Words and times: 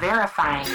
Verifying. 0.00 0.66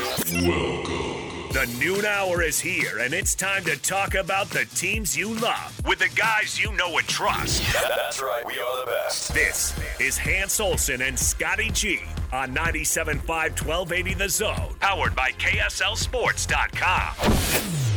Welcome. 0.47 1.17
The 1.51 1.65
noon 1.79 2.05
hour 2.05 2.41
is 2.41 2.61
here, 2.61 2.99
and 2.99 3.13
it's 3.13 3.35
time 3.35 3.65
to 3.65 3.75
talk 3.81 4.15
about 4.15 4.49
the 4.49 4.63
teams 4.73 5.17
you 5.17 5.33
love 5.33 5.81
with 5.85 5.99
the 5.99 6.07
guys 6.15 6.57
you 6.57 6.71
know 6.77 6.97
and 6.97 7.05
trust. 7.07 7.61
That's 7.73 8.21
right, 8.21 8.45
we 8.45 8.53
are 8.53 8.85
the 8.85 8.89
best. 8.89 9.33
This 9.33 9.77
is 9.99 10.17
Hans 10.17 10.61
Olsen 10.61 11.01
and 11.01 11.19
Scotty 11.19 11.69
G 11.71 11.99
on 12.31 12.55
97.5 12.55 13.27
1280 13.27 14.13
The 14.13 14.29
Zone, 14.29 14.75
powered 14.79 15.13
by 15.13 15.31
KSLSports.com. 15.33 17.90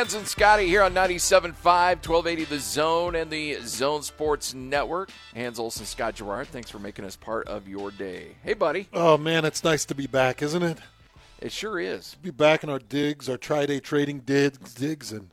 Hans 0.00 0.14
and 0.14 0.26
Scotty 0.26 0.66
here 0.66 0.82
on 0.82 0.94
97.5, 0.94 1.52
1280 1.62 2.44
The 2.44 2.58
Zone 2.58 3.14
and 3.14 3.30
the 3.30 3.58
Zone 3.60 4.00
Sports 4.00 4.54
Network. 4.54 5.10
Hans 5.34 5.58
Olsen, 5.58 5.84
Scott 5.84 6.14
Garrard, 6.14 6.48
thanks 6.48 6.70
for 6.70 6.78
making 6.78 7.04
us 7.04 7.16
part 7.16 7.46
of 7.48 7.68
your 7.68 7.90
day. 7.90 8.28
Hey, 8.42 8.54
buddy. 8.54 8.88
Oh, 8.94 9.18
man, 9.18 9.44
it's 9.44 9.62
nice 9.62 9.84
to 9.84 9.94
be 9.94 10.06
back, 10.06 10.40
isn't 10.40 10.62
it? 10.62 10.78
It 11.38 11.52
sure 11.52 11.78
is. 11.78 12.14
Be 12.14 12.30
back 12.30 12.64
in 12.64 12.70
our 12.70 12.78
digs, 12.78 13.28
our 13.28 13.36
tri 13.36 13.66
day 13.66 13.78
trading 13.78 14.20
digs, 14.20 14.72
digs, 14.72 15.12
and 15.12 15.32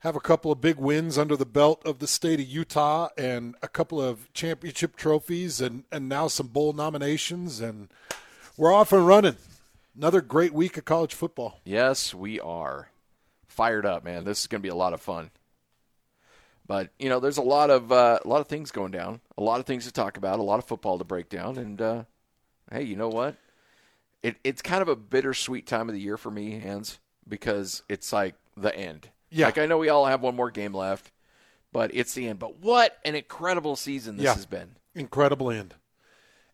have 0.00 0.16
a 0.16 0.20
couple 0.20 0.52
of 0.52 0.60
big 0.60 0.76
wins 0.76 1.16
under 1.16 1.34
the 1.34 1.46
belt 1.46 1.80
of 1.86 1.98
the 1.98 2.06
state 2.06 2.40
of 2.40 2.46
Utah 2.46 3.08
and 3.16 3.54
a 3.62 3.68
couple 3.68 4.02
of 4.02 4.30
championship 4.34 4.96
trophies 4.96 5.62
and, 5.62 5.84
and 5.90 6.10
now 6.10 6.28
some 6.28 6.48
bowl 6.48 6.74
nominations. 6.74 7.58
And 7.58 7.88
we're 8.54 8.70
off 8.70 8.92
and 8.92 9.06
running. 9.06 9.36
Another 9.96 10.20
great 10.20 10.52
week 10.52 10.76
of 10.76 10.84
college 10.84 11.14
football. 11.14 11.62
Yes, 11.64 12.12
we 12.12 12.38
are 12.38 12.90
fired 13.58 13.84
up, 13.84 14.04
man. 14.04 14.22
This 14.24 14.40
is 14.40 14.46
going 14.46 14.60
to 14.60 14.62
be 14.62 14.68
a 14.70 14.74
lot 14.76 14.92
of 14.92 15.00
fun. 15.00 15.30
But 16.66 16.90
you 16.98 17.08
know, 17.08 17.18
there's 17.18 17.38
a 17.38 17.42
lot 17.42 17.70
of 17.70 17.90
uh, 17.90 18.20
a 18.24 18.28
lot 18.28 18.40
of 18.40 18.46
things 18.46 18.70
going 18.70 18.92
down, 18.92 19.20
a 19.36 19.42
lot 19.42 19.58
of 19.58 19.66
things 19.66 19.84
to 19.86 19.92
talk 19.92 20.16
about, 20.16 20.38
a 20.38 20.42
lot 20.42 20.58
of 20.58 20.64
football 20.66 20.96
to 20.98 21.04
break 21.04 21.28
down, 21.28 21.56
and 21.58 21.80
uh, 21.82 22.04
hey, 22.70 22.82
you 22.84 22.94
know 22.94 23.08
what? 23.08 23.34
It, 24.22 24.36
it's 24.44 24.62
kind 24.62 24.80
of 24.82 24.88
a 24.88 24.94
bittersweet 24.96 25.66
time 25.66 25.88
of 25.88 25.94
the 25.94 26.00
year 26.00 26.16
for 26.16 26.30
me, 26.30 26.58
Hans, 26.60 27.00
because 27.26 27.82
it's 27.88 28.12
like 28.12 28.34
the 28.56 28.74
end. 28.76 29.08
Yeah. 29.30 29.46
Like 29.46 29.58
I 29.58 29.66
know 29.66 29.78
we 29.78 29.88
all 29.88 30.06
have 30.06 30.20
one 30.22 30.36
more 30.36 30.50
game 30.50 30.74
left, 30.74 31.10
but 31.72 31.90
it's 31.94 32.14
the 32.14 32.28
end. 32.28 32.38
But 32.38 32.58
what 32.60 32.98
an 33.04 33.14
incredible 33.14 33.74
season 33.76 34.16
this 34.16 34.24
Yeah. 34.24 34.34
has 34.34 34.46
been. 34.46 34.76
Incredible 34.94 35.50
end. 35.50 35.74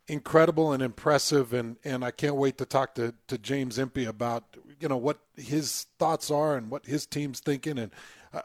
Incredible 0.07 0.71
and 0.71 0.83
impressive, 0.83 1.51
and, 1.51 1.77
and 1.83 2.05
I 2.05 2.11
can't 2.11 2.35
wait 2.35 2.59
to 2.59 2.65
talk 2.65 2.93
to, 2.95 3.15
to 3.27 3.37
James 3.39 3.79
Empey 3.79 4.05
about 4.05 4.43
you 4.79 4.87
know 4.87 4.97
what 4.97 5.19
his 5.35 5.87
thoughts 5.97 6.29
are 6.29 6.55
and 6.55 6.69
what 6.69 6.85
his 6.85 7.05
team's 7.07 7.39
thinking, 7.39 7.79
and 7.79 7.91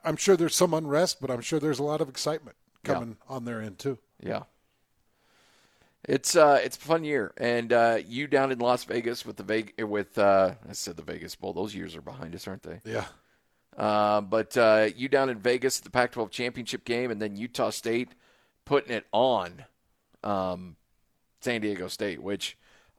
I'm 0.05 0.17
sure 0.17 0.37
there's 0.37 0.55
some 0.57 0.73
unrest, 0.73 1.21
but 1.21 1.31
I'm 1.31 1.41
sure 1.43 1.59
there's 1.61 1.79
a 1.79 1.83
lot 1.83 2.01
of 2.01 2.09
excitement 2.09 2.57
Yeah. 2.87 2.95
coming 2.95 3.17
on 3.29 3.45
their 3.45 3.61
end 3.61 3.79
too. 3.79 3.99
Yeah. 4.23 4.45
It's 6.05 6.35
uh 6.35 6.59
it's 6.65 6.79
a 6.79 6.81
fun 6.81 7.05
year, 7.05 7.33
and 7.37 7.73
uh, 7.75 7.99
you 8.07 8.27
down 8.27 8.53
in 8.53 8.59
Las 8.59 8.85
Vegas 8.85 9.27
with 9.27 9.37
the 9.37 9.43
Vegas 9.43 9.75
with 9.85 10.17
uh, 10.17 10.55
I 10.69 10.73
said 10.73 10.97
the 10.97 11.03
Vegas 11.03 11.35
Bowl. 11.37 11.53
Those 11.53 11.75
years 11.75 11.95
are 11.95 12.01
behind 12.01 12.35
us, 12.35 12.49
aren't 12.49 12.63
they? 12.63 12.81
Yeah, 12.85 13.05
Uh, 13.77 14.23
but 14.23 14.57
uh, 14.57 14.89
you 14.97 15.09
down 15.09 15.29
in 15.29 15.39
Vegas 15.39 15.79
at 15.79 15.85
the 15.85 15.91
Pac-12 15.91 16.31
championship 16.31 16.87
game, 16.87 17.11
and 17.11 17.21
then 17.21 17.37
Utah 17.37 17.69
State 17.71 18.15
putting 18.65 18.93
it 18.95 19.05
on 19.13 19.65
um, 20.25 20.77
San 21.41 21.61
Diego 21.61 21.89
State, 21.89 22.23
which 22.23 22.57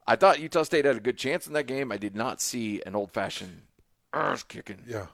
I 0.08 0.16
thought 0.16 0.40
Utah 0.40 0.64
State 0.64 0.86
had 0.86 0.98
a 0.98 1.02
good 1.02 1.18
chance 1.18 1.48
in 1.48 1.54
that 1.54 1.68
game. 1.68 1.92
I 1.92 1.98
did 1.98 2.16
not 2.16 2.42
see 2.42 2.82
an 2.86 2.96
old-fashioned 2.96 3.64
arse 4.14 4.44
kicking. 4.44 4.84
yeah. 4.88 5.08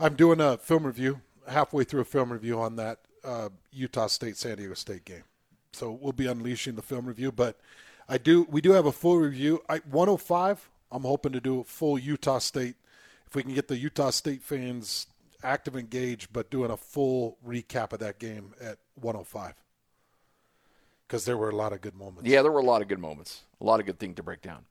I'm 0.00 0.14
doing 0.14 0.40
a 0.40 0.58
film 0.58 0.84
review 0.84 1.20
halfway 1.48 1.84
through 1.84 2.00
a 2.00 2.04
film 2.04 2.32
review 2.32 2.60
on 2.60 2.76
that 2.76 2.98
uh, 3.24 3.50
Utah 3.70 4.08
State 4.08 4.36
San 4.36 4.56
Diego 4.56 4.74
State 4.74 5.04
game, 5.04 5.22
so 5.72 5.90
we'll 5.90 6.12
be 6.12 6.26
unleashing 6.26 6.74
the 6.74 6.82
film 6.82 7.06
review. 7.06 7.30
But 7.30 7.58
I 8.08 8.18
do 8.18 8.46
we 8.50 8.60
do 8.60 8.72
have 8.72 8.86
a 8.86 8.92
full 8.92 9.18
review. 9.18 9.62
I 9.68 9.78
105. 9.88 10.68
I'm 10.90 11.02
hoping 11.02 11.32
to 11.32 11.40
do 11.40 11.60
a 11.60 11.64
full 11.64 11.98
Utah 11.98 12.38
State 12.38 12.76
if 13.26 13.34
we 13.34 13.42
can 13.42 13.54
get 13.54 13.68
the 13.68 13.76
Utah 13.76 14.10
State 14.10 14.42
fans 14.42 15.06
active, 15.42 15.76
engaged, 15.76 16.32
but 16.32 16.50
doing 16.50 16.70
a 16.70 16.76
full 16.76 17.38
recap 17.46 17.92
of 17.92 18.00
that 18.00 18.18
game 18.18 18.54
at 18.60 18.78
105 18.94 19.54
because 21.06 21.24
there 21.24 21.36
were 21.36 21.50
a 21.50 21.56
lot 21.56 21.72
of 21.72 21.80
good 21.80 21.94
moments. 21.94 22.28
Yeah, 22.28 22.42
there 22.42 22.52
were 22.52 22.60
a 22.60 22.64
lot 22.64 22.82
of 22.82 22.88
good 22.88 22.98
moments, 22.98 23.42
a 23.60 23.64
lot 23.64 23.80
of 23.80 23.86
good 23.86 23.98
things 23.98 24.16
to 24.16 24.22
break 24.22 24.42
down. 24.42 24.64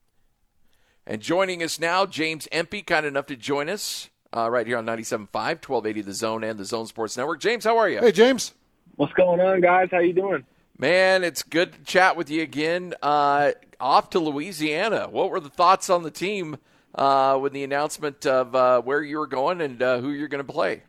And 1.07 1.21
joining 1.21 1.61
us 1.61 1.79
now, 1.79 2.05
James 2.05 2.47
Empey, 2.51 2.81
kind 2.81 3.05
enough 3.05 3.27
to 3.27 3.35
join 3.35 3.69
us 3.69 4.09
uh, 4.35 4.49
right 4.49 4.65
here 4.65 4.77
on 4.77 4.85
97.5, 4.85 5.29
1280 5.31 6.01
The 6.01 6.13
Zone 6.13 6.43
and 6.43 6.59
the 6.59 6.65
Zone 6.65 6.87
Sports 6.87 7.15
Network. 7.15 7.39
James, 7.39 7.63
how 7.63 7.77
are 7.77 7.89
you? 7.89 7.99
Hey 7.99 8.11
James. 8.11 8.53
What's 8.95 9.13
going 9.13 9.39
on, 9.39 9.61
guys? 9.61 9.89
How 9.91 9.99
you 9.99 10.13
doing? 10.13 10.45
Man, 10.77 11.23
it's 11.23 11.43
good 11.43 11.73
to 11.73 11.83
chat 11.83 12.17
with 12.17 12.29
you 12.29 12.41
again. 12.41 12.93
Uh, 13.01 13.51
off 13.79 14.09
to 14.11 14.19
Louisiana. 14.19 15.07
What 15.09 15.29
were 15.29 15.39
the 15.39 15.49
thoughts 15.49 15.89
on 15.89 16.03
the 16.03 16.11
team 16.11 16.57
uh, 16.93 17.37
with 17.41 17.53
the 17.53 17.63
announcement 17.63 18.25
of 18.25 18.55
uh, 18.55 18.81
where 18.81 19.01
you 19.01 19.17
were 19.17 19.27
going 19.27 19.61
and 19.61 19.81
uh, 19.81 19.99
who 19.99 20.11
you're 20.11 20.27
going 20.27 20.45
to 20.45 20.51
play? 20.51 20.83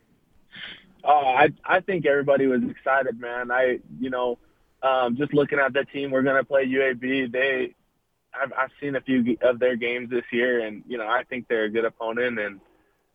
Oh, 1.03 1.09
I 1.25 1.49
I 1.63 1.79
think 1.79 2.05
everybody 2.05 2.47
was 2.47 2.61
excited, 2.69 3.19
man. 3.19 3.51
I 3.51 3.79
you 3.99 4.09
know, 4.09 4.37
um, 4.83 5.17
just 5.17 5.33
looking 5.33 5.59
at 5.59 5.73
that 5.73 5.89
team, 5.91 6.11
we're 6.11 6.23
gonna 6.23 6.43
play 6.43 6.65
UAB. 6.67 7.31
They, 7.31 7.75
I've 8.33 8.53
I've 8.53 8.71
seen 8.79 8.95
a 8.95 9.01
few 9.01 9.37
of 9.41 9.59
their 9.59 9.75
games 9.75 10.09
this 10.09 10.25
year, 10.31 10.65
and 10.65 10.83
you 10.87 10.97
know, 10.97 11.07
I 11.07 11.23
think 11.23 11.47
they're 11.47 11.65
a 11.65 11.69
good 11.69 11.85
opponent. 11.85 12.39
And 12.39 12.59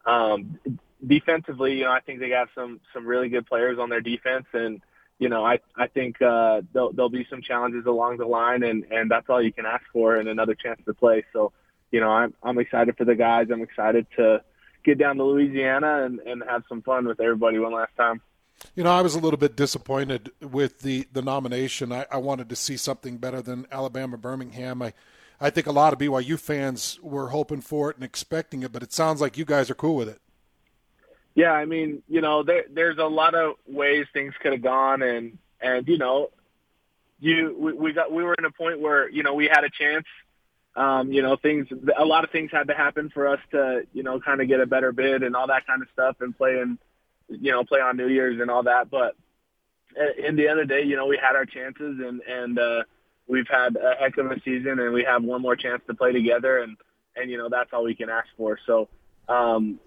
um, 0.04 0.58
defensively, 1.06 1.74
you 1.74 1.84
know, 1.84 1.92
I 1.92 2.00
think 2.00 2.20
they 2.20 2.28
got 2.28 2.48
some 2.54 2.80
some 2.92 3.06
really 3.06 3.28
good 3.28 3.46
players 3.46 3.78
on 3.78 3.90
their 3.90 4.00
defense, 4.00 4.46
and 4.52 4.80
you 5.18 5.28
know, 5.28 5.44
I 5.44 5.60
I 5.76 5.86
think 5.86 6.20
uh, 6.20 6.62
there'll 6.72 6.92
there'll 6.92 7.10
be 7.10 7.26
some 7.30 7.42
challenges 7.42 7.86
along 7.86 8.16
the 8.16 8.26
line, 8.26 8.64
and 8.64 8.84
and 8.90 9.10
that's 9.10 9.28
all 9.28 9.40
you 9.40 9.52
can 9.52 9.66
ask 9.66 9.84
for, 9.92 10.16
and 10.16 10.28
another 10.28 10.56
chance 10.56 10.80
to 10.86 10.94
play. 10.94 11.24
So, 11.32 11.52
you 11.92 12.00
know, 12.00 12.10
I'm 12.10 12.34
I'm 12.42 12.58
excited 12.58 12.96
for 12.96 13.04
the 13.04 13.14
guys. 13.14 13.46
I'm 13.52 13.62
excited 13.62 14.06
to 14.16 14.42
get 14.84 14.98
down 14.98 15.16
to 15.18 15.24
Louisiana 15.24 16.04
and, 16.04 16.18
and 16.20 16.42
have 16.48 16.64
some 16.68 16.82
fun 16.82 17.06
with 17.06 17.20
everybody 17.20 17.58
one 17.60 17.72
last 17.72 17.94
time. 17.96 18.20
You 18.74 18.84
know, 18.84 18.90
I 18.90 19.02
was 19.02 19.14
a 19.14 19.18
little 19.18 19.38
bit 19.38 19.56
disappointed 19.56 20.30
with 20.40 20.80
the, 20.80 21.06
the 21.12 21.22
nomination. 21.22 21.92
I, 21.92 22.06
I 22.10 22.16
wanted 22.16 22.48
to 22.48 22.56
see 22.56 22.76
something 22.76 23.18
better 23.18 23.42
than 23.42 23.66
Alabama 23.70 24.16
Birmingham. 24.16 24.82
I, 24.82 24.92
I 25.40 25.50
think 25.50 25.66
a 25.66 25.72
lot 25.72 25.92
of 25.92 25.98
BYU 25.98 26.38
fans 26.38 26.98
were 27.02 27.28
hoping 27.28 27.60
for 27.60 27.90
it 27.90 27.96
and 27.96 28.04
expecting 28.04 28.62
it, 28.62 28.72
but 28.72 28.82
it 28.82 28.92
sounds 28.92 29.20
like 29.20 29.36
you 29.36 29.44
guys 29.44 29.70
are 29.70 29.74
cool 29.74 29.96
with 29.96 30.08
it. 30.08 30.20
Yeah, 31.34 31.52
I 31.52 31.64
mean, 31.64 32.02
you 32.08 32.20
know, 32.20 32.42
there 32.42 32.64
there's 32.70 32.98
a 32.98 33.06
lot 33.06 33.34
of 33.34 33.54
ways 33.66 34.06
things 34.12 34.34
could 34.40 34.52
have 34.52 34.62
gone, 34.62 35.02
and 35.02 35.38
and 35.60 35.88
you 35.88 35.96
know, 35.96 36.30
you 37.20 37.56
we, 37.58 37.72
we 37.72 37.92
got 37.92 38.12
we 38.12 38.22
were 38.22 38.34
in 38.34 38.44
a 38.44 38.50
point 38.50 38.80
where 38.80 39.08
you 39.08 39.22
know 39.22 39.34
we 39.34 39.46
had 39.46 39.64
a 39.64 39.70
chance. 39.70 40.06
Um, 40.74 41.12
you 41.12 41.22
know, 41.22 41.36
things 41.36 41.68
a 41.98 42.04
lot 42.04 42.24
of 42.24 42.30
things 42.30 42.50
had 42.50 42.68
to 42.68 42.74
happen 42.74 43.10
for 43.10 43.28
us 43.28 43.40
to 43.52 43.86
you 43.94 44.02
know 44.02 44.20
kind 44.20 44.42
of 44.42 44.48
get 44.48 44.60
a 44.60 44.66
better 44.66 44.92
bid 44.92 45.22
and 45.22 45.34
all 45.34 45.46
that 45.46 45.66
kind 45.66 45.80
of 45.80 45.88
stuff, 45.92 46.16
and 46.20 46.36
play 46.36 46.58
in 46.58 46.78
you 47.40 47.52
know 47.52 47.64
play 47.64 47.80
on 47.80 47.96
New 47.96 48.08
Year's 48.08 48.40
and 48.40 48.50
all 48.50 48.64
that. 48.64 48.90
But 48.90 49.16
in 50.18 50.36
the 50.36 50.48
end 50.48 50.60
of 50.60 50.68
the 50.68 50.74
day, 50.74 50.82
you 50.82 50.96
know, 50.96 51.06
we 51.06 51.18
had 51.20 51.36
our 51.36 51.46
chances, 51.46 52.00
and 52.00 52.20
and 52.22 52.58
uh, 52.58 52.82
we've 53.26 53.48
had 53.48 53.76
a 53.76 53.94
heck 53.98 54.18
of 54.18 54.30
a 54.30 54.40
season, 54.40 54.78
and 54.80 54.92
we 54.92 55.04
have 55.04 55.22
one 55.22 55.42
more 55.42 55.56
chance 55.56 55.82
to 55.86 55.94
play 55.94 56.12
together, 56.12 56.58
and 56.58 56.76
and 57.16 57.30
you 57.30 57.38
know 57.38 57.48
that's 57.48 57.70
all 57.72 57.84
we 57.84 57.94
can 57.94 58.10
ask 58.10 58.28
for. 58.36 58.58
So. 58.66 58.88
Um, 59.28 59.78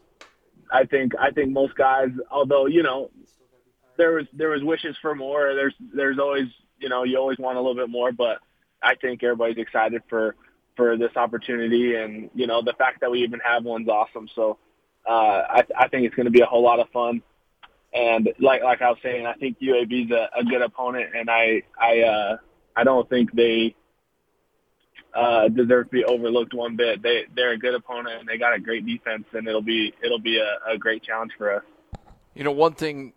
I 0.71 0.85
think 0.85 1.13
I 1.19 1.31
think 1.31 1.51
most 1.51 1.75
guys, 1.75 2.09
although 2.31 2.65
you 2.65 2.83
know, 2.83 3.11
there 3.97 4.13
was 4.13 4.25
there 4.33 4.49
was 4.49 4.63
wishes 4.63 4.95
for 5.01 5.15
more. 5.15 5.53
There's 5.53 5.75
there's 5.93 6.19
always 6.19 6.47
you 6.79 6.89
know 6.89 7.03
you 7.03 7.17
always 7.17 7.37
want 7.37 7.57
a 7.57 7.61
little 7.61 7.75
bit 7.75 7.89
more, 7.89 8.11
but 8.11 8.39
I 8.81 8.95
think 8.95 9.23
everybody's 9.23 9.57
excited 9.57 10.01
for 10.09 10.35
for 10.75 10.97
this 10.97 11.15
opportunity, 11.15 11.95
and 11.95 12.29
you 12.33 12.47
know 12.47 12.61
the 12.61 12.73
fact 12.73 13.01
that 13.01 13.11
we 13.11 13.23
even 13.23 13.39
have 13.41 13.63
one's 13.63 13.87
awesome. 13.87 14.27
So 14.35 14.57
uh, 15.07 15.11
I 15.11 15.63
I 15.77 15.87
think 15.87 16.05
it's 16.05 16.15
going 16.15 16.25
to 16.25 16.31
be 16.31 16.41
a 16.41 16.45
whole 16.45 16.63
lot 16.63 16.79
of 16.79 16.89
fun. 16.89 17.21
And 17.95 18.29
like 18.39 18.61
like 18.61 18.81
I 18.81 18.89
was 18.89 18.99
saying, 19.01 19.25
I 19.25 19.33
think 19.33 19.57
UAB's 19.61 20.11
a, 20.11 20.29
a 20.37 20.43
good 20.43 20.61
opponent, 20.61 21.11
and 21.17 21.29
I 21.29 21.61
I 21.81 22.01
uh, 22.01 22.37
I 22.75 22.83
don't 22.83 23.07
think 23.09 23.31
they 23.33 23.73
uh, 25.13 25.47
deserve 25.47 25.85
to 25.85 25.91
be 25.91 26.03
overlooked 26.03 26.53
one 26.53 26.75
bit. 26.75 27.01
They 27.01 27.23
they're 27.35 27.51
a 27.51 27.57
good 27.57 27.73
opponent 27.73 28.19
and 28.19 28.27
they 28.27 28.37
got 28.37 28.53
a 28.53 28.59
great 28.59 28.85
defense, 28.85 29.23
and 29.33 29.47
it'll 29.47 29.61
be 29.61 29.93
it'll 30.03 30.19
be 30.19 30.37
a, 30.39 30.73
a 30.73 30.77
great 30.77 31.03
challenge 31.03 31.31
for 31.37 31.53
us. 31.55 31.63
You 32.33 32.43
know, 32.43 32.51
one 32.51 32.73
thing, 32.73 33.13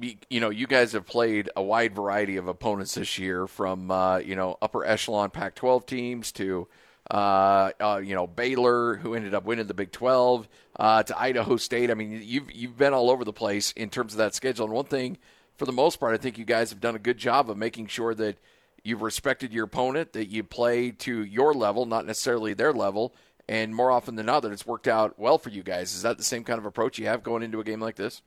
you- 0.00 0.16
you 0.28 0.40
know, 0.40 0.50
you 0.50 0.66
guys 0.66 0.92
have 0.92 1.06
played 1.06 1.48
a 1.54 1.62
wide 1.62 1.94
variety 1.94 2.36
of 2.36 2.48
opponents 2.48 2.94
this 2.96 3.16
year, 3.16 3.46
from 3.46 3.92
uh, 3.92 4.18
you 4.18 4.34
know 4.34 4.56
upper 4.60 4.84
echelon 4.84 5.30
Pac-12 5.30 5.86
teams 5.86 6.32
to 6.32 6.66
uh, 7.10 7.70
uh, 7.80 8.00
you 8.02 8.14
know 8.14 8.26
Baylor, 8.26 8.96
who 8.96 9.14
ended 9.14 9.34
up 9.34 9.44
winning 9.44 9.66
the 9.66 9.74
Big 9.74 9.92
12, 9.92 10.48
uh, 10.76 11.02
to 11.02 11.20
Idaho 11.20 11.56
State. 11.56 11.90
I 11.90 11.94
mean, 11.94 12.22
you've 12.24 12.50
you've 12.52 12.76
been 12.76 12.92
all 12.92 13.10
over 13.10 13.24
the 13.24 13.32
place 13.32 13.72
in 13.72 13.90
terms 13.90 14.12
of 14.12 14.18
that 14.18 14.34
schedule. 14.34 14.66
And 14.66 14.74
one 14.74 14.84
thing 14.84 15.18
for 15.56 15.66
the 15.66 15.72
most 15.72 16.00
part, 16.00 16.14
I 16.14 16.18
think 16.18 16.38
you 16.38 16.44
guys 16.44 16.70
have 16.70 16.80
done 16.80 16.96
a 16.96 17.00
good 17.00 17.18
job 17.18 17.50
of 17.50 17.56
making 17.56 17.88
sure 17.88 18.14
that 18.14 18.38
you've 18.82 19.02
respected 19.02 19.52
your 19.52 19.64
opponent, 19.64 20.12
that 20.12 20.28
you 20.28 20.42
play 20.42 20.90
to 20.90 21.22
your 21.24 21.52
level, 21.52 21.84
not 21.84 22.06
necessarily 22.06 22.54
their 22.54 22.72
level, 22.72 23.14
and 23.48 23.74
more 23.74 23.90
often 23.90 24.14
than 24.14 24.26
not, 24.26 24.40
that 24.40 24.52
it's 24.52 24.64
worked 24.64 24.88
out 24.88 25.18
well 25.18 25.36
for 25.36 25.50
you 25.50 25.62
guys. 25.62 25.94
Is 25.94 26.02
that 26.02 26.16
the 26.16 26.24
same 26.24 26.44
kind 26.44 26.58
of 26.58 26.64
approach 26.64 26.98
you 26.98 27.06
have 27.06 27.22
going 27.22 27.42
into 27.42 27.60
a 27.60 27.64
game 27.64 27.80
like 27.80 27.96
this? 27.96 28.22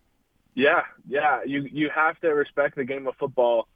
Yeah, 0.56 0.83
yeah. 1.07 1.39
You 1.45 1.68
you 1.71 1.89
have 1.89 2.19
to 2.19 2.27
respect 2.30 2.75
the 2.75 2.83
game 2.83 3.07
of 3.07 3.15
football, 3.15 3.68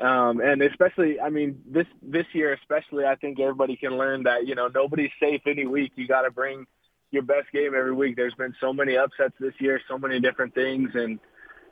um, 0.00 0.40
and 0.40 0.62
especially, 0.62 1.20
I 1.20 1.28
mean, 1.28 1.60
this 1.66 1.86
this 2.02 2.26
year 2.32 2.52
especially, 2.52 3.04
I 3.04 3.16
think 3.16 3.40
everybody 3.40 3.76
can 3.76 3.98
learn 3.98 4.22
that 4.24 4.46
you 4.46 4.54
know 4.54 4.68
nobody's 4.72 5.10
safe 5.20 5.42
any 5.46 5.66
week. 5.66 5.92
You 5.96 6.06
got 6.06 6.22
to 6.22 6.30
bring 6.30 6.66
your 7.10 7.22
best 7.22 7.50
game 7.52 7.72
every 7.76 7.94
week. 7.94 8.16
There's 8.16 8.34
been 8.34 8.54
so 8.60 8.72
many 8.72 8.96
upsets 8.96 9.34
this 9.40 9.54
year, 9.58 9.80
so 9.88 9.98
many 9.98 10.20
different 10.20 10.54
things, 10.54 10.90
and 10.94 11.18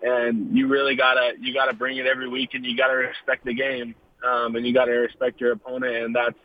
and 0.03 0.57
you 0.57 0.67
really 0.67 0.97
gotta 0.97 1.33
you 1.41 1.55
gotta 1.55 1.75
bring 1.75 1.99
it 1.99 2.07
every 2.07 2.29
week, 2.29 2.51
and 2.55 2.65
you 2.65 2.77
gotta 2.77 2.95
respect 2.95 3.45
the 3.45 3.55
game, 3.55 3.95
um, 4.27 4.57
and 4.57 4.67
you 4.67 4.75
gotta 4.75 4.93
respect 4.93 5.41
your 5.41 5.53
opponent, 5.53 5.97
and 5.97 6.15
that's 6.15 6.39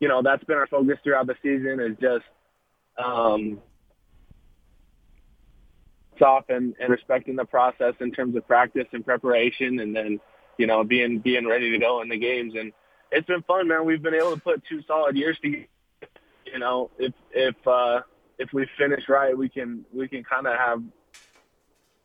you 0.00 0.08
know 0.08 0.22
that's 0.22 0.44
been 0.44 0.58
our 0.58 0.66
focus 0.66 0.98
throughout 1.02 1.26
the 1.26 1.36
season 1.42 1.80
is 1.80 1.96
just 2.00 2.24
um, 3.02 3.58
off 6.20 6.44
and, 6.48 6.74
and 6.78 6.90
respecting 6.90 7.34
the 7.34 7.44
process 7.44 7.94
in 8.00 8.12
terms 8.12 8.36
of 8.36 8.46
practice 8.46 8.86
and 8.92 9.04
preparation, 9.04 9.80
and 9.80 9.96
then 9.96 10.20
you 10.62 10.68
know 10.68 10.84
being 10.84 11.18
being 11.18 11.44
ready 11.44 11.72
to 11.72 11.78
go 11.78 12.02
in 12.02 12.08
the 12.08 12.16
games. 12.16 12.54
And 12.56 12.72
it's 13.10 13.26
been 13.26 13.42
fun, 13.42 13.66
man. 13.66 13.84
We've 13.84 14.00
been 14.00 14.14
able 14.14 14.32
to 14.36 14.40
put 14.40 14.62
two 14.68 14.80
solid 14.86 15.16
years 15.16 15.36
together. 15.42 15.66
You 16.46 16.60
know, 16.60 16.88
if 17.00 17.12
if 17.32 17.56
uh, 17.66 18.02
if 18.38 18.52
we 18.52 18.68
finish 18.78 19.08
right, 19.08 19.36
we 19.36 19.48
can 19.48 19.84
we 19.92 20.06
can 20.06 20.22
kind 20.22 20.46
of 20.46 20.56
have 20.56 20.80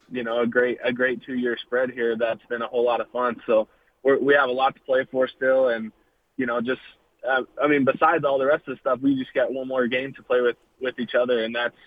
you 0.09 0.23
know 0.23 0.41
a 0.41 0.47
great 0.47 0.79
a 0.83 0.91
great 0.91 1.21
two 1.23 1.35
year 1.35 1.55
spread 1.67 1.91
here. 1.91 2.17
That's 2.17 2.43
been 2.49 2.63
a 2.63 2.67
whole 2.67 2.83
lot 2.83 2.99
of 2.99 3.11
fun. 3.11 3.35
So 3.45 3.67
we're, 4.01 4.17
we 4.17 4.33
have 4.33 4.49
a 4.49 4.53
lot 4.53 4.73
to 4.73 4.81
play 4.81 5.05
for 5.11 5.27
still, 5.27 5.69
and 5.69 5.91
you 6.35 6.47
know 6.47 6.59
just 6.59 6.81
uh, 7.29 7.43
I 7.61 7.67
mean 7.67 7.85
besides 7.85 8.25
all 8.25 8.39
the 8.39 8.47
rest 8.47 8.67
of 8.67 8.75
the 8.75 8.79
stuff, 8.79 8.99
we 9.03 9.15
just 9.19 9.35
got 9.35 9.53
one 9.53 9.67
more 9.67 9.85
game 9.85 10.13
to 10.15 10.23
play 10.23 10.41
with 10.41 10.57
with 10.81 10.97
each 10.97 11.13
other, 11.13 11.43
and 11.43 11.53
that's 11.55 11.77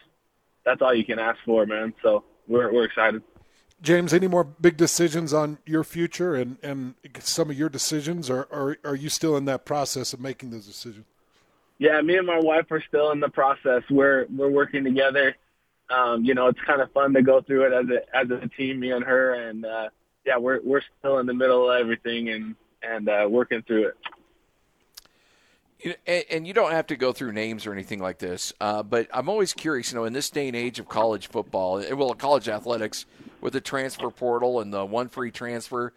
that's 0.65 0.83
all 0.83 0.95
you 0.95 1.05
can 1.05 1.19
ask 1.19 1.41
for, 1.45 1.67
man. 1.67 1.95
So 2.01 2.23
we're 2.47 2.73
we're 2.73 2.85
excited. 2.85 3.25
James, 3.83 4.13
any 4.13 4.29
more 4.29 4.45
big 4.45 4.77
decisions 4.77 5.33
on 5.33 5.59
your 5.65 5.85
future 5.85 6.35
and, 6.35 6.59
and 6.63 6.95
some 7.21 7.51
of 7.51 7.59
your 7.59 7.69
decisions, 7.69 8.29
or, 8.29 8.45
or 8.51 8.77
are 8.85 8.95
you 8.95 9.09
still 9.09 9.37
in 9.37 9.47
that 9.47 9.65
process 9.65 10.13
of 10.13 10.21
making 10.21 10.51
those 10.51 10.67
decisions? 10.67 11.07
Yeah, 11.79 12.01
me 12.03 12.19
and 12.19 12.27
my 12.27 12.39
wife 12.39 12.67
are 12.71 12.83
still 12.87 13.11
in 13.13 13.21
the 13.21 13.31
process. 13.31 13.83
We're 13.89 14.27
we're 14.27 14.51
working 14.51 14.85
together. 14.85 15.35
Um, 15.89 16.25
you 16.25 16.35
know, 16.35 16.49
it's 16.49 16.61
kind 16.67 16.83
of 16.83 16.93
fun 16.93 17.15
to 17.15 17.23
go 17.23 17.41
through 17.41 17.67
it 17.67 17.73
as 17.73 17.87
a 17.89 18.17
as 18.17 18.31
a 18.31 18.49
team, 18.49 18.81
me 18.81 18.93
and 18.93 19.03
her, 19.03 19.49
and 19.49 19.65
uh, 19.65 19.89
yeah, 20.27 20.37
we're 20.37 20.61
we're 20.63 20.83
still 20.99 21.19
in 21.19 21.27
the 21.27 21.33
middle 21.33 21.71
of 21.71 21.81
everything 21.81 22.29
and 22.29 22.55
and 22.83 23.09
uh, 23.09 23.27
working 23.31 23.63
through 23.63 23.89
it. 23.89 23.95
And 26.07 26.47
you 26.47 26.53
don't 26.53 26.73
have 26.73 26.89
to 26.89 26.97
go 26.97 27.13
through 27.13 27.33
names 27.33 27.67
or 27.67 27.73
anything 27.73 28.01
like 28.01 28.19
this, 28.19 28.53
uh, 28.61 28.83
but 28.83 29.09
I'm 29.15 29.29
always 29.29 29.55
curious. 29.55 29.93
You 29.93 29.99
know, 29.99 30.05
in 30.05 30.13
this 30.13 30.29
day 30.29 30.47
and 30.47 30.57
age 30.57 30.79
of 30.79 30.89
college 30.89 31.29
football, 31.29 31.79
eh, 31.79 31.93
well, 31.93 32.13
college 32.15 32.49
athletics, 32.49 33.07
with 33.41 33.55
the 33.55 33.61
transfer 33.61 34.11
portal 34.11 34.61
and 34.61 34.73
the 34.73 34.85
one 34.85 35.09
free 35.09 35.31
transfer, 35.31 35.95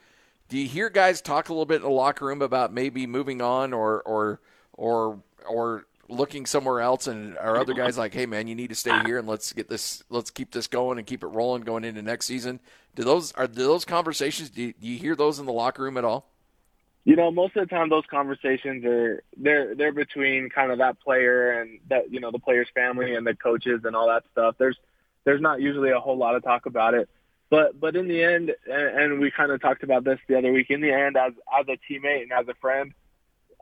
do 0.49 0.57
you 0.57 0.67
hear 0.67 0.89
guys 0.89 1.21
talk 1.21 1.49
a 1.49 1.51
little 1.51 1.65
bit 1.65 1.77
in 1.77 1.81
the 1.81 1.89
locker 1.89 2.25
room 2.25 2.41
about 2.41 2.73
maybe 2.73 3.07
moving 3.07 3.41
on 3.41 3.73
or 3.73 4.01
or 4.01 4.39
or 4.73 5.19
or 5.47 5.85
looking 6.09 6.45
somewhere 6.45 6.81
else 6.81 7.07
and 7.07 7.37
are 7.37 7.57
other 7.57 7.73
guys 7.73 7.97
like 7.97 8.13
hey 8.13 8.25
man 8.25 8.47
you 8.47 8.55
need 8.55 8.69
to 8.69 8.75
stay 8.75 8.97
here 9.05 9.17
and 9.17 9.27
let's 9.27 9.53
get 9.53 9.69
this 9.69 10.03
let's 10.09 10.29
keep 10.29 10.51
this 10.51 10.67
going 10.67 10.97
and 10.97 11.07
keep 11.07 11.23
it 11.23 11.27
rolling 11.27 11.63
going 11.63 11.83
into 11.83 12.01
next 12.01 12.25
season 12.25 12.59
do 12.95 13.03
those 13.03 13.31
are 13.33 13.47
do 13.47 13.63
those 13.63 13.85
conversations 13.85 14.49
do 14.49 14.63
you, 14.63 14.73
do 14.73 14.87
you 14.87 14.99
hear 14.99 15.15
those 15.15 15.39
in 15.39 15.45
the 15.45 15.51
locker 15.51 15.81
room 15.81 15.97
at 15.97 16.03
all 16.03 16.29
you 17.05 17.15
know 17.15 17.31
most 17.31 17.55
of 17.55 17.67
the 17.67 17.75
time 17.75 17.89
those 17.89 18.05
conversations 18.09 18.85
are 18.85 19.23
they're 19.37 19.75
they're 19.75 19.93
between 19.93 20.49
kind 20.49 20.71
of 20.71 20.77
that 20.79 20.99
player 21.01 21.61
and 21.61 21.79
that 21.89 22.11
you 22.11 22.19
know 22.19 22.31
the 22.31 22.39
player's 22.39 22.69
family 22.73 23.15
and 23.15 23.25
the 23.25 23.35
coaches 23.35 23.81
and 23.83 23.95
all 23.95 24.07
that 24.07 24.23
stuff 24.31 24.55
there's 24.57 24.77
there's 25.25 25.41
not 25.41 25.61
usually 25.61 25.91
a 25.91 25.99
whole 25.99 26.17
lot 26.17 26.35
of 26.35 26.43
talk 26.43 26.65
about 26.65 26.93
it 26.93 27.09
but 27.49 27.79
but 27.79 27.95
in 27.95 28.07
the 28.07 28.23
end 28.23 28.51
and, 28.67 28.99
and 28.99 29.19
we 29.19 29.31
kind 29.31 29.51
of 29.51 29.61
talked 29.61 29.83
about 29.83 30.03
this 30.03 30.19
the 30.27 30.37
other 30.37 30.51
week 30.51 30.69
in 30.69 30.81
the 30.81 30.91
end 30.91 31.17
as 31.17 31.33
as 31.59 31.65
a 31.67 31.77
teammate 31.91 32.23
and 32.23 32.31
as 32.31 32.47
a 32.47 32.53
friend 32.61 32.93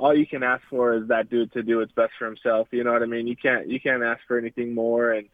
all 0.01 0.15
you 0.15 0.25
can 0.25 0.41
ask 0.41 0.63
for 0.67 0.95
is 0.95 1.07
that 1.09 1.29
dude 1.29 1.53
to 1.53 1.61
do 1.61 1.77
what's 1.77 1.91
best 1.91 2.13
for 2.17 2.25
himself. 2.25 2.67
You 2.71 2.83
know 2.83 2.91
what 2.91 3.03
I 3.03 3.05
mean? 3.05 3.27
You 3.27 3.35
can't 3.35 3.69
you 3.69 3.79
can't 3.79 4.01
ask 4.01 4.19
for 4.27 4.37
anything 4.37 4.73
more. 4.73 5.11
And 5.11 5.27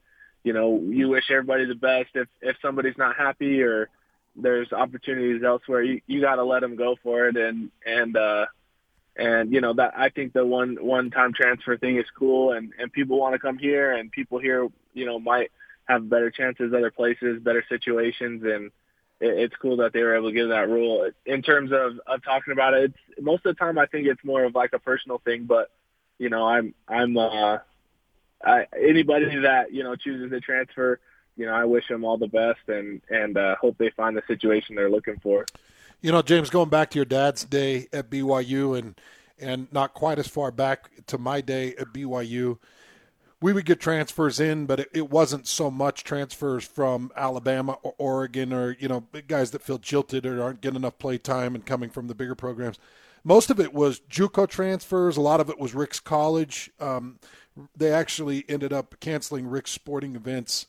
you 0.43 0.51
know, 0.51 0.81
you 0.83 1.07
wish 1.07 1.31
everybody 1.31 1.65
the 1.65 1.75
best. 1.75 2.09
If 2.15 2.27
if 2.41 2.57
somebody's 2.61 2.97
not 2.97 3.15
happy 3.15 3.61
or 3.61 3.89
there's 4.37 4.71
opportunities 4.71 5.43
elsewhere, 5.43 5.83
you 5.83 6.01
you 6.07 6.21
got 6.21 6.35
to 6.35 6.43
let 6.43 6.61
them 6.61 6.75
go 6.75 6.95
for 7.01 7.27
it. 7.27 7.35
And 7.35 7.71
and 7.85 8.15
uh, 8.15 8.45
and 9.15 9.51
you 9.51 9.61
know 9.61 9.73
that 9.73 9.93
I 9.97 10.09
think 10.09 10.33
the 10.33 10.45
one 10.45 10.77
one 10.79 11.09
time 11.09 11.33
transfer 11.33 11.77
thing 11.77 11.97
is 11.97 12.05
cool. 12.17 12.53
And 12.53 12.73
and 12.79 12.91
people 12.91 13.19
want 13.19 13.33
to 13.33 13.39
come 13.39 13.57
here, 13.57 13.91
and 13.91 14.11
people 14.11 14.39
here, 14.39 14.67
you 14.93 15.05
know, 15.05 15.19
might 15.19 15.51
have 15.85 16.09
better 16.09 16.29
chances 16.29 16.73
other 16.73 16.91
places, 16.91 17.41
better 17.41 17.63
situations, 17.67 18.43
and 18.43 18.71
it's 19.19 19.55
cool 19.55 19.77
that 19.77 19.93
they 19.93 20.03
were 20.03 20.15
able 20.15 20.29
to 20.29 20.35
give 20.35 20.49
that 20.49 20.69
rule. 20.69 21.09
In 21.25 21.41
terms 21.41 21.71
of, 21.71 21.99
of 22.05 22.23
talking 22.23 22.53
about 22.53 22.75
it, 22.75 22.83
it's, 22.91 23.23
most 23.23 23.45
of 23.45 23.55
the 23.55 23.59
time 23.59 23.79
I 23.79 23.87
think 23.87 24.05
it's 24.05 24.23
more 24.23 24.43
of 24.43 24.53
like 24.53 24.73
a 24.73 24.79
personal 24.79 25.19
thing. 25.19 25.45
But 25.45 25.71
you 26.19 26.29
know, 26.29 26.47
I'm 26.47 26.73
I'm 26.87 27.17
uh, 27.17 27.57
I, 28.43 28.67
anybody 28.77 29.41
that 29.41 29.73
you 29.73 29.83
know 29.83 29.95
chooses 29.95 30.29
to 30.31 30.39
transfer, 30.39 30.99
you 31.37 31.45
know, 31.45 31.53
I 31.53 31.65
wish 31.65 31.87
them 31.87 32.03
all 32.03 32.17
the 32.17 32.27
best 32.27 32.59
and 32.67 33.01
and 33.09 33.37
uh, 33.37 33.55
hope 33.61 33.77
they 33.77 33.91
find 33.91 34.17
the 34.17 34.23
situation 34.27 34.75
they're 34.75 34.89
looking 34.89 35.19
for. 35.19 35.45
You 36.01 36.11
know, 36.11 36.21
James, 36.21 36.49
going 36.49 36.69
back 36.69 36.91
to 36.91 36.97
your 36.97 37.05
dad's 37.05 37.43
day 37.43 37.87
at 37.93 38.09
BYU 38.09 38.77
and 38.77 38.99
and 39.39 39.71
not 39.71 39.93
quite 39.93 40.19
as 40.19 40.27
far 40.27 40.51
back 40.51 40.89
to 41.07 41.17
my 41.17 41.41
day 41.41 41.75
at 41.75 41.87
BYU 41.93 42.57
we 43.41 43.53
would 43.53 43.65
get 43.65 43.79
transfers 43.79 44.39
in, 44.39 44.65
but 44.65 44.79
it, 44.79 44.89
it, 44.93 45.09
wasn't 45.09 45.47
so 45.47 45.69
much 45.69 46.03
transfers 46.03 46.65
from 46.65 47.11
Alabama 47.15 47.77
or 47.83 47.93
Oregon 47.97 48.51
or 48.51 48.75
you 48.79 48.87
know 48.87 49.05
guys 49.27 49.51
that 49.51 49.61
feel 49.61 49.77
jilted 49.77 50.25
or 50.25 50.41
aren't 50.41 50.61
getting 50.61 50.77
enough 50.77 50.97
play 50.97 51.17
time 51.17 51.53
and 51.53 51.65
coming 51.65 51.89
from 51.89 52.07
the 52.07 52.15
bigger 52.15 52.35
programs. 52.35 52.79
Most 53.23 53.49
of 53.49 53.59
it 53.59 53.73
was 53.73 53.99
JUCO 54.09 54.47
transfers. 54.47 55.17
A 55.17 55.21
lot 55.21 55.39
of 55.39 55.49
it 55.49 55.59
was 55.59 55.75
Ricks 55.75 55.99
College. 55.99 56.71
Um, 56.79 57.19
they 57.75 57.91
actually 57.91 58.45
ended 58.47 58.71
up 58.71 58.95
canceling 58.99 59.47
Ricks 59.47 59.71
sporting 59.71 60.15
events. 60.15 60.65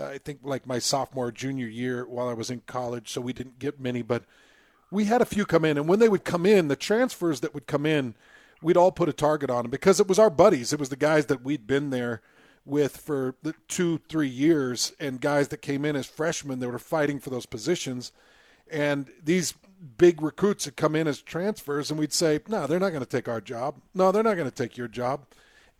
I 0.00 0.18
think 0.18 0.40
like 0.42 0.66
my 0.66 0.78
sophomore 0.78 1.32
junior 1.32 1.66
year 1.66 2.06
while 2.06 2.28
I 2.28 2.34
was 2.34 2.50
in 2.50 2.62
college, 2.66 3.10
so 3.10 3.20
we 3.20 3.32
didn't 3.32 3.58
get 3.58 3.80
many, 3.80 4.02
but 4.02 4.24
we 4.90 5.04
had 5.04 5.22
a 5.22 5.26
few 5.26 5.46
come 5.46 5.64
in. 5.64 5.76
And 5.76 5.88
when 5.88 5.98
they 5.98 6.08
would 6.08 6.24
come 6.24 6.46
in, 6.46 6.68
the 6.68 6.76
transfers 6.76 7.40
that 7.40 7.54
would 7.54 7.66
come 7.66 7.86
in 7.86 8.14
we'd 8.62 8.76
all 8.76 8.92
put 8.92 9.08
a 9.08 9.12
target 9.12 9.50
on 9.50 9.64
them 9.64 9.70
because 9.70 10.00
it 10.00 10.08
was 10.08 10.18
our 10.18 10.30
buddies. 10.30 10.72
It 10.72 10.80
was 10.80 10.88
the 10.88 10.96
guys 10.96 11.26
that 11.26 11.42
we'd 11.42 11.66
been 11.66 11.90
there 11.90 12.22
with 12.64 12.96
for 12.96 13.36
two, 13.68 14.00
three 14.08 14.28
years, 14.28 14.92
and 14.98 15.20
guys 15.20 15.48
that 15.48 15.62
came 15.62 15.84
in 15.84 15.94
as 15.94 16.06
freshmen 16.06 16.58
that 16.58 16.68
were 16.68 16.78
fighting 16.78 17.20
for 17.20 17.30
those 17.30 17.46
positions. 17.46 18.12
And 18.68 19.08
these 19.22 19.54
big 19.98 20.20
recruits 20.20 20.64
had 20.64 20.76
come 20.76 20.96
in 20.96 21.06
as 21.06 21.22
transfers, 21.22 21.90
and 21.90 22.00
we'd 22.00 22.12
say, 22.12 22.40
"No, 22.48 22.66
they're 22.66 22.80
not 22.80 22.90
going 22.90 23.04
to 23.04 23.08
take 23.08 23.28
our 23.28 23.40
job. 23.40 23.76
No, 23.94 24.10
they're 24.10 24.24
not 24.24 24.36
going 24.36 24.50
to 24.50 24.54
take 24.54 24.76
your 24.76 24.88
job." 24.88 25.26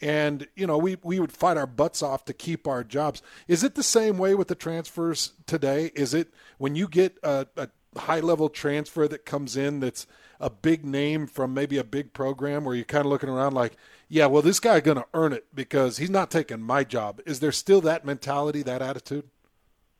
And 0.00 0.46
you 0.54 0.66
know, 0.66 0.76
we 0.76 0.98
we 1.02 1.20
would 1.20 1.32
fight 1.32 1.56
our 1.56 1.66
butts 1.66 2.02
off 2.02 2.24
to 2.26 2.32
keep 2.32 2.68
our 2.68 2.84
jobs. 2.84 3.22
Is 3.48 3.64
it 3.64 3.74
the 3.74 3.82
same 3.82 4.18
way 4.18 4.34
with 4.34 4.48
the 4.48 4.54
transfers 4.54 5.32
today? 5.46 5.90
Is 5.94 6.12
it 6.12 6.28
when 6.58 6.74
you 6.74 6.86
get 6.86 7.18
a, 7.22 7.46
a 7.56 7.68
high 7.98 8.20
level 8.20 8.48
transfer 8.48 9.08
that 9.08 9.24
comes 9.24 9.56
in 9.56 9.80
that's 9.80 10.06
a 10.40 10.50
big 10.50 10.84
name 10.84 11.26
from 11.26 11.54
maybe 11.54 11.78
a 11.78 11.84
big 11.84 12.12
program 12.12 12.64
where 12.64 12.74
you're 12.74 12.84
kind 12.84 13.06
of 13.06 13.10
looking 13.10 13.30
around 13.30 13.54
like, 13.54 13.76
yeah, 14.08 14.26
well, 14.26 14.42
this 14.42 14.60
guy's 14.60 14.82
going 14.82 14.98
to 14.98 15.06
earn 15.14 15.32
it 15.32 15.46
because 15.54 15.96
he's 15.96 16.10
not 16.10 16.30
taking 16.30 16.60
my 16.60 16.84
job. 16.84 17.20
Is 17.24 17.40
there 17.40 17.52
still 17.52 17.80
that 17.82 18.04
mentality, 18.04 18.62
that 18.62 18.82
attitude? 18.82 19.24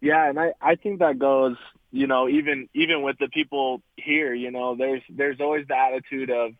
Yeah, 0.01 0.29
and 0.29 0.39
I 0.39 0.53
I 0.61 0.75
think 0.75 0.99
that 0.99 1.19
goes, 1.19 1.57
you 1.91 2.07
know, 2.07 2.29
even 2.29 2.69
even 2.75 3.03
with 3.03 3.17
the 3.19 3.29
people 3.29 3.81
here, 3.97 4.35
you 4.35 4.51
know, 4.51 4.77
there's 4.77 5.03
there's 5.09 5.41
always 5.41 5.67
the 5.67 5.77
attitude 5.77 6.31
of, 6.31 6.53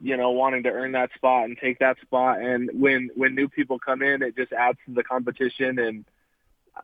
you 0.00 0.16
know, 0.16 0.30
wanting 0.30 0.64
to 0.64 0.70
earn 0.70 0.92
that 0.92 1.10
spot 1.14 1.44
and 1.44 1.56
take 1.58 1.78
that 1.78 1.96
spot, 2.02 2.40
and 2.40 2.70
when 2.74 3.10
when 3.14 3.34
new 3.34 3.48
people 3.48 3.78
come 3.78 4.02
in, 4.02 4.22
it 4.22 4.36
just 4.36 4.52
adds 4.52 4.78
to 4.86 4.94
the 4.94 5.02
competition 5.02 5.78
and 5.78 6.04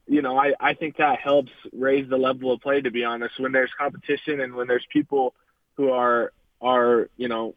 you 0.06 0.22
know, 0.22 0.38
I, 0.38 0.54
I 0.58 0.74
think 0.74 0.96
that 0.96 1.18
helps 1.18 1.52
raise 1.72 2.08
the 2.08 2.16
level 2.16 2.52
of 2.52 2.60
play, 2.60 2.80
to 2.80 2.90
be 2.90 3.04
honest. 3.04 3.38
When 3.38 3.52
there's 3.52 3.70
competition 3.78 4.40
and 4.40 4.54
when 4.54 4.66
there's 4.66 4.86
people 4.90 5.34
who 5.74 5.90
are 5.90 6.32
are 6.60 7.08
you 7.16 7.28
know 7.28 7.54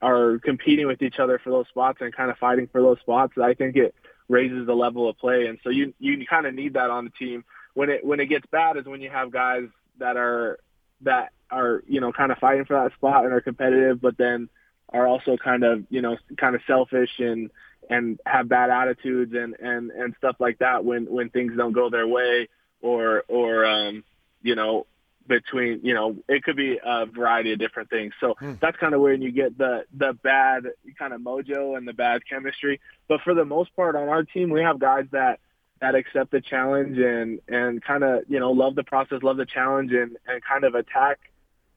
are 0.00 0.38
competing 0.38 0.86
with 0.86 1.02
each 1.02 1.18
other 1.18 1.38
for 1.38 1.50
those 1.50 1.66
spots 1.68 1.98
and 2.00 2.14
kind 2.14 2.30
of 2.30 2.38
fighting 2.38 2.68
for 2.68 2.80
those 2.80 2.98
spots. 3.00 3.34
I 3.40 3.54
think 3.54 3.76
it 3.76 3.94
raises 4.28 4.66
the 4.66 4.74
level 4.74 5.08
of 5.08 5.18
play, 5.18 5.46
and 5.46 5.58
so 5.62 5.70
you 5.70 5.92
you 5.98 6.24
kind 6.26 6.46
of 6.46 6.54
need 6.54 6.74
that 6.74 6.90
on 6.90 7.04
the 7.04 7.10
team. 7.10 7.44
When 7.74 7.90
it 7.90 8.04
when 8.04 8.20
it 8.20 8.26
gets 8.26 8.46
bad 8.50 8.76
is 8.76 8.86
when 8.86 9.00
you 9.00 9.10
have 9.10 9.30
guys 9.30 9.68
that 9.98 10.16
are 10.16 10.58
that 11.02 11.32
are 11.50 11.82
you 11.86 12.00
know 12.00 12.12
kind 12.12 12.32
of 12.32 12.38
fighting 12.38 12.64
for 12.64 12.82
that 12.82 12.92
spot 12.94 13.24
and 13.24 13.32
are 13.32 13.40
competitive, 13.40 14.00
but 14.00 14.16
then 14.16 14.48
are 14.88 15.06
also 15.06 15.36
kind 15.36 15.64
of 15.64 15.84
you 15.90 16.02
know 16.02 16.16
kind 16.36 16.54
of 16.54 16.62
selfish 16.66 17.10
and 17.18 17.50
and 17.88 18.20
have 18.26 18.48
bad 18.48 18.70
attitudes 18.70 19.32
and 19.34 19.54
and 19.60 19.90
and 19.90 20.14
stuff 20.18 20.36
like 20.38 20.58
that 20.58 20.84
when 20.84 21.06
when 21.06 21.30
things 21.30 21.52
don't 21.56 21.72
go 21.72 21.90
their 21.90 22.06
way 22.06 22.48
or 22.80 23.24
or 23.28 23.64
um 23.64 24.04
you 24.42 24.54
know 24.54 24.86
between 25.26 25.80
you 25.82 25.94
know 25.94 26.16
it 26.28 26.42
could 26.42 26.56
be 26.56 26.78
a 26.82 27.06
variety 27.06 27.52
of 27.52 27.58
different 27.58 27.88
things. 27.88 28.12
So 28.20 28.34
that's 28.60 28.76
kind 28.76 28.94
of 28.94 29.00
where 29.00 29.14
you 29.14 29.30
get 29.30 29.56
the 29.56 29.84
the 29.96 30.12
bad 30.22 30.64
kind 30.98 31.12
of 31.12 31.20
mojo 31.20 31.76
and 31.76 31.86
the 31.86 31.92
bad 31.92 32.22
chemistry. 32.28 32.80
But 33.08 33.20
for 33.22 33.34
the 33.34 33.44
most 33.44 33.74
part 33.76 33.96
on 33.96 34.08
our 34.08 34.24
team 34.24 34.50
we 34.50 34.62
have 34.62 34.78
guys 34.78 35.06
that 35.12 35.40
that 35.80 35.94
accept 35.94 36.30
the 36.30 36.40
challenge 36.40 36.98
and 36.98 37.40
and 37.48 37.82
kind 37.82 38.04
of 38.04 38.24
you 38.28 38.40
know 38.40 38.50
love 38.50 38.74
the 38.74 38.84
process 38.84 39.22
love 39.22 39.36
the 39.36 39.46
challenge 39.46 39.92
and 39.92 40.16
and 40.26 40.42
kind 40.44 40.64
of 40.64 40.74
attack 40.74 41.18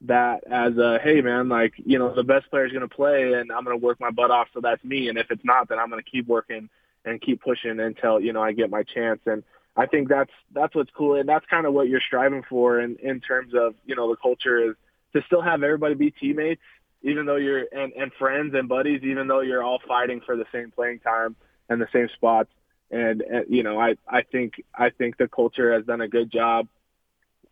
that 0.04 0.44
as 0.52 0.78
a 0.78 1.00
hey 1.02 1.22
man 1.22 1.48
like 1.48 1.74
you 1.78 1.98
know 1.98 2.14
the 2.14 2.24
best 2.24 2.50
player 2.50 2.66
is 2.66 2.72
going 2.74 2.88
to 2.88 2.94
play 2.94 3.34
and 3.34 3.52
i'm 3.52 3.64
going 3.64 3.78
to 3.78 3.86
work 3.86 4.00
my 4.02 4.12
butt 4.12 4.32
off 4.32 4.48
so 4.54 4.60
that's 4.60 4.84
me. 4.84 5.08
And 5.10 5.18
if 5.18 5.32
it's 5.32 5.46
not 5.46 5.70
then 5.70 5.80
i'm 5.80 5.90
going 5.90 6.04
to 6.04 6.10
keep 6.10 6.28
working 6.28 6.70
and 7.06 7.22
keep 7.22 7.42
pushing 7.42 7.80
until 7.80 8.20
you 8.20 8.34
know 8.34 8.42
i 8.42 8.52
get 8.52 8.70
my 8.70 8.84
chance. 8.84 9.22
And 9.26 9.44
I 9.76 9.88
think 9.88 10.08
that's 10.08 10.32
that's 10.54 10.76
what's 10.76 10.92
cool, 10.96 11.16
and 11.16 11.28
that's 11.28 11.46
kind 11.48 11.66
of 11.66 11.74
what 11.74 11.88
you're 11.88 12.02
striving 12.02 12.44
for 12.48 12.80
in 12.80 12.96
in 12.98 13.20
terms 13.20 13.54
of 13.56 13.74
you 13.86 13.96
know 13.96 14.10
the 14.10 14.18
culture 14.18 14.70
is 14.70 14.76
to 15.16 15.22
still 15.26 15.42
have 15.42 15.64
everybody 15.64 15.96
be 15.96 16.12
teammates, 16.12 16.62
even 17.02 17.26
though 17.26 17.38
you're 17.38 17.66
and 17.72 17.92
and 17.94 18.12
friends 18.14 18.54
and 18.54 18.70
buddies, 18.70 19.02
even 19.04 19.28
though 19.28 19.42
you're 19.42 19.64
all 19.64 19.80
fighting 19.88 20.22
for 20.22 20.36
the 20.36 20.46
same 20.52 20.70
playing 20.70 21.00
time 21.00 21.36
and 21.70 21.82
the 21.82 21.88
same 21.92 22.08
spots. 22.14 22.50
And, 22.92 23.22
and 23.22 23.46
you 23.50 23.64
know, 23.64 23.80
I 23.80 23.96
I 24.08 24.22
think 24.22 24.64
I 24.76 24.92
think 24.92 25.18
the 25.18 25.28
culture 25.28 25.74
has 25.74 25.86
done 25.86 26.02
a 26.02 26.08
good 26.08 26.32
job 26.32 26.68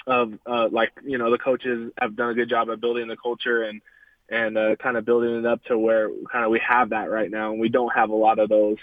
of 0.08 0.34
uh, 0.46 0.70
like 0.72 0.92
you 1.04 1.18
know 1.18 1.32
the 1.32 1.38
coaches 1.38 1.92
have 1.98 2.16
done 2.16 2.30
a 2.30 2.34
good 2.34 2.50
job 2.50 2.70
of 2.70 2.82
building 2.82 3.08
the 3.08 3.18
culture 3.18 3.64
and 3.64 3.82
and 4.30 4.58
uh, 4.58 4.76
kind 4.78 4.98
of 4.98 5.06
building 5.06 5.40
it 5.40 5.46
up 5.46 5.64
to 5.66 5.78
where 5.78 6.10
kind 6.32 6.46
of 6.46 6.52
we 6.52 6.62
have 6.68 6.90
that 6.90 7.12
right 7.12 7.30
now, 7.30 7.52
and 7.52 7.60
we 7.60 7.70
don't 7.70 7.94
have 7.94 8.10
a 8.10 8.16
lot 8.16 8.40
of 8.40 8.50
those 8.50 8.78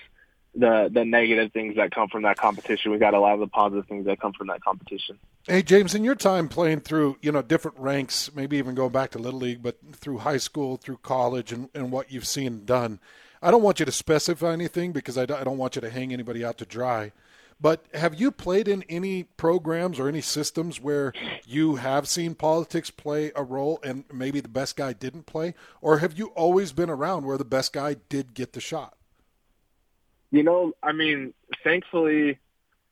the 0.54 0.90
the 0.92 1.04
negative 1.04 1.52
things 1.52 1.76
that 1.76 1.90
come 1.90 2.08
from 2.08 2.22
that 2.22 2.36
competition. 2.36 2.92
We 2.92 2.98
got 2.98 3.14
a 3.14 3.20
lot 3.20 3.34
of 3.34 3.40
the 3.40 3.46
positive 3.46 3.86
things 3.86 4.06
that 4.06 4.20
come 4.20 4.32
from 4.32 4.48
that 4.48 4.62
competition. 4.62 5.18
Hey 5.46 5.62
James, 5.62 5.94
in 5.94 6.04
your 6.04 6.14
time 6.14 6.48
playing 6.48 6.80
through 6.80 7.16
you 7.22 7.32
know 7.32 7.42
different 7.42 7.78
ranks, 7.78 8.30
maybe 8.34 8.56
even 8.58 8.74
going 8.74 8.92
back 8.92 9.10
to 9.12 9.18
little 9.18 9.40
league, 9.40 9.62
but 9.62 9.78
through 9.92 10.18
high 10.18 10.36
school, 10.36 10.76
through 10.76 10.98
college, 10.98 11.52
and, 11.52 11.68
and 11.74 11.90
what 11.90 12.12
you've 12.12 12.26
seen 12.26 12.64
done, 12.64 13.00
I 13.42 13.50
don't 13.50 13.62
want 13.62 13.80
you 13.80 13.86
to 13.86 13.92
specify 13.92 14.52
anything 14.52 14.92
because 14.92 15.16
I 15.16 15.26
don't, 15.26 15.40
I 15.40 15.44
don't 15.44 15.58
want 15.58 15.76
you 15.76 15.80
to 15.80 15.90
hang 15.90 16.12
anybody 16.12 16.44
out 16.44 16.58
to 16.58 16.66
dry. 16.66 17.12
But 17.60 17.86
have 17.92 18.20
you 18.20 18.30
played 18.30 18.68
in 18.68 18.84
any 18.88 19.24
programs 19.24 19.98
or 19.98 20.08
any 20.08 20.20
systems 20.20 20.80
where 20.80 21.12
you 21.44 21.76
have 21.76 22.08
seen 22.08 22.34
politics 22.34 22.90
play 22.90 23.32
a 23.34 23.42
role 23.42 23.80
and 23.82 24.04
maybe 24.12 24.40
the 24.40 24.48
best 24.48 24.76
guy 24.76 24.92
didn't 24.92 25.26
play? 25.26 25.54
Or 25.80 25.98
have 25.98 26.16
you 26.16 26.28
always 26.28 26.72
been 26.72 26.88
around 26.88 27.24
where 27.24 27.38
the 27.38 27.44
best 27.44 27.72
guy 27.72 27.96
did 28.08 28.34
get 28.34 28.52
the 28.52 28.60
shot? 28.60 28.96
You 30.30 30.44
know, 30.44 30.72
I 30.82 30.92
mean, 30.92 31.34
thankfully, 31.64 32.38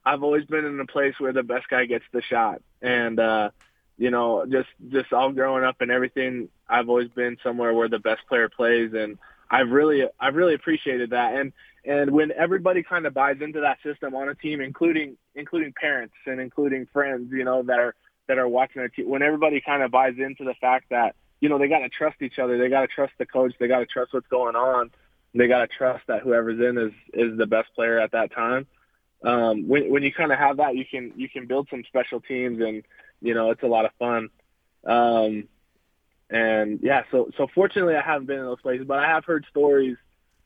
I've 0.05 0.23
always 0.23 0.45
been 0.47 0.65
in 0.65 0.81
a 0.81 0.87
place 0.87 1.15
where 1.19 1.33
the 1.33 1.43
best 1.43 1.69
guy 1.69 1.85
gets 1.85 2.05
the 2.13 2.23
shot, 2.23 2.63
and 2.81 3.21
uh, 3.21 3.51
you 3.99 4.11
know, 4.11 4.47
just 4.47 4.69
just 4.89 5.13
all 5.13 5.33
growing 5.33 5.63
up 5.65 5.81
and 5.81 5.91
everything, 5.91 6.49
I've 6.69 6.89
always 6.89 7.09
been 7.11 7.37
somewhere 7.43 7.75
where 7.75 7.89
the 7.89 7.99
best 7.99 8.23
player 8.29 8.49
plays, 8.49 8.95
and 8.95 9.19
I've 9.51 9.71
really 9.71 10.05
I've 10.19 10.35
really 10.35 10.55
appreciated 10.55 11.11
that. 11.11 11.35
And 11.35 11.53
and 11.85 12.11
when 12.11 12.33
everybody 12.33 12.83
kind 12.83 13.07
of 13.07 13.15
buys 13.15 13.37
into 13.41 13.61
that 13.61 13.79
system 13.83 14.15
on 14.15 14.29
a 14.29 14.35
team, 14.35 14.61
including 14.61 15.17
including 15.35 15.73
parents 15.73 16.15
and 16.27 16.41
including 16.41 16.87
friends, 16.93 17.31
you 17.33 17.45
know, 17.45 17.63
that 17.65 17.79
are 17.79 17.95
that 18.29 18.39
are 18.39 18.49
watching 18.49 18.81
their 18.81 18.89
team, 18.89 19.09
when 19.09 19.23
everybody 19.23 19.61
kind 19.61 19.83
of 19.83 19.91
buys 19.91 20.15
into 20.19 20.45
the 20.45 20.55
fact 20.61 20.87
that 20.91 21.15
you 21.41 21.49
know 21.49 21.59
they 21.59 21.69
got 21.69 21.81
to 21.81 21.89
trust 21.89 22.23
each 22.23 22.39
other, 22.39 22.59
they 22.59 22.69
got 22.69 22.83
to 22.83 22.89
trust 22.89 23.13
the 23.19 23.27
coach, 23.27 23.55
they 23.59 23.69
got 23.69 23.81
to 23.81 23.87
trust 23.87 24.13
what's 24.13 24.29
going 24.29 24.57
on 24.57 24.91
they 25.37 25.49
got 25.49 25.61
to 25.61 25.67
trust 25.67 26.07
that 26.09 26.23
whoever's 26.23 26.61
in 26.61 26.79
is 26.79 26.93
is 27.13 27.39
the 27.39 27.47
best 27.47 27.69
player 27.75 27.99
at 27.99 28.13
that 28.13 28.33
time. 28.33 28.67
Um, 29.25 29.69
when 29.69 29.91
when 29.91 30.03
you 30.03 30.13
kind 30.13 30.33
of 30.33 30.39
have 30.39 30.59
that, 30.59 30.77
you 30.77 30.85
can 30.85 31.13
you 31.17 31.29
can 31.29 31.47
build 31.47 31.69
some 31.71 31.85
special 31.87 32.21
teams, 32.21 32.61
and 32.61 32.83
you 33.21 33.35
know 33.35 33.51
it's 33.51 33.63
a 33.63 33.67
lot 33.67 33.85
of 33.85 33.93
fun. 33.99 34.29
Um, 34.85 35.49
and 36.31 36.81
yeah, 36.83 37.03
so 37.11 37.31
so 37.37 37.47
fortunately, 37.55 37.95
I 37.95 38.03
haven't 38.03 38.27
been 38.27 38.39
in 38.39 38.45
those 38.45 38.61
places, 38.61 38.87
but 38.87 38.99
I 38.99 39.07
have 39.07 39.25
heard 39.25 39.47
stories 39.51 39.97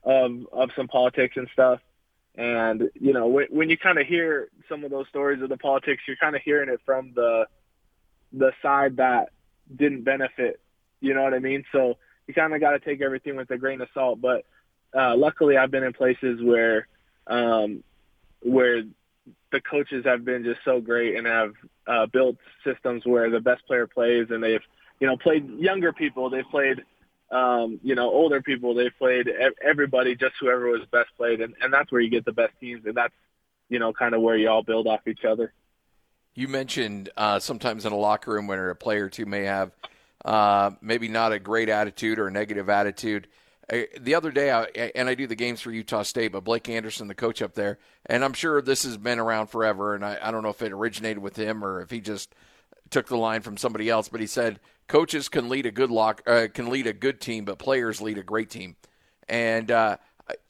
of 0.02 0.46
of 0.52 0.70
some 0.76 0.88
politics 0.88 1.36
and 1.36 1.48
stuff. 1.52 1.80
And 2.34 2.90
you 2.94 3.12
know, 3.12 3.28
when, 3.28 3.46
when 3.50 3.70
you 3.70 3.78
kind 3.78 3.98
of 3.98 4.06
hear 4.06 4.48
some 4.68 4.84
of 4.84 4.90
those 4.90 5.08
stories 5.08 5.42
of 5.42 5.48
the 5.48 5.56
politics, 5.56 6.02
you're 6.06 6.16
kind 6.16 6.36
of 6.36 6.42
hearing 6.42 6.68
it 6.68 6.80
from 6.84 7.12
the 7.14 7.46
the 8.32 8.52
side 8.62 8.96
that 8.98 9.30
didn't 9.74 10.04
benefit. 10.04 10.60
You 11.00 11.14
know 11.14 11.22
what 11.22 11.34
I 11.34 11.38
mean? 11.38 11.64
So 11.72 11.96
you 12.26 12.34
kind 12.34 12.54
of 12.54 12.60
got 12.60 12.72
to 12.72 12.78
take 12.78 13.00
everything 13.00 13.36
with 13.36 13.50
a 13.50 13.58
grain 13.58 13.80
of 13.80 13.88
salt. 13.94 14.20
But 14.20 14.44
uh, 14.94 15.16
luckily 15.16 15.56
I've 15.56 15.70
been 15.70 15.84
in 15.84 15.92
places 15.92 16.40
where 16.42 16.86
um, 17.26 17.82
where 18.42 18.82
the 19.50 19.60
coaches 19.60 20.04
have 20.04 20.24
been 20.24 20.44
just 20.44 20.60
so 20.64 20.80
great 20.80 21.16
and 21.16 21.26
have 21.26 21.52
uh, 21.86 22.06
built 22.06 22.36
systems 22.64 23.04
where 23.04 23.30
the 23.30 23.40
best 23.40 23.66
player 23.66 23.86
plays 23.86 24.26
and 24.30 24.42
they've 24.42 24.62
you 25.00 25.06
know 25.06 25.16
played 25.16 25.48
younger 25.58 25.92
people. 25.92 26.30
They've 26.30 26.48
played 26.48 26.84
um, 27.30 27.80
you 27.82 27.94
know 27.94 28.08
older 28.10 28.40
people. 28.42 28.74
They've 28.74 28.96
played 28.96 29.28
everybody 29.64 30.14
just 30.14 30.34
whoever 30.40 30.68
was 30.68 30.82
best 30.92 31.08
played. 31.16 31.40
And, 31.40 31.54
and 31.60 31.72
that's 31.72 31.90
where 31.90 32.00
you 32.00 32.10
get 32.10 32.24
the 32.24 32.32
best 32.32 32.52
teams. 32.60 32.84
And 32.86 32.94
that's 32.94 33.14
you 33.68 33.78
know 33.78 33.92
kind 33.92 34.14
of 34.14 34.20
where 34.20 34.36
you 34.36 34.48
all 34.48 34.62
build 34.62 34.86
off 34.86 35.00
each 35.08 35.24
other. 35.24 35.52
You 36.34 36.46
mentioned 36.46 37.10
uh, 37.16 37.40
sometimes 37.40 37.86
in 37.86 37.92
a 37.92 37.96
locker 37.96 38.32
room 38.32 38.46
when 38.46 38.58
a 38.60 38.74
player 38.74 39.06
or 39.06 39.08
two 39.08 39.26
may 39.26 39.44
have 39.44 39.72
uh, 40.24 40.70
maybe 40.80 41.08
not 41.08 41.32
a 41.32 41.38
great 41.38 41.68
attitude 41.68 42.18
or 42.18 42.28
a 42.28 42.30
negative 42.30 42.68
attitude. 42.68 43.26
The 44.00 44.16
other 44.16 44.32
day, 44.32 44.50
I, 44.50 44.64
and 44.96 45.08
I 45.08 45.14
do 45.14 45.28
the 45.28 45.36
games 45.36 45.60
for 45.60 45.70
Utah 45.70 46.02
State, 46.02 46.32
but 46.32 46.42
Blake 46.42 46.68
Anderson, 46.68 47.06
the 47.06 47.14
coach 47.14 47.40
up 47.40 47.54
there, 47.54 47.78
and 48.04 48.24
I'm 48.24 48.32
sure 48.32 48.60
this 48.60 48.82
has 48.82 48.96
been 48.96 49.20
around 49.20 49.46
forever, 49.46 49.94
and 49.94 50.04
I, 50.04 50.18
I 50.20 50.32
don't 50.32 50.42
know 50.42 50.48
if 50.48 50.60
it 50.60 50.72
originated 50.72 51.18
with 51.18 51.36
him 51.36 51.64
or 51.64 51.80
if 51.80 51.88
he 51.88 52.00
just 52.00 52.34
took 52.90 53.08
the 53.08 53.16
line 53.16 53.42
from 53.42 53.56
somebody 53.56 53.88
else, 53.88 54.08
but 54.08 54.20
he 54.20 54.26
said 54.26 54.60
coaches 54.88 55.28
can 55.28 55.48
lead 55.48 55.66
a 55.66 55.70
good 55.70 55.90
lock, 55.90 56.22
uh, 56.26 56.48
can 56.52 56.68
lead 56.68 56.86
a 56.86 56.92
good 56.92 57.20
team, 57.20 57.44
but 57.44 57.58
players 57.58 58.00
lead 58.00 58.18
a 58.18 58.22
great 58.22 58.50
team, 58.50 58.76
and 59.28 59.70
uh, 59.70 59.96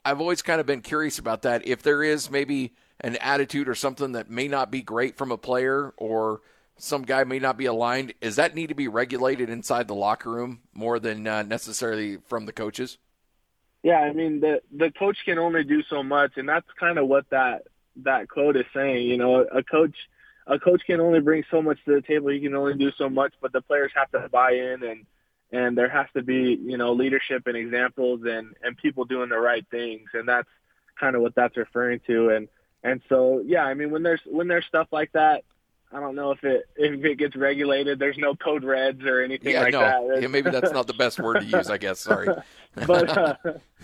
I've 0.03 0.19
always 0.19 0.41
kind 0.41 0.59
of 0.59 0.65
been 0.65 0.81
curious 0.81 1.19
about 1.19 1.43
that. 1.43 1.67
If 1.67 1.81
there 1.81 2.03
is 2.03 2.29
maybe 2.29 2.73
an 2.99 3.15
attitude 3.17 3.67
or 3.67 3.75
something 3.75 4.13
that 4.13 4.29
may 4.29 4.47
not 4.47 4.71
be 4.71 4.81
great 4.81 5.17
from 5.17 5.31
a 5.31 5.37
player 5.37 5.93
or 5.97 6.41
some 6.77 7.03
guy 7.03 7.23
may 7.23 7.39
not 7.39 7.57
be 7.57 7.65
aligned, 7.65 8.13
does 8.21 8.35
that 8.37 8.55
need 8.55 8.67
to 8.67 8.75
be 8.75 8.87
regulated 8.87 9.49
inside 9.49 9.87
the 9.87 9.95
locker 9.95 10.31
room 10.31 10.61
more 10.73 10.99
than 10.99 11.27
uh, 11.27 11.43
necessarily 11.43 12.17
from 12.27 12.45
the 12.45 12.53
coaches? 12.53 12.97
Yeah, 13.83 13.99
I 13.99 14.13
mean 14.13 14.39
the 14.39 14.61
the 14.71 14.91
coach 14.91 15.17
can 15.25 15.39
only 15.39 15.63
do 15.63 15.81
so 15.83 16.03
much, 16.03 16.33
and 16.37 16.47
that's 16.47 16.67
kind 16.79 16.99
of 16.99 17.07
what 17.07 17.29
that 17.31 17.63
that 17.97 18.29
quote 18.29 18.55
is 18.55 18.65
saying. 18.75 19.07
You 19.07 19.17
know, 19.17 19.41
a 19.41 19.63
coach 19.63 19.95
a 20.47 20.59
coach 20.59 20.81
can 20.85 20.99
only 20.99 21.19
bring 21.19 21.43
so 21.51 21.61
much 21.61 21.79
to 21.85 21.95
the 21.95 22.01
table. 22.01 22.29
He 22.29 22.39
can 22.39 22.55
only 22.55 22.75
do 22.75 22.91
so 22.97 23.09
much, 23.09 23.33
but 23.41 23.53
the 23.53 23.61
players 23.61 23.91
have 23.95 24.11
to 24.11 24.27
buy 24.29 24.51
in, 24.51 24.83
and 24.83 25.05
and 25.51 25.77
there 25.77 25.89
has 25.89 26.07
to 26.15 26.23
be 26.23 26.57
you 26.61 26.77
know 26.77 26.93
leadership 26.93 27.47
and 27.47 27.55
examples, 27.55 28.21
and 28.25 28.55
and 28.63 28.77
people 28.77 29.05
doing 29.05 29.29
the 29.29 29.39
right 29.39 29.65
things, 29.69 30.09
and 30.13 30.27
that's 30.27 30.49
kind 30.99 31.15
of 31.15 31.21
what 31.21 31.35
that's 31.35 31.57
referring 31.57 31.99
to. 32.07 32.29
And 32.29 32.47
and 32.83 33.01
so 33.09 33.41
yeah, 33.45 33.63
I 33.63 33.73
mean 33.73 33.91
when 33.91 34.03
there's 34.03 34.21
when 34.25 34.47
there's 34.47 34.65
stuff 34.65 34.87
like 34.91 35.11
that, 35.13 35.43
I 35.93 35.99
don't 35.99 36.15
know 36.15 36.31
if 36.31 36.43
it 36.43 36.63
if 36.75 37.03
it 37.03 37.15
gets 37.15 37.35
regulated. 37.35 37.99
There's 37.99 38.17
no 38.17 38.33
code 38.35 38.63
reds 38.63 39.03
or 39.03 39.21
anything 39.21 39.53
yeah, 39.53 39.61
like 39.61 39.73
no. 39.73 39.81
that. 39.81 40.21
Yeah, 40.21 40.27
maybe 40.27 40.49
that's 40.49 40.71
not 40.71 40.87
the 40.87 40.93
best 40.93 41.19
word 41.19 41.41
to 41.41 41.45
use. 41.45 41.69
I 41.69 41.77
guess. 41.77 41.99
Sorry. 41.99 42.29
but 42.87 43.09
uh, 43.17 43.35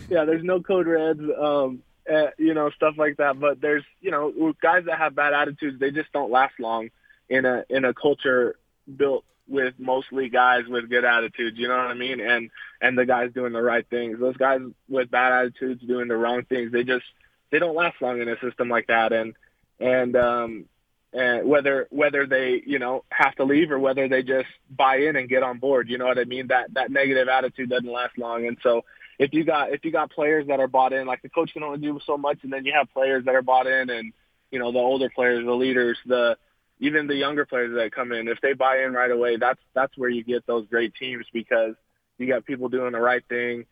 yeah, 0.10 0.24
there's 0.24 0.44
no 0.44 0.62
code 0.62 0.88
reds. 0.88 1.22
Um, 1.40 1.84
uh, 2.12 2.32
you 2.38 2.54
know 2.54 2.70
stuff 2.72 2.96
like 2.98 3.18
that. 3.18 3.40
But 3.40 3.62
there's 3.62 3.84
you 4.02 4.12
know 4.12 4.54
guys 4.62 4.86
that 4.86 4.98
have 4.98 5.16
bad 5.16 5.34
attitudes. 5.34 5.80
They 5.80 5.92
just 5.92 6.12
don't 6.12 6.32
last 6.32 6.54
long 6.60 6.90
in 7.30 7.46
a 7.46 7.64
in 7.70 7.86
a 7.86 7.94
culture 7.94 8.56
built 8.96 9.24
with 9.48 9.74
mostly 9.78 10.30
guys 10.30 10.64
with 10.68 10.90
good 10.90 11.06
attitudes. 11.06 11.58
You 11.58 11.68
know 11.68 11.78
what 11.78 11.88
I 11.88 11.94
mean? 11.94 12.20
And 12.20 12.50
and 12.82 12.98
the 12.98 13.06
guys 13.06 13.32
doing 13.34 13.54
the 13.54 13.62
right 13.62 13.88
things. 13.90 14.20
Those 14.20 14.38
guys 14.38 14.62
with 14.90 15.12
bad 15.12 15.34
attitudes 15.34 15.82
doing 15.86 16.08
the 16.08 16.18
wrong 16.18 16.44
things. 16.44 16.72
They 16.72 16.84
just 16.84 17.06
they 17.52 17.60
don't 17.60 17.76
last 17.76 18.02
long 18.02 18.22
in 18.22 18.30
a 18.30 18.40
system 18.40 18.70
like 18.70 18.88
that. 18.88 19.14
And 19.14 19.36
and 19.80 20.16
um 20.16 20.66
and 21.14 21.48
whether 21.48 21.88
whether 21.90 22.26
they 22.26 22.62
you 22.66 22.80
know 22.80 23.04
have 23.10 23.36
to 23.36 23.44
leave 23.44 23.72
or 23.72 23.80
whether 23.80 24.08
they 24.08 24.24
just 24.24 24.48
buy 24.70 24.98
in 24.98 25.16
and 25.16 25.30
get 25.30 25.44
on 25.44 25.58
board 25.58 25.88
you 25.90 25.98
know 25.98 26.06
what 26.06 26.20
i 26.20 26.26
mean 26.26 26.48
that 26.48 26.74
that 26.74 26.92
negative 26.92 27.28
attitude 27.28 27.70
doesn't 27.70 27.92
last 27.92 28.18
long 28.18 28.46
and 28.46 28.58
so 28.62 28.84
if 29.20 29.34
you 29.34 29.44
got 29.44 29.72
if 29.74 29.84
you 29.84 29.92
got 29.92 30.12
players 30.12 30.48
that 30.48 30.60
are 30.60 30.68
bought 30.68 30.94
in 30.94 31.08
like 31.08 31.22
the 31.22 31.30
coach 31.30 31.54
can 31.54 31.64
only 31.64 31.80
do 31.80 32.00
so 32.06 32.18
much 32.18 32.40
and 32.44 32.52
then 32.52 32.66
you 32.66 32.74
have 32.74 32.92
players 32.94 33.26
that 33.26 33.36
are 33.36 33.42
bought 33.42 33.68
in 33.68 33.90
and 33.90 34.14
you 34.52 34.60
know 34.60 34.72
the 34.72 34.80
older 34.80 35.10
players 35.10 35.46
the 35.46 35.52
leaders 35.52 35.98
the 36.06 36.38
even 36.80 37.08
the 37.08 37.16
younger 37.16 37.46
players 37.46 37.74
that 37.76 37.92
come 37.92 38.12
in 38.12 38.28
if 38.28 38.40
they 38.42 38.54
buy 38.54 38.84
in 38.84 38.94
right 38.94 39.12
away 39.12 39.38
that's 39.38 39.62
that's 39.74 39.98
where 39.98 40.10
you 40.10 40.24
get 40.24 40.46
those 40.46 40.68
great 40.68 40.94
teams 40.96 41.26
because 41.34 41.76
you 42.18 42.28
got 42.28 42.46
people 42.46 42.70
doing 42.70 42.92
the 42.92 43.00
right 43.00 43.24
thing 43.28 43.66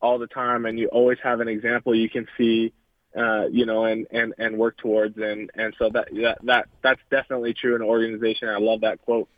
all 0.00 0.18
the 0.18 0.26
time 0.26 0.66
and 0.66 0.78
you 0.78 0.88
always 0.88 1.18
have 1.22 1.40
an 1.40 1.48
example 1.48 1.94
you 1.94 2.08
can 2.08 2.26
see 2.38 2.72
uh, 3.16 3.46
you 3.50 3.66
know, 3.66 3.84
and, 3.84 4.06
and, 4.10 4.34
and 4.38 4.56
work 4.56 4.76
towards. 4.78 5.16
And, 5.18 5.50
and 5.54 5.74
so 5.78 5.90
that, 5.90 6.08
that, 6.12 6.38
that, 6.44 6.68
that's 6.82 7.00
definitely 7.10 7.54
true 7.54 7.74
in 7.74 7.82
an 7.82 7.88
organization. 7.88 8.48
I 8.48 8.58
love 8.58 8.82
that 8.82 9.00
quote. 9.02 9.28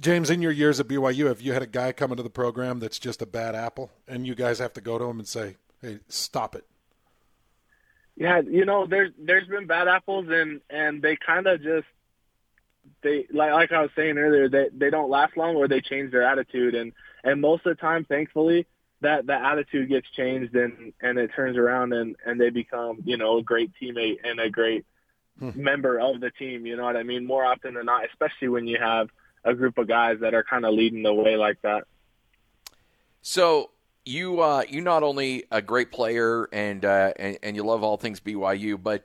James, 0.00 0.30
in 0.30 0.42
your 0.42 0.52
years 0.52 0.80
at 0.80 0.88
BYU, 0.88 1.26
have 1.26 1.40
you 1.40 1.52
had 1.52 1.62
a 1.62 1.66
guy 1.66 1.92
come 1.92 2.10
into 2.10 2.22
the 2.22 2.30
program 2.30 2.78
that's 2.80 2.98
just 2.98 3.22
a 3.22 3.26
bad 3.26 3.54
apple 3.54 3.90
and 4.08 4.26
you 4.26 4.34
guys 4.34 4.58
have 4.58 4.72
to 4.74 4.80
go 4.80 4.98
to 4.98 5.04
him 5.04 5.18
and 5.18 5.28
say, 5.28 5.56
Hey, 5.80 5.98
stop 6.08 6.54
it. 6.54 6.64
Yeah. 8.16 8.40
You 8.40 8.64
know, 8.64 8.86
there's, 8.86 9.10
there's 9.18 9.48
been 9.48 9.66
bad 9.66 9.88
apples 9.88 10.26
and, 10.30 10.60
and 10.70 11.02
they 11.02 11.16
kind 11.16 11.46
of 11.46 11.62
just, 11.62 11.86
they 13.02 13.26
like 13.32 13.52
like 13.52 13.72
I 13.72 13.82
was 13.82 13.90
saying 13.96 14.18
earlier, 14.18 14.48
they 14.48 14.68
they 14.72 14.90
don't 14.90 15.10
last 15.10 15.36
long 15.36 15.56
or 15.56 15.68
they 15.68 15.80
change 15.80 16.10
their 16.12 16.22
attitude 16.22 16.74
and 16.74 16.92
and 17.24 17.40
most 17.40 17.66
of 17.66 17.76
the 17.76 17.80
time, 17.80 18.04
thankfully, 18.04 18.66
that 19.00 19.26
that 19.26 19.44
attitude 19.44 19.88
gets 19.88 20.08
changed 20.16 20.54
and 20.54 20.92
and 21.00 21.18
it 21.18 21.30
turns 21.34 21.56
around 21.56 21.92
and 21.92 22.16
and 22.24 22.40
they 22.40 22.50
become 22.50 22.98
you 23.04 23.16
know 23.16 23.38
a 23.38 23.42
great 23.42 23.70
teammate 23.80 24.18
and 24.24 24.40
a 24.40 24.50
great 24.50 24.84
hmm. 25.38 25.50
member 25.54 25.98
of 25.98 26.20
the 26.20 26.30
team. 26.30 26.66
You 26.66 26.76
know 26.76 26.84
what 26.84 26.96
I 26.96 27.02
mean? 27.02 27.26
More 27.26 27.44
often 27.44 27.74
than 27.74 27.86
not, 27.86 28.04
especially 28.06 28.48
when 28.48 28.66
you 28.66 28.78
have 28.80 29.08
a 29.44 29.54
group 29.54 29.78
of 29.78 29.88
guys 29.88 30.18
that 30.20 30.34
are 30.34 30.44
kind 30.44 30.64
of 30.64 30.74
leading 30.74 31.02
the 31.02 31.12
way 31.12 31.36
like 31.36 31.60
that. 31.62 31.84
So 33.22 33.70
you 34.04 34.40
uh, 34.40 34.64
you 34.68 34.80
not 34.80 35.02
only 35.02 35.44
a 35.50 35.62
great 35.62 35.92
player 35.92 36.48
and, 36.52 36.84
uh, 36.84 37.12
and 37.16 37.38
and 37.42 37.56
you 37.56 37.64
love 37.64 37.82
all 37.82 37.96
things 37.96 38.20
BYU, 38.20 38.82
but 38.82 39.04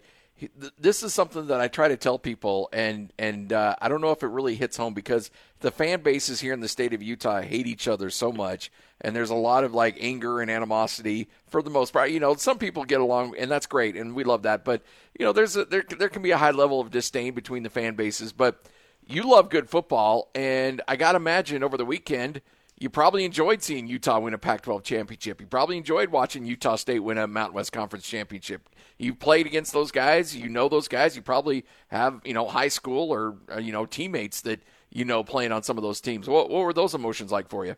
this 0.78 1.02
is 1.02 1.14
something 1.14 1.48
that 1.48 1.60
I 1.60 1.68
try 1.68 1.88
to 1.88 1.98
tell 1.98 2.20
people, 2.20 2.70
and 2.72 3.12
and 3.18 3.52
uh, 3.52 3.76
I 3.82 3.90
don't 3.90 4.02
know 4.02 4.12
if 4.12 4.22
it 4.22 4.28
really 4.28 4.56
hits 4.56 4.78
home 4.78 4.94
because 4.94 5.32
the 5.62 5.72
fan 5.72 6.02
bases 6.02 6.40
here 6.40 6.54
in 6.54 6.60
the 6.60 6.68
state 6.68 6.94
of 6.94 7.02
Utah 7.02 7.42
hate 7.42 7.66
each 7.66 7.88
other 7.88 8.10
so 8.10 8.32
much, 8.32 8.72
and 9.02 9.16
there's 9.16 9.32
a 9.32 9.36
lot 9.36 9.64
of 9.64 9.74
like 9.74 9.98
anger 10.00 10.42
and 10.42 10.52
animosity 10.52 11.28
for 11.48 11.64
the 11.64 11.72
most 11.72 11.92
part. 11.92 12.12
You 12.12 12.20
know, 12.20 12.36
some 12.36 12.60
people 12.60 12.84
get 12.84 13.02
along, 13.02 13.36
and 13.38 13.50
that's 13.50 13.66
great, 13.66 13.96
and 13.96 14.14
we 14.14 14.24
love 14.24 14.44
that. 14.44 14.64
But 14.64 14.84
you 15.18 15.26
know, 15.26 15.34
there's 15.34 15.56
a, 15.56 15.66
there 15.66 15.84
there 15.98 16.10
can 16.10 16.22
be 16.22 16.32
a 16.32 16.38
high 16.38 16.52
level 16.52 16.80
of 16.80 16.92
disdain 16.92 17.34
between 17.34 17.64
the 17.64 17.70
fan 17.72 17.96
bases. 17.96 18.32
But 18.32 18.64
you 19.08 19.30
love 19.30 19.50
good 19.50 19.70
football, 19.70 20.30
and 20.36 20.82
I 20.88 20.96
got 20.96 21.14
to 21.14 21.18
imagine 21.18 21.64
over 21.64 21.78
the 21.78 21.86
weekend 21.86 22.42
you 22.80 22.90
probably 22.90 23.26
enjoyed 23.26 23.64
seeing 23.64 23.88
Utah 23.88 24.20
win 24.20 24.36
a 24.36 24.38
Pac 24.38 24.62
12 24.62 24.84
championship. 24.84 25.42
You 25.42 25.48
probably 25.48 25.78
enjoyed 25.78 26.10
watching 26.10 26.46
Utah 26.46 26.76
State 26.76 27.00
win 27.00 27.18
a 27.18 27.26
Mountain 27.26 27.56
West 27.56 27.72
Conference 27.72 28.08
championship. 28.08 28.70
You 29.00 29.16
played 29.16 29.48
against 29.48 29.74
those 29.74 29.92
guys. 29.92 30.36
You 30.36 30.48
know 30.48 30.70
those 30.70 30.88
guys. 30.88 31.16
You 31.16 31.24
probably 31.24 31.66
have, 31.88 32.22
you 32.24 32.34
know, 32.34 32.48
high 32.48 32.68
school 32.68 33.12
or, 33.12 33.38
uh, 33.52 33.58
you 33.58 33.72
know, 33.72 33.88
teammates 33.88 34.42
that 34.42 34.62
you 34.92 35.06
know 35.06 35.24
playing 35.24 35.52
on 35.52 35.64
some 35.64 35.78
of 35.78 35.84
those 35.84 36.02
teams. 36.02 36.28
What, 36.28 36.52
what 36.52 36.64
were 36.64 36.74
those 36.74 36.94
emotions 36.94 37.32
like 37.32 37.50
for 37.50 37.66
you? 37.66 37.76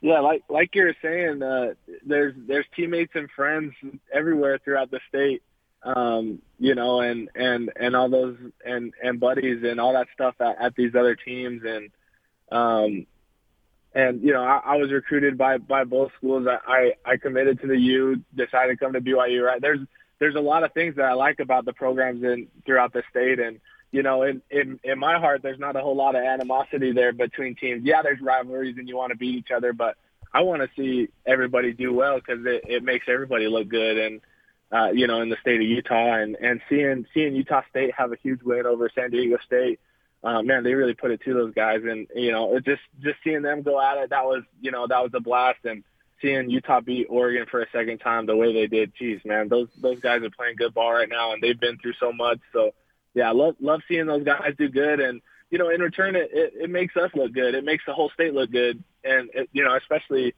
Yeah, 0.00 0.20
like 0.20 0.42
like 0.48 0.74
you're 0.74 0.94
saying, 1.02 1.42
uh, 1.42 1.74
there's 2.06 2.34
there's 2.46 2.64
teammates 2.74 3.12
and 3.14 3.28
friends 3.30 3.74
everywhere 4.14 4.58
throughout 4.64 4.90
the 4.90 5.00
state, 5.08 5.42
um, 5.82 6.42
you 6.58 6.74
know, 6.74 7.00
and 7.00 7.30
and 7.34 7.70
and 7.76 7.96
all 7.96 8.08
those 8.08 8.36
and 8.64 8.92
and 9.02 9.18
buddies 9.18 9.62
and 9.64 9.80
all 9.80 9.94
that 9.94 10.08
stuff 10.12 10.34
at, 10.40 10.60
at 10.60 10.74
these 10.74 10.94
other 10.94 11.14
teams, 11.14 11.62
and 11.64 11.90
um, 12.52 13.06
and 13.94 14.22
you 14.22 14.32
know 14.32 14.42
I, 14.42 14.60
I 14.64 14.76
was 14.76 14.92
recruited 14.92 15.38
by 15.38 15.58
by 15.58 15.84
both 15.84 16.12
schools. 16.18 16.46
I, 16.46 16.94
I 17.04 17.12
I 17.12 17.16
committed 17.16 17.60
to 17.60 17.66
the 17.66 17.78
U, 17.78 18.22
decided 18.34 18.78
to 18.78 18.84
come 18.84 18.92
to 18.92 19.00
BYU. 19.00 19.42
Right 19.42 19.60
there's 19.60 19.80
there's 20.18 20.34
a 20.34 20.40
lot 20.40 20.64
of 20.64 20.72
things 20.74 20.96
that 20.96 21.06
I 21.06 21.14
like 21.14 21.40
about 21.40 21.64
the 21.64 21.72
programs 21.72 22.22
in 22.22 22.48
throughout 22.66 22.92
the 22.92 23.02
state, 23.08 23.40
and 23.40 23.58
you 23.90 24.02
know 24.02 24.22
in 24.22 24.42
in 24.50 24.78
in 24.84 24.98
my 24.98 25.18
heart 25.18 25.40
there's 25.42 25.58
not 25.58 25.76
a 25.76 25.80
whole 25.80 25.96
lot 25.96 26.14
of 26.14 26.22
animosity 26.22 26.92
there 26.92 27.14
between 27.14 27.54
teams. 27.54 27.84
Yeah, 27.84 28.02
there's 28.02 28.20
rivalries 28.20 28.76
and 28.76 28.86
you 28.86 28.98
want 28.98 29.12
to 29.12 29.16
beat 29.16 29.34
each 29.34 29.50
other, 29.50 29.72
but 29.72 29.96
I 30.32 30.42
want 30.42 30.60
to 30.60 30.68
see 30.76 31.08
everybody 31.26 31.72
do 31.72 31.92
well 31.94 32.16
because 32.16 32.44
it, 32.44 32.64
it 32.68 32.84
makes 32.84 33.06
everybody 33.08 33.48
look 33.48 33.68
good 33.68 33.96
and. 33.96 34.20
Uh, 34.72 34.90
you 34.92 35.08
know, 35.08 35.20
in 35.20 35.28
the 35.28 35.36
state 35.40 35.60
of 35.60 35.66
Utah, 35.66 36.14
and 36.14 36.36
and 36.36 36.60
seeing 36.68 37.04
seeing 37.12 37.34
Utah 37.34 37.62
State 37.70 37.92
have 37.96 38.12
a 38.12 38.16
huge 38.22 38.40
win 38.42 38.66
over 38.66 38.88
San 38.94 39.10
Diego 39.10 39.36
State, 39.44 39.80
uh, 40.22 40.42
man, 40.42 40.62
they 40.62 40.74
really 40.74 40.94
put 40.94 41.10
it 41.10 41.20
to 41.24 41.34
those 41.34 41.54
guys, 41.54 41.80
and 41.82 42.06
you 42.14 42.30
know, 42.30 42.54
it 42.54 42.64
just 42.64 42.82
just 43.00 43.16
seeing 43.24 43.42
them 43.42 43.62
go 43.62 43.80
at 43.80 43.98
it, 43.98 44.10
that 44.10 44.24
was 44.24 44.42
you 44.60 44.70
know 44.70 44.86
that 44.86 45.02
was 45.02 45.10
a 45.14 45.20
blast, 45.20 45.58
and 45.64 45.82
seeing 46.20 46.50
Utah 46.50 46.80
beat 46.80 47.06
Oregon 47.08 47.46
for 47.50 47.62
a 47.62 47.70
second 47.72 47.98
time 47.98 48.26
the 48.26 48.36
way 48.36 48.52
they 48.52 48.66
did, 48.66 48.92
geez, 48.98 49.20
man, 49.24 49.48
those 49.48 49.68
those 49.80 50.00
guys 50.00 50.22
are 50.22 50.30
playing 50.30 50.56
good 50.56 50.74
ball 50.74 50.92
right 50.92 51.08
now, 51.08 51.32
and 51.32 51.42
they've 51.42 51.58
been 51.58 51.78
through 51.78 51.94
so 51.98 52.12
much. 52.12 52.38
So, 52.52 52.72
yeah, 53.14 53.30
love 53.30 53.56
love 53.60 53.80
seeing 53.88 54.06
those 54.06 54.24
guys 54.24 54.54
do 54.58 54.68
good, 54.68 55.00
and 55.00 55.20
you 55.50 55.58
know, 55.58 55.70
in 55.70 55.80
return, 55.80 56.16
it, 56.16 56.30
it 56.32 56.52
it 56.54 56.70
makes 56.70 56.96
us 56.96 57.10
look 57.14 57.32
good. 57.32 57.54
It 57.54 57.64
makes 57.64 57.84
the 57.86 57.94
whole 57.94 58.10
state 58.10 58.34
look 58.34 58.50
good, 58.50 58.82
and 59.04 59.30
it, 59.34 59.48
you 59.52 59.64
know, 59.64 59.76
especially 59.76 60.34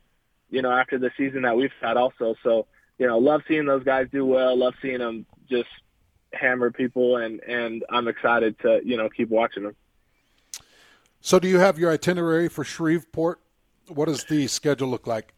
you 0.48 0.62
know 0.62 0.70
after 0.70 0.98
the 0.98 1.11
season 1.16 1.42
that 1.42 1.57
we've 1.57 1.70
had 1.80 1.96
also. 1.96 2.35
So, 2.42 2.66
you 2.98 3.07
know, 3.07 3.18
love 3.18 3.42
seeing 3.48 3.66
those 3.66 3.85
guys 3.85 4.07
do 4.12 4.24
well. 4.24 4.57
Love 4.57 4.74
seeing 4.81 4.98
them 4.98 5.26
just 5.48 5.68
hammer 6.33 6.70
people, 6.70 7.16
and 7.16 7.40
and 7.40 7.85
I'm 7.90 8.09
excited 8.09 8.59
to 8.61 8.81
you 8.85 8.96
know 8.96 9.09
keep 9.09 9.28
watching 9.28 9.64
them. 9.64 9.76
So, 11.20 11.38
do 11.38 11.48
you 11.48 11.59
have 11.59 11.78
your 11.78 11.90
itinerary 11.90 12.48
for 12.48 12.64
Shreveport? 12.64 13.40
What 13.88 14.07
does 14.07 14.24
the 14.24 14.46
schedule 14.46 14.88
look 14.88 15.07
like? 15.07 15.35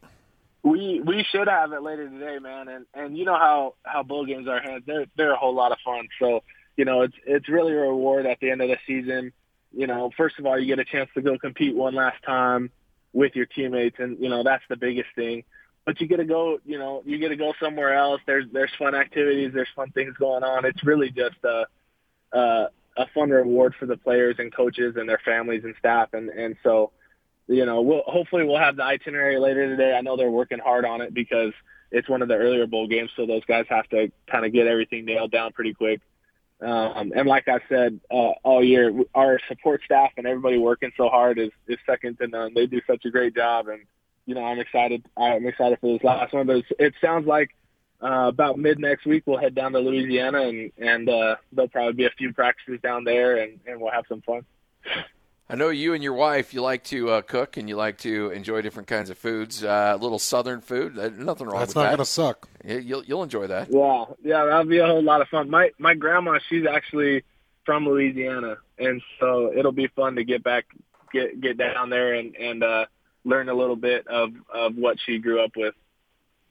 We 0.63 1.01
we 1.05 1.25
should 1.31 1.49
have 1.49 1.73
it 1.73 1.83
later 1.83 2.09
today, 2.09 2.39
man. 2.39 2.69
And 2.69 2.87
and 2.95 3.19
you 3.19 3.25
know 3.25 3.37
how 3.37 3.75
how 3.85 4.03
bowl 4.03 4.25
games 4.25 4.49
are, 4.49 4.61
they're 4.87 5.07
they're 5.17 5.33
a 5.33 5.37
whole 5.37 5.55
lot 5.55 5.73
of 5.73 5.79
fun. 5.85 6.09
So 6.19 6.43
you 6.77 6.85
know 6.85 7.03
it's 7.03 7.17
it's 7.27 7.49
really 7.49 7.73
a 7.73 7.81
reward 7.81 8.27
at 8.27 8.41
the 8.41 8.51
end 8.51 8.63
of 8.63 8.69
the 8.69 8.79
season. 8.87 9.33
You 9.77 9.87
know, 9.87 10.11
first 10.17 10.39
of 10.39 10.47
all, 10.47 10.59
you 10.59 10.67
get 10.67 10.79
a 10.79 10.85
chance 10.85 11.11
to 11.15 11.21
go 11.21 11.37
compete 11.37 11.75
one 11.75 11.95
last 11.95 12.23
time 12.25 12.71
with 13.13 13.35
your 13.35 13.47
teammates, 13.47 13.97
and 13.99 14.19
you 14.19 14.29
know 14.29 14.43
that's 14.43 14.65
the 14.69 14.77
biggest 14.77 15.09
thing 15.15 15.45
but 15.85 16.01
you 16.01 16.07
get 16.07 16.17
to 16.17 16.25
go, 16.25 16.59
you 16.65 16.79
know, 16.79 17.03
you 17.05 17.19
get 17.19 17.29
to 17.29 17.37
go 17.37 17.53
somewhere 17.61 17.95
else. 17.95 18.21
There's 18.27 18.47
there's 18.53 18.71
fun 18.79 18.95
activities, 18.95 19.53
there's 19.55 19.69
fun 19.77 19.91
things 19.91 20.15
going 20.19 20.43
on. 20.43 20.65
It's 20.65 20.85
really 20.85 21.11
just 21.11 21.37
a 21.45 21.67
a, 22.33 22.69
a 22.97 23.07
fun 23.15 23.31
reward 23.31 23.75
for 23.79 23.87
the 23.87 23.97
players 23.97 24.37
and 24.39 24.55
coaches 24.55 24.95
and 24.97 25.09
their 25.09 25.21
families 25.25 25.65
and 25.65 25.75
staff, 25.79 26.15
and 26.15 26.31
and 26.31 26.57
so, 26.63 26.93
you 27.47 27.67
know, 27.67 27.83
we'll 27.83 28.03
hopefully 28.07 28.45
we'll 28.45 28.59
have 28.59 28.77
the 28.77 28.85
itinerary 28.85 29.39
later 29.39 29.69
today. 29.69 29.95
I 29.95 30.01
know 30.01 30.17
they're 30.17 30.31
working 30.31 30.59
hard 30.59 30.85
on 30.85 31.01
it 31.01 31.13
because 31.13 31.53
it's 31.91 32.09
one 32.09 32.23
of 32.23 32.29
the 32.29 32.35
earlier 32.35 32.67
bowl 32.67 32.89
games, 32.89 33.11
so 33.15 33.27
those 33.27 33.45
guys 33.45 33.67
have 33.69 33.89
to 33.91 34.11
kind 34.31 34.45
of 34.45 34.53
get 34.53 34.67
everything 34.67 35.05
nailed 35.05 35.31
down 35.31 35.53
pretty 35.53 35.75
quick. 35.75 36.01
Um, 36.61 37.13
and 37.15 37.29
like 37.29 37.47
I 37.47 37.61
said 37.69 38.01
uh, 38.11 38.33
all 38.43 38.65
year, 38.65 38.93
our 39.15 39.39
support 39.49 39.83
staff 39.85 40.13
and 40.17 40.27
everybody 40.27 40.57
working 40.57 40.93
so 40.97 41.09
hard 41.09 41.39
is, 41.39 41.51
is 41.69 41.77
second 41.85 42.19
to 42.19 42.29
none. 42.29 42.55
They 42.55 42.67
do 42.67 42.81
such 42.87 43.05
a 43.05 43.11
great 43.11 43.35
job, 43.35 43.69
and 43.69 43.83
you 44.27 44.35
know, 44.35 44.45
I'm 44.45 44.59
excited. 44.59 45.05
I'm 45.17 45.47
excited 45.47 45.79
for 45.81 45.93
this 45.93 46.05
last 46.05 46.33
one. 46.33 46.47
But 46.47 46.65
it 46.79 46.95
sounds 47.01 47.27
like 47.27 47.51
uh, 48.03 48.29
about 48.29 48.59
mid 48.59 48.79
next 48.79 49.07
week 49.07 49.25
we'll 49.27 49.39
head 49.39 49.55
down 49.55 49.73
to 49.73 49.79
Louisiana, 49.79 50.43
and 50.43 50.73
and 50.79 51.09
uh, 51.09 51.37
there'll 51.53 51.69
probably 51.69 51.95
be 51.95 52.07
a 52.07 52.11
few 52.11 52.33
practices 52.33 52.81
down 52.83 53.05
there, 53.05 53.37
and 53.37 53.61
and 53.67 53.81
we'll 53.81 53.93
have 53.93 54.05
some 54.09 54.23
fun. 54.23 54.45
I 55.49 55.57
know 55.57 55.69
you 55.69 55.93
and 55.93 56.03
your 56.03 56.15
wife, 56.15 56.55
you 56.55 56.63
like 56.63 56.85
to 56.85 57.11
uh, 57.11 57.21
cook 57.21 57.59
and 57.59 57.69
you 57.69 57.77
like 57.77 57.99
to 57.99 58.31
enjoy 58.31 58.63
different 58.63 58.89
kinds 58.89 59.11
of 59.11 59.19
foods. 59.19 59.63
Uh, 59.63 59.93
a 59.95 59.99
little 60.03 60.19
southern 60.19 60.63
food, 60.63 60.99
uh, 60.99 61.11
nothing 61.11 61.47
wrong 61.47 61.61
That's 61.61 61.75
with 61.75 61.85
that. 61.85 61.97
That's 61.97 62.19
not 62.19 62.31
going 62.31 62.39
to 62.41 62.75
suck. 62.75 62.83
You'll 62.83 63.05
you'll 63.05 63.23
enjoy 63.23 63.49
that. 63.49 63.69
Yeah, 63.71 64.05
yeah, 64.23 64.45
that'll 64.47 64.65
be 64.65 64.79
a 64.79 64.87
whole 64.87 65.03
lot 65.03 65.21
of 65.21 65.29
fun. 65.29 65.51
My 65.51 65.71
my 65.79 65.95
grandma, 65.95 66.39
she's 66.49 66.67
actually 66.67 67.25
from 67.67 67.87
Louisiana, 67.87 68.57
and 68.79 69.03
so 69.21 69.53
it'll 69.55 69.73
be 69.73 69.89
fun 69.89 70.17
to 70.17 70.25
get 70.25 70.43
back, 70.43 70.65
get 71.13 71.39
get 71.41 71.59
down 71.59 71.91
there 71.91 72.15
and 72.15 72.35
and 72.37 72.63
uh, 72.63 72.87
learn 73.25 73.49
a 73.49 73.55
little 73.55 73.77
bit 73.77 74.07
of 74.07 74.33
of 74.53 74.77
what 74.77 74.99
she 75.05 75.19
grew 75.19 75.43
up 75.43 75.53
with. 75.57 75.75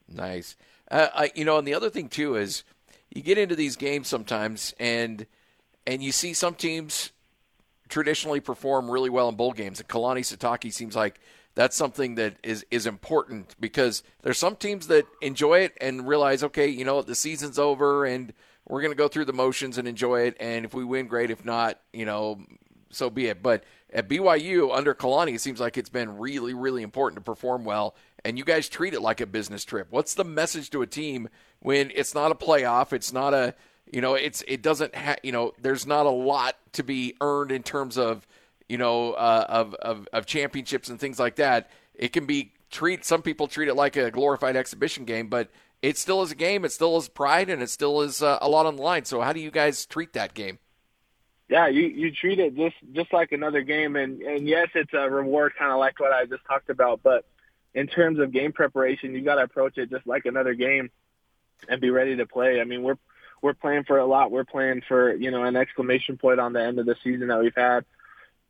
Nice. 0.07 0.55
Uh, 0.89 1.07
I, 1.13 1.31
you 1.35 1.45
know, 1.45 1.57
and 1.57 1.67
the 1.67 1.73
other 1.73 1.89
thing 1.89 2.09
too 2.09 2.35
is 2.35 2.63
you 3.09 3.21
get 3.21 3.37
into 3.37 3.55
these 3.55 3.75
games 3.75 4.07
sometimes, 4.07 4.73
and 4.79 5.25
and 5.85 6.03
you 6.03 6.11
see 6.11 6.33
some 6.33 6.55
teams 6.55 7.11
traditionally 7.89 8.39
perform 8.39 8.89
really 8.89 9.09
well 9.09 9.29
in 9.29 9.35
bowl 9.35 9.53
games. 9.53 9.79
And 9.79 9.87
Kalani 9.87 10.21
Sitake 10.21 10.73
seems 10.73 10.95
like 10.95 11.19
that's 11.55 11.75
something 11.75 12.15
that 12.15 12.37
is 12.43 12.65
is 12.71 12.85
important 12.85 13.55
because 13.59 14.03
there's 14.23 14.39
some 14.39 14.55
teams 14.55 14.87
that 14.87 15.05
enjoy 15.21 15.59
it 15.59 15.77
and 15.79 16.07
realize, 16.07 16.43
okay, 16.43 16.67
you 16.67 16.85
know, 16.85 17.01
the 17.01 17.15
season's 17.15 17.59
over 17.59 18.05
and 18.05 18.33
we're 18.67 18.81
going 18.81 18.91
to 18.91 18.97
go 18.97 19.07
through 19.07 19.25
the 19.25 19.33
motions 19.33 19.77
and 19.77 19.87
enjoy 19.87 20.21
it. 20.21 20.37
And 20.39 20.65
if 20.65 20.73
we 20.73 20.83
win, 20.85 21.07
great. 21.07 21.29
If 21.29 21.43
not, 21.43 21.79
you 21.91 22.05
know, 22.05 22.41
so 22.95 23.09
be 23.09 23.27
it. 23.27 23.43
But 23.43 23.63
at 23.91 24.07
BYU 24.07 24.75
under 24.75 24.93
Kalani, 24.93 25.35
it 25.35 25.41
seems 25.41 25.59
like 25.59 25.77
it's 25.77 25.89
been 25.89 26.17
really, 26.17 26.53
really 26.53 26.83
important 26.83 27.17
to 27.17 27.23
perform 27.23 27.63
well, 27.63 27.95
and 28.25 28.37
you 28.37 28.43
guys 28.43 28.69
treat 28.69 28.93
it 28.93 29.01
like 29.01 29.21
a 29.21 29.25
business 29.25 29.65
trip. 29.65 29.87
What's 29.89 30.13
the 30.13 30.23
message 30.23 30.69
to 30.71 30.81
a 30.81 30.87
team 30.87 31.29
when 31.59 31.91
it's 31.93 32.15
not 32.15 32.31
a 32.31 32.35
playoff? 32.35 32.93
It's 32.93 33.13
not 33.13 33.33
a, 33.33 33.55
you 33.91 34.01
know, 34.01 34.15
it's 34.15 34.43
it 34.47 34.61
doesn't 34.61 34.95
have, 34.95 35.19
you 35.23 35.31
know, 35.31 35.53
there's 35.61 35.85
not 35.85 36.05
a 36.05 36.11
lot 36.11 36.55
to 36.73 36.83
be 36.83 37.15
earned 37.21 37.51
in 37.51 37.63
terms 37.63 37.97
of, 37.97 38.27
you 38.67 38.77
know, 38.77 39.13
uh, 39.13 39.45
of, 39.49 39.73
of 39.75 40.07
of 40.13 40.25
championships 40.25 40.89
and 40.89 40.99
things 40.99 41.19
like 41.19 41.35
that. 41.35 41.69
It 41.93 42.13
can 42.13 42.25
be 42.25 42.53
treat 42.71 43.05
some 43.05 43.21
people 43.21 43.47
treat 43.47 43.67
it 43.67 43.75
like 43.75 43.95
a 43.95 44.09
glorified 44.09 44.55
exhibition 44.55 45.05
game, 45.05 45.27
but 45.27 45.49
it 45.83 45.97
still 45.97 46.21
is 46.23 46.31
a 46.31 46.35
game. 46.35 46.63
It 46.65 46.71
still 46.71 46.97
is 46.97 47.09
pride, 47.09 47.49
and 47.49 47.61
it 47.61 47.69
still 47.69 48.01
is 48.01 48.23
uh, 48.23 48.39
a 48.41 48.49
lot 48.49 48.65
on 48.65 48.77
the 48.77 48.81
line. 48.81 49.05
So, 49.05 49.21
how 49.21 49.33
do 49.33 49.41
you 49.41 49.51
guys 49.51 49.85
treat 49.85 50.13
that 50.13 50.33
game? 50.33 50.57
Yeah, 51.53 51.67
you 51.67 51.83
you 51.83 52.11
treat 52.11 52.39
it 52.39 52.55
just 52.55 52.75
just 52.93 53.13
like 53.13 53.31
another 53.31 53.61
game, 53.61 53.95
and 53.95 54.23
and 54.23 54.47
yes, 54.47 54.69
it's 54.73 54.91
a 54.91 55.07
reward, 55.07 55.51
kind 55.55 55.71
of 55.71 55.77
like 55.77 55.99
what 55.99 56.11
I 56.11 56.25
just 56.25 56.43
talked 56.47 56.71
about. 56.71 57.01
But 57.03 57.25
in 57.75 57.85
terms 57.85 58.17
of 58.17 58.31
game 58.31 58.53
preparation, 58.53 59.13
you 59.13 59.21
got 59.21 59.35
to 59.35 59.43
approach 59.43 59.77
it 59.77 59.91
just 59.91 60.07
like 60.07 60.25
another 60.25 60.55
game, 60.55 60.89
and 61.69 61.79
be 61.79 61.91
ready 61.91 62.15
to 62.15 62.25
play. 62.25 62.59
I 62.59 62.63
mean, 62.63 62.81
we're 62.81 62.97
we're 63.43 63.53
playing 63.53 63.83
for 63.83 63.99
a 63.99 64.05
lot. 64.07 64.31
We're 64.31 64.45
playing 64.45 64.81
for 64.87 65.13
you 65.13 65.29
know 65.29 65.43
an 65.43 65.55
exclamation 65.55 66.17
point 66.17 66.39
on 66.39 66.53
the 66.53 66.63
end 66.63 66.79
of 66.79 66.87
the 66.87 66.95
season 67.03 67.27
that 67.27 67.39
we've 67.39 67.53
had. 67.55 67.85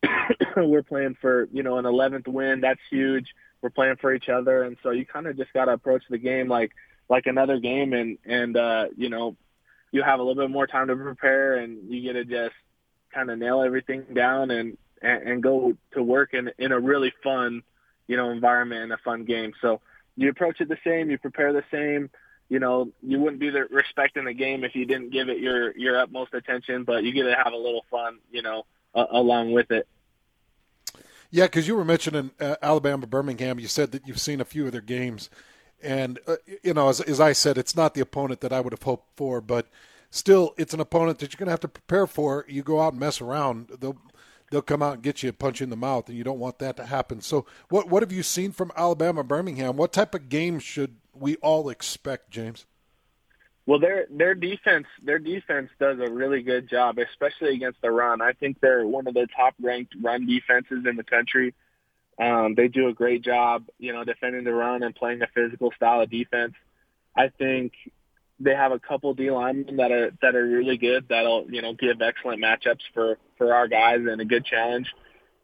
we're 0.55 0.81
playing 0.81 1.17
for 1.19 1.49
you 1.51 1.61
know 1.61 1.79
an 1.79 1.83
11th 1.83 2.29
win. 2.29 2.61
That's 2.61 2.79
huge. 2.89 3.27
We're 3.61 3.69
playing 3.69 3.97
for 3.97 4.13
each 4.13 4.29
other, 4.29 4.63
and 4.63 4.77
so 4.81 4.91
you 4.91 5.05
kind 5.05 5.27
of 5.27 5.35
just 5.35 5.51
got 5.51 5.65
to 5.65 5.73
approach 5.73 6.03
the 6.09 6.17
game 6.17 6.47
like 6.47 6.71
like 7.09 7.25
another 7.25 7.59
game, 7.59 7.91
and 7.91 8.17
and 8.23 8.55
uh, 8.55 8.85
you 8.95 9.09
know 9.09 9.35
you 9.91 10.03
have 10.03 10.21
a 10.21 10.23
little 10.23 10.41
bit 10.41 10.51
more 10.51 10.67
time 10.67 10.87
to 10.87 10.95
prepare, 10.95 11.55
and 11.55 11.91
you 11.91 12.01
get 12.01 12.13
to 12.13 12.23
just 12.23 12.55
kind 13.13 13.29
of 13.29 13.37
nail 13.37 13.61
everything 13.61 14.05
down 14.13 14.51
and, 14.51 14.77
and 15.01 15.23
and 15.23 15.43
go 15.43 15.75
to 15.93 16.03
work 16.03 16.33
in 16.33 16.51
in 16.57 16.71
a 16.71 16.79
really 16.79 17.13
fun, 17.23 17.63
you 18.07 18.17
know, 18.17 18.29
environment 18.29 18.83
and 18.83 18.93
a 18.93 18.97
fun 18.97 19.25
game. 19.25 19.53
So 19.61 19.81
you 20.15 20.29
approach 20.29 20.61
it 20.61 20.69
the 20.69 20.77
same, 20.83 21.09
you 21.09 21.17
prepare 21.17 21.53
the 21.53 21.63
same. 21.71 22.09
You 22.49 22.59
know, 22.59 22.91
you 23.01 23.19
wouldn't 23.19 23.39
be 23.39 23.49
respecting 23.49 24.25
the 24.25 24.33
game 24.33 24.63
if 24.63 24.75
you 24.75 24.85
didn't 24.85 25.11
give 25.11 25.29
it 25.29 25.39
your 25.39 25.75
your 25.77 25.99
utmost 25.99 26.33
attention, 26.33 26.83
but 26.83 27.03
you 27.03 27.11
get 27.11 27.23
to 27.23 27.35
have 27.35 27.53
a 27.53 27.57
little 27.57 27.85
fun, 27.89 28.19
you 28.31 28.41
know, 28.41 28.65
uh, 28.93 29.05
along 29.09 29.53
with 29.53 29.71
it. 29.71 29.87
Yeah, 31.31 31.45
because 31.45 31.67
you 31.67 31.75
were 31.75 31.85
mentioning 31.85 32.29
uh, 32.39 32.57
Alabama 32.61 33.07
Birmingham. 33.07 33.59
You 33.59 33.67
said 33.67 33.91
that 33.93 34.07
you've 34.07 34.21
seen 34.21 34.39
a 34.39 34.45
few 34.45 34.67
of 34.67 34.71
their 34.71 34.81
games, 34.81 35.31
and 35.81 36.19
uh, 36.27 36.35
you 36.61 36.75
know, 36.75 36.89
as, 36.89 37.01
as 37.01 37.19
I 37.19 37.31
said, 37.31 37.57
it's 37.57 37.75
not 37.75 37.95
the 37.95 38.01
opponent 38.01 38.41
that 38.41 38.53
I 38.53 38.59
would 38.59 38.71
have 38.71 38.83
hoped 38.83 39.17
for, 39.17 39.41
but 39.41 39.67
still, 40.13 40.53
it's 40.57 40.73
an 40.73 40.79
opponent 40.79 41.19
that 41.19 41.33
you're 41.33 41.39
going 41.39 41.47
to 41.47 41.51
have 41.51 41.59
to 41.61 41.67
prepare 41.67 42.07
for. 42.07 42.45
You 42.47 42.63
go 42.63 42.79
out 42.79 42.93
and 42.93 42.99
mess 42.99 43.19
around, 43.19 43.69
they'll 43.79 43.97
they'll 44.51 44.61
come 44.61 44.83
out 44.83 44.95
and 44.95 45.03
get 45.03 45.23
you 45.23 45.29
a 45.29 45.33
punch 45.33 45.61
in 45.61 45.69
the 45.69 45.75
mouth, 45.75 46.07
and 46.07 46.17
you 46.17 46.23
don't 46.23 46.39
want 46.39 46.59
that 46.59 46.77
to 46.77 46.85
happen. 46.85 47.21
So, 47.21 47.45
what 47.69 47.89
what 47.89 48.03
have 48.03 48.11
you 48.11 48.23
seen 48.23 48.51
from 48.51 48.71
Alabama 48.77 49.23
Birmingham? 49.23 49.75
What 49.75 49.91
type 49.91 50.13
of 50.13 50.29
game 50.29 50.59
should 50.59 50.95
we 51.13 51.35
all 51.37 51.69
expect, 51.69 52.29
James? 52.29 52.65
Well, 53.65 53.79
their 53.79 54.05
their 54.09 54.35
defense 54.35 54.87
their 55.01 55.19
defense 55.19 55.69
does 55.79 55.99
a 55.99 56.09
really 56.09 56.43
good 56.43 56.69
job, 56.69 56.97
especially 56.99 57.55
against 57.55 57.81
the 57.81 57.91
run. 57.91 58.21
I 58.21 58.33
think 58.33 58.59
they're 58.59 58.85
one 58.85 59.07
of 59.07 59.13
the 59.13 59.27
top 59.35 59.55
ranked 59.61 59.95
run 60.01 60.27
defenses 60.27 60.85
in 60.85 60.95
the 60.95 61.03
country. 61.03 61.53
Um, 62.19 62.53
they 62.53 62.67
do 62.67 62.89
a 62.89 62.93
great 62.93 63.23
job, 63.23 63.65
you 63.79 63.91
know, 63.91 64.03
defending 64.03 64.43
the 64.43 64.53
run 64.53 64.83
and 64.83 64.93
playing 64.93 65.23
a 65.23 65.27
physical 65.27 65.71
style 65.75 66.01
of 66.01 66.11
defense. 66.11 66.53
I 67.15 67.29
think 67.29 67.73
they 68.39 68.55
have 68.55 68.71
a 68.71 68.79
couple 68.79 69.13
D 69.13 69.31
linemen 69.31 69.77
that 69.77 69.91
are 69.91 70.11
that 70.21 70.35
are 70.35 70.45
really 70.45 70.77
good. 70.77 71.05
That'll 71.09 71.45
you 71.49 71.61
know 71.61 71.73
give 71.73 72.01
excellent 72.01 72.41
matchups 72.41 72.81
for 72.93 73.17
for 73.37 73.53
our 73.53 73.67
guys 73.67 73.99
and 73.99 74.19
a 74.21 74.25
good 74.25 74.45
challenge. 74.45 74.87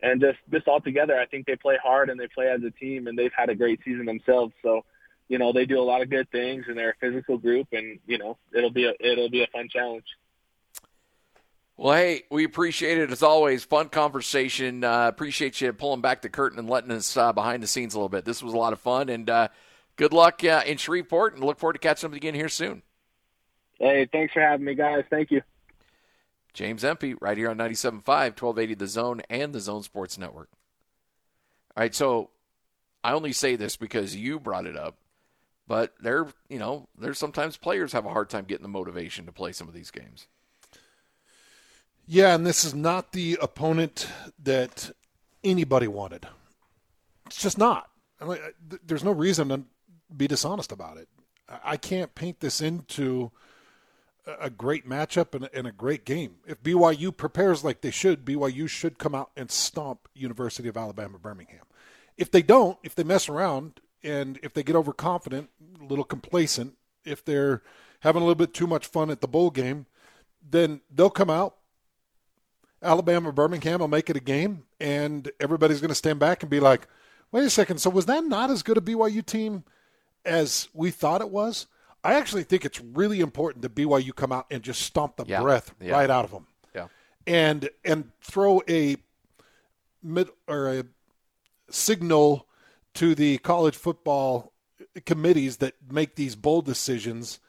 And 0.02 0.22
just 0.22 0.38
this 0.48 0.64
all 0.66 0.80
together, 0.80 1.20
I 1.20 1.26
think 1.26 1.46
they 1.46 1.58
play 1.58 1.78
hard 1.82 2.10
and 2.10 2.20
they 2.20 2.28
play 2.28 2.48
as 2.48 2.62
a 2.64 2.72
team, 2.72 3.08
and 3.08 3.18
they've 3.18 3.34
had 3.36 3.50
a 3.50 3.56
great 3.56 3.82
season 3.84 4.06
themselves. 4.06 4.54
So 4.62 4.84
you 5.30 5.38
know 5.38 5.54
they 5.54 5.66
do 5.66 5.80
a 5.80 5.82
lot 5.82 6.02
of 6.02 6.10
good 6.10 6.30
things 6.32 6.66
and 6.68 6.78
they're 6.78 6.90
a 6.90 6.96
physical 7.00 7.38
group 7.38 7.68
and 7.72 8.00
you 8.06 8.18
know 8.18 8.38
it'll 8.54 8.72
be 8.72 8.86
a 8.86 8.94
it'll 9.00 9.30
be 9.30 9.44
a 9.44 9.48
fun 9.48 9.70
challenge 9.70 10.06
well 11.78 11.96
hey 11.96 12.24
we 12.30 12.44
appreciate 12.44 12.98
it 12.98 13.12
as 13.12 13.24
always 13.24 13.64
fun 13.64 13.88
conversation 13.88 14.84
uh, 14.84 15.08
appreciate 15.08 15.62
you 15.62 15.72
pulling 15.72 16.02
back 16.02 16.22
the 16.22 16.30
curtain 16.30 16.60
and 16.60 16.70
letting 16.70 16.92
us 16.92 17.16
uh, 17.16 17.32
behind 17.32 17.64
the 17.64 17.68
scenes 17.68 17.94
a 17.94 17.98
little 17.98 18.10
bit 18.10 18.26
this 18.26 18.44
was 18.44 18.54
a 18.54 18.58
lot 18.58 18.74
of 18.74 18.80
fun 18.80 19.08
and 19.08 19.30
uh, 19.30 19.48
good 20.00 20.14
luck 20.14 20.44
uh, 20.44 20.64
in 20.66 20.78
shreveport 20.78 21.36
and 21.36 21.44
look 21.44 21.60
forward 21.60 21.74
to 21.74 21.80
catching 21.80 22.10
up 22.10 22.16
again 22.16 22.34
here 22.34 22.50
soon 22.50 22.82
hey 23.78 24.08
thanks 24.12 24.34
for 24.34 24.42
having 24.42 24.66
me 24.66 24.74
guys 24.74 25.04
thank 25.10 25.30
you 25.30 25.42
james 26.54 26.84
empey 26.84 27.14
right 27.16 27.38
here 27.38 27.50
on 27.50 27.58
97.5 27.58 28.06
1280 28.08 28.74
the 28.74 28.88
zone 28.88 29.22
and 29.30 29.54
the 29.54 29.60
zone 29.60 29.84
sports 29.84 30.18
network 30.18 30.50
all 31.76 31.82
right 31.82 31.94
so 31.94 32.32
i 33.04 33.12
only 33.12 33.34
say 33.34 33.56
this 33.56 33.76
because 33.76 34.16
you 34.16 34.40
brought 34.40 34.66
it 34.66 34.76
up 34.76 34.96
but 35.70 35.94
they're, 36.02 36.26
you 36.50 36.58
know, 36.58 36.90
there's 36.98 37.20
sometimes 37.20 37.56
players 37.56 37.94
have 37.94 38.08
a 38.08 38.10
hard 38.10 38.28
time 38.28 38.46
getting 38.46 38.64
the 38.64 38.68
motivation 38.68 39.28
to 39.28 39.32
play 39.32 39.52
some 39.52 39.68
of 39.68 39.74
these 39.76 39.92
games. 39.92 40.26
Yeah, 42.08 42.34
and 42.34 42.44
this 42.44 42.66
is 42.66 42.74
not 42.74 43.12
the 43.12 43.38
opponent 43.40 44.08
that 44.42 44.90
anybody 45.44 45.88
wanted. 45.88 46.28
It's 47.28 47.40
just 47.40 47.60
not. 47.60 47.92
There's 48.84 49.04
no 49.04 49.12
reason 49.12 49.50
to 49.50 49.64
be 50.16 50.28
dishonest 50.28 50.72
about 50.72 50.98
it. 50.98 51.08
I 51.64 51.78
can't 51.78 52.14
paint 52.14 52.40
this 52.40 52.62
into 52.62 53.32
a 54.40 54.50
great 54.50 54.88
matchup 54.88 55.34
and 55.54 55.68
a 55.68 55.72
great 55.72 56.06
game. 56.06 56.36
If 56.46 56.62
BYU 56.62 57.16
prepares 57.16 57.64
like 57.64 57.82
they 57.82 57.92
should, 57.92 58.26
BYU 58.26 58.68
should 58.70 59.00
come 59.00 59.16
out 59.16 59.32
and 59.36 59.50
stomp 59.50 60.08
University 60.14 60.70
of 60.70 60.78
Alabama 60.78 61.18
Birmingham. 61.18 61.66
If 62.18 62.30
they 62.30 62.42
don't, 62.42 62.78
if 62.84 62.96
they 62.96 63.04
mess 63.04 63.30
around, 63.30 63.80
and 64.04 64.40
if 64.44 64.54
they 64.54 64.64
get 64.64 64.76
overconfident, 64.76 65.50
a 65.80 65.84
little 65.84 66.04
complacent, 66.04 66.76
if 67.04 67.24
they're 67.24 67.64
having 68.02 68.22
a 68.22 68.26
little 68.26 68.36
bit 68.36 68.54
too 68.54 68.68
much 68.68 68.86
fun 68.86 69.10
at 69.10 69.22
the 69.22 69.28
bowl 69.28 69.50
game, 69.50 69.86
then 70.48 70.82
they'll 70.94 71.10
come 71.10 71.30
out. 71.30 71.56
Alabama 72.82 73.32
Birmingham 73.32 73.80
will 73.80 73.88
make 73.88 74.10
it 74.10 74.16
a 74.16 74.22
game, 74.22 74.64
and 74.80 75.32
everybody's 75.40 75.82
going 75.82 75.90
to 75.90 75.96
stand 75.96 76.20
back 76.20 76.44
and 76.44 76.50
be 76.50 76.60
like, 76.60 76.88
wait 77.32 77.44
a 77.44 77.50
second, 77.50 77.80
so 77.80 77.90
was 77.90 78.06
that 78.06 78.24
not 78.24 78.50
as 78.50 78.64
good 78.64 78.78
a 78.78 78.82
BYU 78.82 79.26
team 79.26 79.64
as 80.26 80.68
we 80.74 80.92
thought 80.92 81.22
it 81.22 81.30
was? 81.30 81.68
I 82.04 82.14
actually 82.14 82.44
think 82.44 82.66
it's 82.66 82.80
really 82.80 83.20
important 83.20 83.62
that 83.64 83.76
BYU 83.76 84.16
come 84.16 84.32
out 84.32 84.46
and 84.50 84.64
just 84.64 84.82
stomp 84.82 85.18
the 85.18 85.26
yeah. 85.26 85.42
breath 85.42 85.74
yeah. 85.82 85.92
right 85.92 86.10
out 86.10 86.26
of 86.26 86.32
them. 86.32 86.48
Yeah. 86.74 86.88
And 87.28 87.70
and 87.84 88.12
throw 88.22 88.62
a 88.70 88.96
mid 90.02 90.30
or 90.48 90.80
a 90.80 90.86
signal 91.70 92.48
to 92.96 93.16
the 93.16 93.38
college 93.40 93.76
football 93.76 94.54
committees 95.06 95.58
that 95.58 95.76
make 95.92 96.16
these 96.16 96.36
bold 96.36 96.66
decisions 96.66 97.40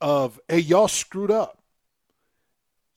of 0.00 0.40
hey 0.48 0.58
y'all 0.58 0.88
screwed 0.88 1.30
up 1.30 1.60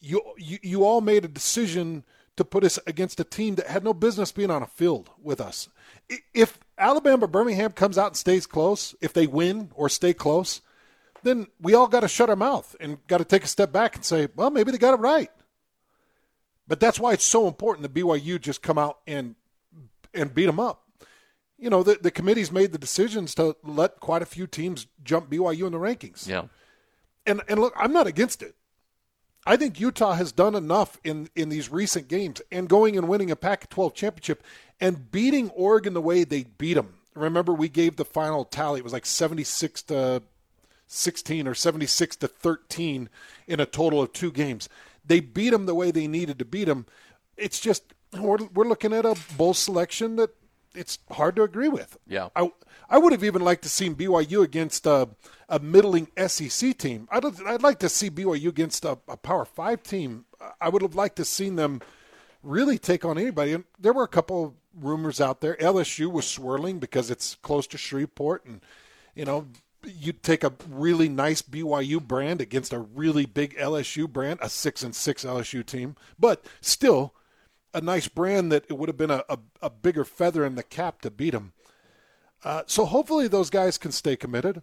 you, 0.04 0.22
you 0.38 0.60
you 0.62 0.84
all 0.84 1.02
made 1.02 1.24
a 1.24 1.30
decision 1.30 2.04
to 2.38 2.46
put 2.46 2.64
us 2.64 2.80
against 2.88 3.20
a 3.20 3.24
team 3.24 3.56
that 3.56 3.68
had 3.68 3.84
no 3.84 3.94
business 3.94 4.32
being 4.32 4.52
on 4.52 4.64
a 4.64 4.68
field 4.68 5.10
with 5.22 5.40
us 5.40 5.70
if 6.34 6.60
alabama 6.78 7.28
birmingham 7.28 7.72
comes 7.72 7.98
out 7.98 8.08
and 8.08 8.18
stays 8.18 8.46
close 8.46 8.96
if 9.02 9.14
they 9.14 9.28
win 9.28 9.72
or 9.76 9.90
stay 9.90 10.14
close 10.14 10.62
then 11.24 11.48
we 11.62 11.74
all 11.74 11.88
got 11.88 12.02
to 12.02 12.08
shut 12.08 12.30
our 12.30 12.36
mouth 12.36 12.76
and 12.80 13.06
got 13.08 13.20
to 13.20 13.26
take 13.26 13.44
a 13.44 13.48
step 13.48 13.72
back 13.72 13.96
and 13.96 14.04
say 14.04 14.28
well 14.36 14.50
maybe 14.50 14.72
they 14.72 14.78
got 14.78 14.94
it 14.94 15.00
right 15.02 15.32
but 16.68 16.80
that's 16.80 17.00
why 17.00 17.14
it's 17.14 17.26
so 17.26 17.48
important 17.48 17.84
that 17.84 17.94
byu 17.94 18.40
just 18.40 18.62
come 18.62 18.78
out 18.78 19.00
and 19.08 19.36
and 20.14 20.34
beat 20.34 20.46
them 20.46 20.60
up 20.60 20.84
you 21.64 21.70
know, 21.70 21.82
the, 21.82 21.98
the 22.02 22.12
committee's 22.12 22.52
made 22.52 22.74
the 22.74 22.78
decisions 22.78 23.34
to 23.36 23.56
let 23.64 24.02
quite 24.02 24.22
a 24.22 24.26
few 24.26 24.48
teams 24.48 24.86
jump 25.02 25.30
BYU 25.30 25.66
in 25.66 25.72
the 25.72 25.78
rankings. 25.78 26.28
Yeah. 26.28 26.48
And 27.26 27.42
and 27.48 27.58
look, 27.58 27.74
I'm 27.78 27.94
not 27.94 28.06
against 28.06 28.42
it. 28.44 28.56
I 29.46 29.58
think 29.58 29.80
Utah 29.80 30.14
has 30.14 30.32
done 30.32 30.56
enough 30.56 30.98
in, 31.04 31.30
in 31.36 31.50
these 31.50 31.70
recent 31.70 32.08
games 32.08 32.42
and 32.52 32.70
going 32.70 32.98
and 32.98 33.08
winning 33.08 33.30
a 33.30 33.36
Pac 33.36 33.70
12 33.70 33.94
championship 33.94 34.44
and 34.80 35.12
beating 35.12 35.50
Oregon 35.52 35.94
the 35.94 36.02
way 36.02 36.24
they 36.24 36.44
beat 36.44 36.76
them. 36.76 36.96
Remember, 37.14 37.54
we 37.54 37.70
gave 37.70 37.98
the 37.98 38.06
final 38.06 38.46
tally. 38.46 38.80
It 38.80 38.84
was 38.84 38.94
like 38.94 39.06
76 39.06 39.84
to 39.84 40.24
16 40.88 41.48
or 41.48 41.54
76 41.54 42.16
to 42.18 42.28
13 42.28 43.10
in 43.48 43.60
a 43.60 43.66
total 43.66 44.02
of 44.02 44.14
two 44.14 44.32
games. 44.32 44.70
They 45.06 45.20
beat 45.20 45.50
them 45.50 45.66
the 45.66 45.76
way 45.76 45.92
they 45.92 46.08
needed 46.08 46.40
to 46.40 46.46
beat 46.46 46.66
them. 46.66 46.86
It's 47.36 47.60
just, 47.60 47.94
we're, 48.18 48.38
we're 48.54 48.68
looking 48.68 48.94
at 48.94 49.06
a 49.06 49.18
bowl 49.36 49.54
selection 49.54 50.16
that 50.16 50.32
it's 50.76 51.00
hard 51.12 51.36
to 51.36 51.44
agree 51.44 51.70
with. 51.70 51.98
Yeah. 52.08 52.30
I, 52.36 52.52
I 52.90 52.98
would 52.98 53.12
have 53.12 53.24
even 53.24 53.42
liked 53.42 53.64
to 53.64 53.70
see 53.70 53.90
BYU 53.90 54.44
against 54.44 54.86
a, 54.86 55.10
a 55.50 55.60
middling 55.60 56.08
SEC 56.28 56.78
team. 56.78 57.08
I'd, 57.12 57.26
I'd 57.42 57.64
like 57.64 57.80
to 57.80 57.90
see 57.90 58.10
BYU 58.10 58.48
against 58.48 58.86
a, 58.86 58.98
a 59.08 59.18
Power 59.18 59.46
Five 59.46 59.84
team. 59.84 60.26
I 60.60 60.70
would 60.70 60.82
have 60.82 60.96
liked 60.96 61.18
to 61.18 61.26
seen 61.26 61.56
them 61.56 61.82
really 62.44 62.78
take 62.78 63.06
on 63.06 63.18
anybody. 63.18 63.54
And 63.54 63.64
there 63.80 63.94
were 63.94 64.04
a 64.04 64.10
couple 64.10 64.46
of 64.46 64.54
rumors 64.80 65.22
out 65.22 65.42
there. 65.42 65.56
LSU 65.56 66.12
was 66.12 66.28
swirling 66.28 66.80
because 66.80 67.10
it's 67.10 67.36
close 67.36 67.68
to 67.68 67.78
Shreveport, 67.78 68.46
and 68.46 68.62
you 69.16 69.26
know 69.26 69.48
you 69.86 70.14
take 70.14 70.44
a 70.44 70.54
really 70.70 71.10
nice 71.10 71.42
BYU 71.42 72.02
brand 72.02 72.42
against 72.42 72.74
a 72.74 72.80
really 72.80 73.26
big 73.26 73.56
LSU 73.58 74.08
brand, 74.08 74.40
a 74.42 74.50
six 74.50 74.84
and 74.84 74.96
six 74.96 75.26
LSU 75.26 75.66
team, 75.66 75.96
but 76.20 76.46
still 76.62 77.14
a 77.74 77.82
nice 77.82 78.08
brand 78.08 78.52
that 78.52 78.66
it 78.70 78.78
would 78.78 78.90
have 78.90 78.98
been 78.98 79.12
a, 79.12 79.24
a, 79.30 79.40
a 79.62 79.70
bigger 79.70 80.06
feather 80.06 80.46
in 80.46 80.56
the 80.56 80.64
cap 80.64 81.02
to 81.02 81.12
beat 81.12 81.32
them. 81.32 81.54
Uh, 82.44 82.64
so 82.66 82.86
hopefully 82.86 83.28
those 83.28 83.50
guys 83.50 83.78
can 83.78 83.92
stay 83.92 84.16
committed. 84.16 84.62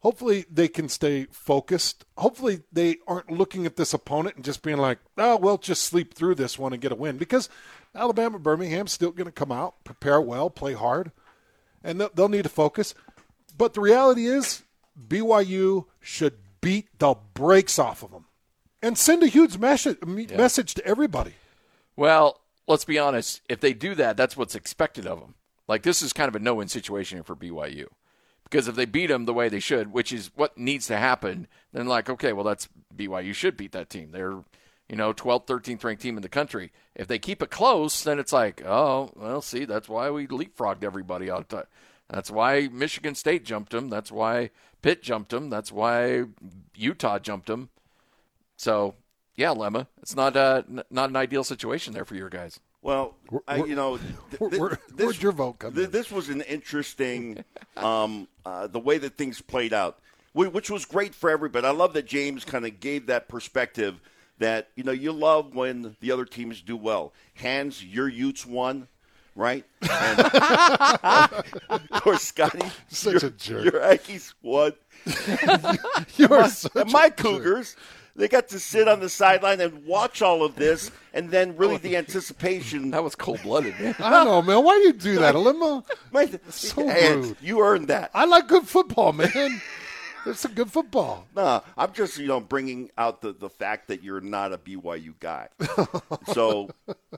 Hopefully 0.00 0.44
they 0.50 0.68
can 0.68 0.88
stay 0.88 1.26
focused. 1.30 2.04
Hopefully 2.16 2.60
they 2.72 2.96
aren't 3.08 3.30
looking 3.30 3.66
at 3.66 3.76
this 3.76 3.92
opponent 3.92 4.36
and 4.36 4.44
just 4.44 4.62
being 4.62 4.76
like, 4.76 4.98
"Oh, 5.18 5.36
we'll 5.36 5.58
just 5.58 5.82
sleep 5.82 6.14
through 6.14 6.36
this 6.36 6.58
one 6.58 6.72
and 6.72 6.82
get 6.82 6.92
a 6.92 6.96
win." 6.96 7.16
Because 7.16 7.48
Alabama 7.94 8.38
Birmingham's 8.38 8.92
still 8.92 9.10
going 9.10 9.26
to 9.26 9.32
come 9.32 9.50
out, 9.50 9.82
prepare 9.82 10.20
well, 10.20 10.48
play 10.48 10.74
hard, 10.74 11.10
and 11.82 12.00
they'll, 12.00 12.10
they'll 12.14 12.28
need 12.28 12.44
to 12.44 12.48
focus. 12.48 12.94
But 13.58 13.74
the 13.74 13.80
reality 13.80 14.26
is, 14.26 14.62
BYU 15.08 15.86
should 16.00 16.34
beat 16.60 16.98
the 16.98 17.14
brakes 17.34 17.78
off 17.78 18.02
of 18.02 18.12
them 18.12 18.26
and 18.82 18.96
send 18.96 19.22
a 19.22 19.28
huge 19.28 19.58
message 19.58 19.98
yeah. 20.06 20.36
message 20.36 20.74
to 20.74 20.86
everybody. 20.86 21.34
Well, 21.96 22.40
let's 22.66 22.84
be 22.84 22.98
honest, 22.98 23.42
if 23.48 23.60
they 23.60 23.72
do 23.72 23.94
that, 23.94 24.16
that's 24.16 24.36
what's 24.36 24.54
expected 24.54 25.06
of 25.06 25.20
them. 25.20 25.34
Like 25.68 25.82
this 25.82 26.02
is 26.02 26.12
kind 26.12 26.28
of 26.28 26.36
a 26.36 26.40
no-win 26.40 26.68
situation 26.68 27.22
for 27.22 27.36
BYU. 27.36 27.86
Because 28.44 28.68
if 28.68 28.76
they 28.76 28.84
beat 28.84 29.06
them 29.08 29.24
the 29.24 29.34
way 29.34 29.48
they 29.48 29.58
should, 29.58 29.92
which 29.92 30.12
is 30.12 30.30
what 30.36 30.56
needs 30.56 30.86
to 30.86 30.96
happen, 30.96 31.48
then 31.72 31.86
like, 31.86 32.08
okay, 32.08 32.32
well 32.32 32.44
that's 32.44 32.68
BYU 32.96 33.34
should 33.34 33.56
beat 33.56 33.72
that 33.72 33.90
team. 33.90 34.12
They're, 34.12 34.44
you 34.88 34.94
know, 34.94 35.12
12th, 35.12 35.46
13th 35.46 35.82
ranked 35.82 36.02
team 36.02 36.16
in 36.16 36.22
the 36.22 36.28
country. 36.28 36.70
If 36.94 37.08
they 37.08 37.18
keep 37.18 37.42
it 37.42 37.50
close, 37.50 38.04
then 38.04 38.20
it's 38.20 38.32
like, 38.32 38.64
oh, 38.64 39.10
well, 39.16 39.42
see, 39.42 39.64
that's 39.64 39.88
why 39.88 40.10
we 40.10 40.28
leapfrogged 40.28 40.84
everybody 40.84 41.28
out. 41.28 41.52
That's 42.08 42.30
why 42.30 42.68
Michigan 42.72 43.16
State 43.16 43.44
jumped 43.44 43.72
them. 43.72 43.88
That's 43.88 44.12
why 44.12 44.50
Pitt 44.80 45.02
jumped 45.02 45.30
them. 45.30 45.50
That's 45.50 45.72
why 45.72 46.26
Utah 46.76 47.18
jumped 47.18 47.48
them. 47.48 47.70
So 48.56 48.94
Yeah, 49.36 49.48
Lemma. 49.48 49.86
It's 50.02 50.16
not 50.16 50.36
uh, 50.36 50.62
n- 50.68 50.82
not 50.90 51.10
an 51.10 51.16
ideal 51.16 51.44
situation 51.44 51.92
there 51.92 52.04
for 52.04 52.14
your 52.14 52.28
guys. 52.30 52.58
Well, 52.82 53.16
I, 53.48 53.56
you 53.64 53.74
know, 53.74 53.98
th- 53.98 54.10
th- 54.50 54.60
where- 54.60 54.78
this, 54.94 55.04
where'd 55.06 55.22
your 55.22 55.32
vote 55.32 55.58
come 55.58 55.74
th- 55.74 55.86
in? 55.86 55.90
This 55.90 56.10
was 56.10 56.28
an 56.28 56.40
interesting, 56.42 57.44
um, 57.76 58.28
uh, 58.44 58.66
the 58.68 58.78
way 58.80 58.98
that 58.98 59.16
things 59.18 59.40
played 59.42 59.72
out, 59.74 59.98
which 60.32 60.70
was 60.70 60.84
great 60.84 61.14
for 61.14 61.28
everybody. 61.30 61.66
I 61.66 61.70
love 61.72 61.92
that 61.94 62.06
James 62.06 62.44
kind 62.44 62.64
of 62.64 62.80
gave 62.80 63.06
that 63.06 63.28
perspective 63.28 64.00
that 64.38 64.68
you 64.76 64.84
know 64.84 64.92
you 64.92 65.12
love 65.12 65.54
when 65.54 65.96
the 66.00 66.12
other 66.12 66.24
teams 66.24 66.60
do 66.62 66.76
well. 66.76 67.12
Hans, 67.34 67.84
your 67.84 68.08
Utes 68.08 68.46
won. 68.46 68.88
Right, 69.34 69.66
and 69.82 70.18
of 71.68 71.90
course, 72.00 72.22
Scotty, 72.22 72.58
Such 72.88 73.20
your, 73.22 73.30
a 73.30 73.34
jerk. 73.34 73.64
Your 73.66 73.80
Aggies 73.82 74.32
won. 74.40 74.72
You're 76.16 76.48
such 76.48 76.74
And 76.74 76.88
a 76.88 76.92
my 76.92 77.10
jerk. 77.10 77.18
Cougars, 78.16 78.20
they 78.20 78.28
got 78.28 78.48
to 78.48 78.58
sit 78.58 78.88
on 78.88 79.00
the 79.00 79.06
mm-hmm. 79.06 79.10
sideline 79.10 79.60
and 79.60 79.84
watch 79.84 80.22
all 80.22 80.42
of 80.44 80.56
this, 80.56 80.90
and 81.12 81.30
then 81.30 81.56
really 81.56 81.76
the 81.76 81.96
anticipation. 81.96 82.90
That 82.96 83.04
was 83.04 83.14
cold 83.14 83.42
blooded, 83.42 83.78
man. 83.78 83.94
I 83.98 84.10
don't 84.10 84.26
know, 84.26 84.42
man. 84.42 84.64
Why 84.64 84.78
do 84.78 84.84
you 84.84 84.92
do 84.92 85.18
that, 85.18 85.34
Limo? 85.34 85.84
My, 86.12 86.30
So 86.48 86.88
and 86.88 87.24
rude. 87.26 87.36
You 87.42 87.60
earned 87.60 87.88
that. 87.88 88.10
I 88.14 88.24
like 88.24 88.48
good 88.48 88.66
football, 88.66 89.12
man. 89.12 89.60
It's 90.24 90.40
some 90.40 90.54
good 90.54 90.72
football. 90.72 91.26
Nah, 91.36 91.60
I'm 91.76 91.92
just 91.92 92.18
you 92.18 92.26
know 92.26 92.40
bringing 92.40 92.90
out 92.96 93.20
the, 93.20 93.32
the 93.32 93.50
fact 93.50 93.88
that 93.88 94.02
you're 94.02 94.22
not 94.22 94.52
a 94.52 94.58
BYU 94.58 95.14
guy. 95.20 95.48
so, 96.32 96.70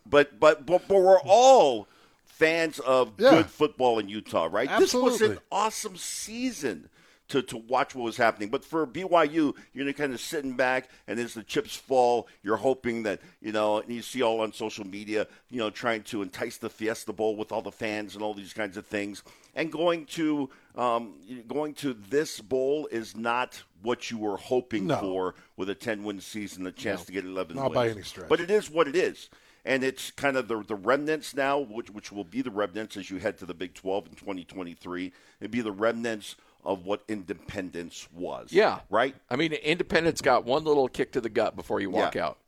but 0.05 0.41
but 0.41 0.67
but, 0.67 0.89
but 0.89 1.01
we're 1.01 1.21
all 1.21 1.87
fans 2.25 2.79
of 2.81 3.13
Yeah. 3.19 3.31
good 3.31 3.47
football 3.47 3.99
in 3.99 4.09
Utah, 4.09 4.49
right? 4.51 4.69
Absolutely. 4.69 5.11
This 5.11 5.21
was 5.21 5.31
an 5.31 5.39
awesome 5.53 5.97
season. 5.97 6.89
To, 7.29 7.43
to 7.43 7.59
watch 7.59 7.95
what 7.95 8.05
was 8.05 8.17
happening, 8.17 8.49
but 8.49 8.65
for 8.65 8.87
BYU, 8.87 9.55
you're 9.75 9.93
kind 9.93 10.15
of 10.15 10.21
sitting 10.21 10.57
back, 10.57 10.89
and 11.07 11.21
as 11.21 11.35
the 11.35 11.43
chips 11.43 11.77
fall, 11.77 12.27
you're 12.43 12.57
hoping 12.57 13.03
that 13.03 13.21
you 13.43 13.53
know. 13.53 13.81
And 13.81 13.91
you 13.91 14.01
see 14.01 14.23
all 14.23 14.41
on 14.41 14.55
social 14.55 14.87
media, 14.87 15.27
you 15.51 15.59
know, 15.59 15.69
trying 15.69 16.05
to 16.05 16.23
entice 16.23 16.57
the 16.57 16.71
Fiesta 16.71 17.13
Bowl 17.13 17.37
with 17.37 17.53
all 17.53 17.61
the 17.61 17.71
fans 17.71 18.15
and 18.15 18.25
all 18.25 18.33
these 18.33 18.55
kinds 18.55 18.79
of 18.79 18.87
things. 18.87 19.23
And 19.55 19.71
going 19.71 20.07
to 20.07 20.49
um, 20.75 21.17
going 21.47 21.75
to 21.75 21.93
this 21.93 22.41
bowl 22.41 22.89
is 22.91 23.15
not 23.15 23.63
what 23.83 24.11
you 24.11 24.17
were 24.17 24.39
hoping 24.39 24.87
No. 24.87 24.97
for 24.99 25.35
with 25.59 25.69
a 25.69 25.75
10 25.75 26.05
win 26.05 26.21
season, 26.23 26.67
a 26.67 26.73
chance 26.73 27.05
to 27.05 27.13
get 27.13 27.27
11 27.27 27.57
Not 27.57 27.65
wins. 27.65 27.75
by 27.75 27.89
any 27.91 28.03
stretch. 28.03 28.29
But 28.31 28.41
it 28.41 28.51
is 28.51 28.71
what 28.71 28.89
it 28.89 28.97
is. 28.97 29.29
And 29.65 29.85
it's 29.85 30.11
kind 30.13 30.39
of 30.39 30.49
the, 30.49 30.63
the 30.63 30.77
remnants 30.77 31.35
now, 31.35 31.59
which, 31.59 31.91
which 31.91 32.11
will 32.11 32.25
be 32.25 32.41
the 32.41 32.51
remnants 32.51 32.97
as 32.97 33.11
you 33.11 33.19
head 33.19 33.37
to 33.39 33.45
the 33.45 33.53
Big 33.53 33.75
12 33.75 34.07
in 34.07 34.13
2023. 34.15 35.13
It'd 35.41 35.51
be 35.51 35.61
the 35.61 35.73
remnants 35.73 36.37
of 36.69 36.85
what 36.85 37.03
independence 37.09 38.07
was. 38.15 38.53
Yeah. 38.53 38.81
Right? 38.91 39.17
I 39.31 39.37
mean, 39.37 39.55
Independence 39.55 40.21
got 40.21 40.45
one 40.45 40.65
little 40.65 40.87
kick 40.87 41.13
to 41.13 41.21
the 41.21 41.31
gut 41.31 41.57
before 41.57 41.81
you 41.81 41.89
walk 41.91 42.15
Yeah. 42.15 42.27
out, 42.27 42.39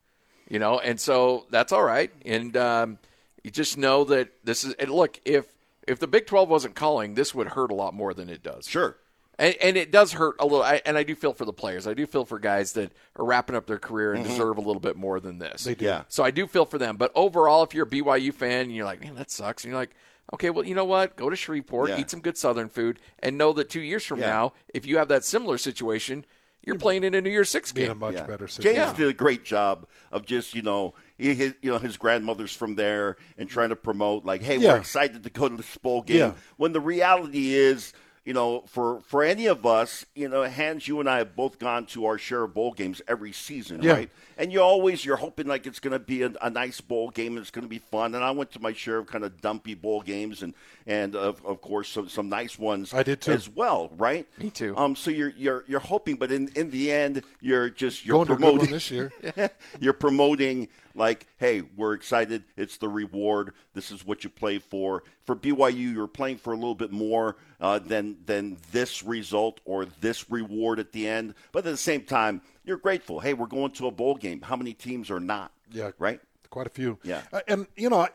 you 0.49 0.59
know, 0.59 0.79
and 0.79 1.01
so 1.01 1.47
that's 1.51 1.73
all 1.73 1.83
right. 1.83 2.13
And 2.27 2.55
um, 2.57 2.99
you 3.43 3.51
just 3.51 3.79
know 3.79 4.05
that 4.05 4.29
this 4.45 4.63
is. 4.63 4.75
And 4.75 4.91
look, 4.91 5.19
if 5.25 5.47
if 5.89 5.99
the 5.99 6.07
Big 6.07 6.27
Twelve 6.27 6.51
wasn't 6.51 6.75
calling, 6.75 7.15
this 7.15 7.35
would 7.35 7.49
hurt 7.49 7.71
a 7.73 7.75
lot 7.75 7.95
more 7.95 8.13
than 8.13 8.29
it 8.29 8.43
does. 8.43 8.69
Sure. 8.69 8.97
And, 9.39 9.57
and 9.63 9.77
it 9.79 9.91
does 9.91 10.13
hurt 10.13 10.37
a 10.39 10.45
little. 10.45 10.63
I, 10.63 10.83
and 10.85 10.99
I 10.99 11.03
do 11.03 11.15
feel 11.15 11.33
for 11.33 11.47
the 11.47 11.53
players. 11.55 11.87
I 11.87 11.95
do 11.95 12.05
feel 12.07 12.27
for 12.27 12.39
guys 12.39 12.75
that 12.75 12.93
are 13.17 13.25
wrapping 13.25 13.57
up 13.57 13.65
their 13.67 13.79
career 13.79 14.13
and 14.13 14.23
deserve 14.23 14.59
a 14.59 14.61
little 14.61 14.81
bit 14.81 14.97
more 14.97 15.19
than 15.19 15.39
this. 15.39 15.65
They 15.65 15.75
do. 15.75 15.87
Yeah. 15.87 16.03
So 16.09 16.23
I 16.23 16.31
do 16.31 16.47
feel 16.47 16.67
for 16.67 16.77
them. 16.77 16.99
But 16.99 17.11
overall, 17.15 17.63
if 17.63 17.73
you're 17.73 17.87
a 17.87 17.91
BYU 17.91 18.35
fan 18.35 18.65
and 18.67 18.77
you're 18.77 18.85
like, 18.85 19.01
man, 19.03 19.15
that 19.15 19.31
sucks, 19.31 19.65
and 19.65 19.71
you're 19.73 19.81
like, 19.81 19.97
okay, 20.33 20.51
well, 20.51 20.65
you 20.65 20.75
know 20.75 20.85
what? 20.85 21.17
Go 21.17 21.29
to 21.31 21.37
Shreveport, 21.37 21.91
Yeah. 21.91 22.01
eat 22.01 22.11
some 22.11 22.21
good 22.21 22.37
Southern 22.39 22.69
food, 22.69 22.99
and 23.21 23.37
know 23.39 23.53
that 23.55 23.69
two 23.71 23.81
years 23.81 24.05
from 24.05 24.21
Yeah. 24.21 24.27
now, 24.27 24.53
if 24.75 24.87
you 24.87 24.99
have 24.99 25.09
that 25.09 25.25
similar 25.25 25.59
situation, 25.59 26.25
you're 26.63 26.79
playing 26.79 27.05
in 27.05 27.15
a 27.15 27.21
New 27.21 27.31
Year's 27.31 27.49
Six 27.49 27.73
Be 27.73 27.85
in 27.85 27.91
a 27.91 27.95
game. 27.95 27.99
much 28.01 28.15
Yeah. 28.15 28.27
better 28.27 28.47
James 28.47 28.93
did 28.93 29.09
a 29.09 29.13
great 29.15 29.45
job 29.45 29.87
of 30.13 30.27
just 30.27 30.55
you 30.55 30.61
know 30.63 30.95
his 31.17 31.55
you 31.63 31.71
know 31.71 31.79
his 31.79 31.97
grandmother's 31.97 32.55
from 32.55 32.75
there 32.75 33.17
and 33.39 33.49
trying 33.49 33.71
to 33.71 33.77
promote 33.77 34.25
like 34.27 34.43
hey 34.43 34.59
Yeah. 34.59 34.73
we're 34.75 34.79
excited 34.79 35.23
to 35.23 35.31
go 35.31 35.49
to 35.49 35.57
this 35.57 35.77
bowl 35.79 36.03
game 36.03 36.17
Yeah. 36.19 36.33
when 36.59 36.73
the 36.73 36.81
reality 36.81 37.55
is 37.55 37.93
you 38.25 38.33
know 38.35 38.61
for 38.67 39.01
for 39.01 39.23
any 39.23 39.47
of 39.47 39.65
us 39.65 40.05
you 40.15 40.29
know 40.29 40.47
Hans 40.49 40.87
you 40.87 41.01
and 41.01 41.09
I 41.09 41.19
have 41.19 41.35
both 41.35 41.59
gone 41.59 41.87
to 41.87 42.05
our 42.07 42.19
share 42.19 42.45
of 42.45 42.55
bowl 42.55 42.73
games 42.73 43.01
every 43.09 43.33
season 43.33 43.83
Yeah. 43.83 43.93
right 43.95 44.11
and 44.37 44.53
you 44.53 44.61
always 44.61 45.05
you're 45.05 45.17
hoping 45.17 45.47
like 45.47 45.67
it's 45.67 45.81
going 45.81 45.93
to 45.93 45.99
be 45.99 46.23
a, 46.23 46.33
a 46.43 46.51
nice 46.51 46.81
bowl 46.81 47.11
game 47.11 47.33
and 47.33 47.41
it's 47.41 47.51
going 47.51 47.65
to 47.65 47.69
be 47.69 47.79
fun 47.79 48.15
and 48.15 48.23
I 48.23 48.31
went 48.33 48.51
to 48.53 48.61
my 48.61 48.73
share 48.73 48.99
of 48.99 49.07
kind 49.07 49.25
of 49.25 49.41
dumpy 49.41 49.75
bowl 49.75 50.03
games 50.03 50.43
and 50.43 50.55
and 50.91 51.15
of, 51.15 51.45
of 51.47 51.61
course 51.61 51.89
some 51.89 52.09
some 52.09 52.29
nice 52.29 52.59
ones 52.59 52.93
I 52.93 53.03
did 53.03 53.21
too. 53.21 53.33
as 53.33 53.49
well 53.49 53.91
right 53.97 54.27
Me 54.39 54.51
too. 54.51 54.77
um 54.77 54.97
so 54.97 55.11
you're 55.11 55.33
you're 55.37 55.65
you're 55.69 55.81
hoping 55.95 56.17
but 56.17 56.31
in 56.33 56.49
in 56.57 56.71
the 56.71 56.91
end 56.91 57.23
you're 57.41 57.71
just 57.71 58.05
you're 58.05 58.17
Going 58.25 58.27
to 58.29 58.35
promoting 58.37 58.61
one 58.67 58.71
this 58.71 58.91
year. 58.91 59.13
you're 59.81 59.93
promoting 59.93 60.69
like, 60.97 61.27
hey, 61.39 61.63
we're 61.77 61.95
excited. 61.95 62.43
It's 62.57 62.77
the 62.79 62.89
reward. 62.89 63.53
This 63.75 63.93
is 63.93 64.05
what 64.05 64.25
you 64.25 64.29
play 64.31 64.59
for. 64.59 65.05
For 65.25 65.37
BYU, 65.37 65.95
you're 65.95 66.09
playing 66.09 66.39
for 66.39 66.53
a 66.53 66.57
little 66.57 66.75
bit 66.75 66.91
more 66.91 67.37
uh, 67.61 67.79
than 67.79 68.17
than 68.27 68.57
this 68.73 69.05
result 69.05 69.61
or 69.65 69.85
this 70.01 70.29
reward 70.31 70.81
at 70.81 70.91
the 70.91 71.07
end. 71.07 71.35
But 71.53 71.61
at 71.61 71.71
the 71.71 71.77
same 71.77 72.03
time, 72.03 72.43
you're 72.65 72.77
grateful. 72.77 73.21
Hey, 73.21 73.35
we're 73.35 73.47
going 73.47 73.71
to 73.73 73.87
a 73.87 73.91
bowl 73.93 74.17
game. 74.17 74.41
How 74.41 74.57
many 74.57 74.75
teams 74.75 75.11
are 75.13 75.21
not? 75.21 75.53
Yeah. 75.71 75.93
Right. 75.99 76.21
Quite 76.51 76.67
a 76.67 76.71
few. 76.71 76.99
Yeah. 77.05 77.23
Uh, 77.33 77.41
And, 77.47 77.67
you 77.77 77.89
know, 77.89 78.01
I- 78.01 78.09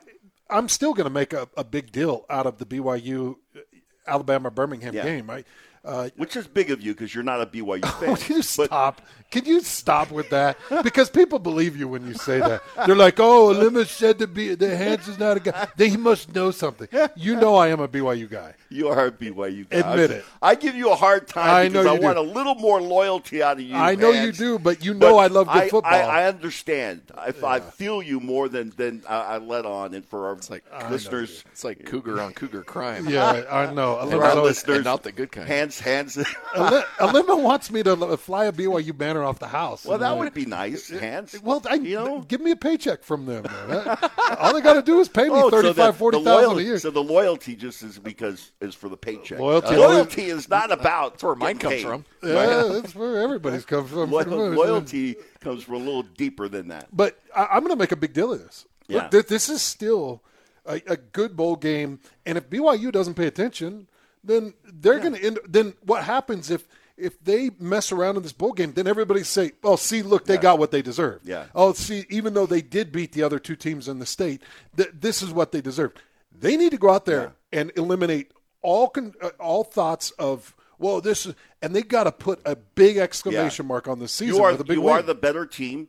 I'm 0.48 0.68
still 0.68 0.94
going 0.94 1.04
to 1.06 1.10
make 1.10 1.32
a, 1.32 1.48
a 1.56 1.64
big 1.64 1.90
deal 1.92 2.24
out 2.30 2.46
of 2.46 2.58
the 2.58 2.64
BYU 2.66 3.36
Alabama 4.06 4.50
Birmingham 4.50 4.94
Yeah. 4.94 5.02
game, 5.02 5.28
right? 5.28 5.46
Uh, 5.86 6.08
Which 6.16 6.34
is 6.36 6.46
big 6.48 6.70
of 6.70 6.80
you 6.82 6.92
because 6.92 7.14
you're 7.14 7.22
not 7.24 7.40
a 7.40 7.46
BYU 7.46 7.84
fan. 8.00 8.10
Would 8.10 8.28
you 8.28 8.36
But- 8.36 8.44
stop? 8.44 9.02
Can 9.28 9.44
you 9.44 9.60
stop 9.60 10.12
with 10.12 10.30
that? 10.30 10.56
Because 10.84 11.10
people 11.10 11.40
believe 11.40 11.76
you 11.76 11.88
when 11.88 12.06
you 12.06 12.14
say 12.14 12.38
that. 12.38 12.62
They're 12.86 12.94
like, 12.94 13.18
"Oh, 13.18 13.46
Limit 13.48 13.88
said 13.88 14.20
to 14.20 14.28
be 14.28 14.54
the 14.54 14.76
Hans 14.76 15.08
is 15.08 15.18
not 15.18 15.36
a 15.36 15.40
guy. 15.40 15.66
Then 15.76 15.90
he 15.90 15.96
must 15.96 16.32
know 16.32 16.52
something." 16.52 16.86
You 17.16 17.34
know, 17.34 17.56
I 17.56 17.68
am 17.68 17.80
a 17.80 17.88
BYU 17.88 18.30
guy. 18.30 18.54
You 18.70 18.86
are 18.88 19.06
a 19.06 19.10
BYU 19.10 19.68
guy. 19.68 19.78
Admit 19.78 20.12
it. 20.12 20.24
I 20.40 20.54
give 20.54 20.76
you 20.76 20.92
a 20.92 20.94
hard 20.94 21.26
time 21.26 21.50
I 21.50 21.66
because 21.68 21.84
know 21.86 21.90
I 21.90 21.94
you 21.94 22.00
do. 22.00 22.06
want 22.06 22.18
a 22.18 22.22
little 22.22 22.54
more 22.54 22.80
loyalty 22.80 23.42
out 23.42 23.56
of 23.56 23.62
you. 23.62 23.74
I 23.74 23.96
know 23.96 24.10
you 24.10 24.26
Vance. 24.26 24.38
do, 24.38 24.60
but 24.60 24.84
you 24.84 24.94
know 24.94 25.18
I 25.18 25.26
love 25.26 25.48
good 25.48 25.56
I, 25.56 25.68
football. 25.70 25.92
I, 25.92 26.22
I 26.22 26.28
understand. 26.28 27.02
I, 27.18 27.32
I 27.44 27.58
feel 27.58 28.00
you 28.04 28.20
more 28.20 28.48
than 28.48 28.72
than 28.76 29.02
I, 29.08 29.16
I 29.16 29.38
let 29.38 29.66
on, 29.66 29.92
and 29.92 30.04
for 30.06 30.28
our 30.28 30.38
like- 30.48 30.64
listeners, 30.88 31.42
It's 31.50 31.64
like 31.64 31.84
cougar 31.84 32.20
on 32.20 32.32
cougar 32.32 32.62
crime. 32.62 33.08
yeah, 33.08 33.42
I 33.50 33.74
know. 33.74 33.96
for 34.08 34.22
our 34.22 34.30
Alima, 34.30 34.42
listeners, 34.42 34.76
and 34.76 34.84
not 34.84 35.02
the 35.02 35.10
good 35.10 35.32
kind. 35.32 35.48
Hans, 35.80 36.14
Hans. 36.54 36.84
Wants 37.00 37.70
me 37.70 37.82
to 37.82 38.16
fly 38.16 38.46
a 38.46 38.52
BYU 38.52 38.96
banner 38.96 39.22
off 39.22 39.38
the 39.38 39.46
house. 39.48 39.84
well, 39.84 39.98
that 39.98 40.12
uh, 40.12 40.16
would 40.16 40.34
be 40.34 40.46
nice. 40.46 40.88
Hans. 40.90 41.40
Well, 41.42 41.62
I, 41.68 41.74
you 41.74 41.96
know. 41.96 42.20
give 42.22 42.40
me 42.40 42.50
a 42.50 42.56
paycheck 42.56 43.02
from 43.04 43.26
them. 43.26 43.44
All 44.38 44.52
they 44.54 44.60
got 44.60 44.74
to 44.74 44.82
do 44.82 44.98
is 45.00 45.08
pay 45.08 45.24
me 45.24 45.30
Oh, 45.34 45.50
so 45.50 45.62
thirty-five, 45.62 45.94
the- 45.94 45.98
forty 45.98 46.22
the 46.22 46.30
a 46.30 46.62
year. 46.62 46.78
So 46.78 46.90
the 46.90 47.02
loyalty 47.02 47.56
just 47.56 47.82
is 47.82 47.98
because 47.98 48.52
is 48.60 48.74
for 48.74 48.88
the 48.88 48.96
paycheck. 48.96 49.38
Loyalty- 49.38 49.76
loyalty 49.76 50.24
is 50.24 50.48
not 50.48 50.70
about 50.72 51.12
That's 51.14 51.24
where 51.24 51.34
mine 51.34 51.58
comes 51.58 51.74
paid. 51.76 51.84
from. 51.86 52.04
yeah, 52.22 52.68
that's 52.72 52.94
where 52.94 53.22
everybody's 53.22 53.64
come 53.64 53.86
from. 53.86 54.10
Loy- 54.10 54.24
pretty 54.24 54.38
much. 54.38 54.56
loyalty 54.58 55.16
comes 55.40 55.62
from 55.62 55.74
a 55.74 55.78
little 55.78 56.02
deeper 56.02 56.48
than 56.48 56.68
that. 56.68 56.88
But 56.92 57.18
I, 57.34 57.46
I'm 57.52 57.60
going 57.60 57.70
to 57.72 57.76
make 57.76 57.92
a 57.92 57.96
big 57.96 58.12
deal 58.12 58.32
of 58.32 58.38
this. 58.40 58.66
Yeah. 58.88 59.02
Look, 59.02 59.10
th- 59.12 59.26
this 59.26 59.48
is 59.48 59.62
still 59.62 60.22
a, 60.64 60.80
a 60.86 60.96
good 60.96 61.36
bowl 61.36 61.56
game, 61.56 62.00
and 62.24 62.38
if 62.38 62.48
BYU 62.48 62.90
doesn't 62.92 63.14
pay 63.14 63.26
attention, 63.26 63.88
then 64.26 64.54
they're 64.64 64.98
going 64.98 65.14
to 65.14 65.24
end. 65.24 65.38
Then 65.48 65.74
what 65.84 66.04
happens 66.04 66.50
if 66.50 66.66
if 66.96 67.22
they 67.22 67.50
mess 67.58 67.92
around 67.92 68.16
in 68.16 68.22
this 68.22 68.32
bowl 68.32 68.52
game? 68.52 68.72
Then 68.72 68.86
everybody 68.86 69.22
say, 69.22 69.52
"Oh, 69.62 69.76
see, 69.76 70.02
look, 70.02 70.24
they 70.26 70.38
got 70.38 70.58
what 70.58 70.70
they 70.70 70.82
deserved." 70.82 71.26
Yeah. 71.26 71.44
Oh, 71.54 71.72
see, 71.72 72.04
even 72.10 72.34
though 72.34 72.46
they 72.46 72.62
did 72.62 72.92
beat 72.92 73.12
the 73.12 73.22
other 73.22 73.38
two 73.38 73.56
teams 73.56 73.88
in 73.88 73.98
the 73.98 74.06
state, 74.06 74.42
th- 74.76 74.90
this 74.92 75.22
is 75.22 75.30
what 75.30 75.52
they 75.52 75.60
deserved. 75.60 76.00
They 76.32 76.56
need 76.56 76.70
to 76.72 76.78
go 76.78 76.90
out 76.90 77.04
there 77.06 77.34
and 77.52 77.72
eliminate 77.76 78.32
all 78.62 78.88
con- 78.88 79.14
uh, 79.22 79.30
all 79.40 79.64
thoughts 79.64 80.10
of. 80.12 80.54
Well, 80.78 81.00
this 81.00 81.24
is, 81.24 81.34
and 81.62 81.74
they 81.74 81.82
got 81.82 82.04
to 82.04 82.12
put 82.12 82.40
a 82.44 82.54
big 82.54 82.98
exclamation 82.98 83.64
mark 83.64 83.88
on 83.88 83.98
the 83.98 84.08
season 84.08 84.36
you 84.36 84.42
are 84.42 84.52
with 84.52 84.60
a 84.60 84.64
big 84.64 84.76
you 84.76 84.82
win. 84.82 84.94
are 84.96 85.02
the 85.02 85.14
better 85.14 85.46
team 85.46 85.88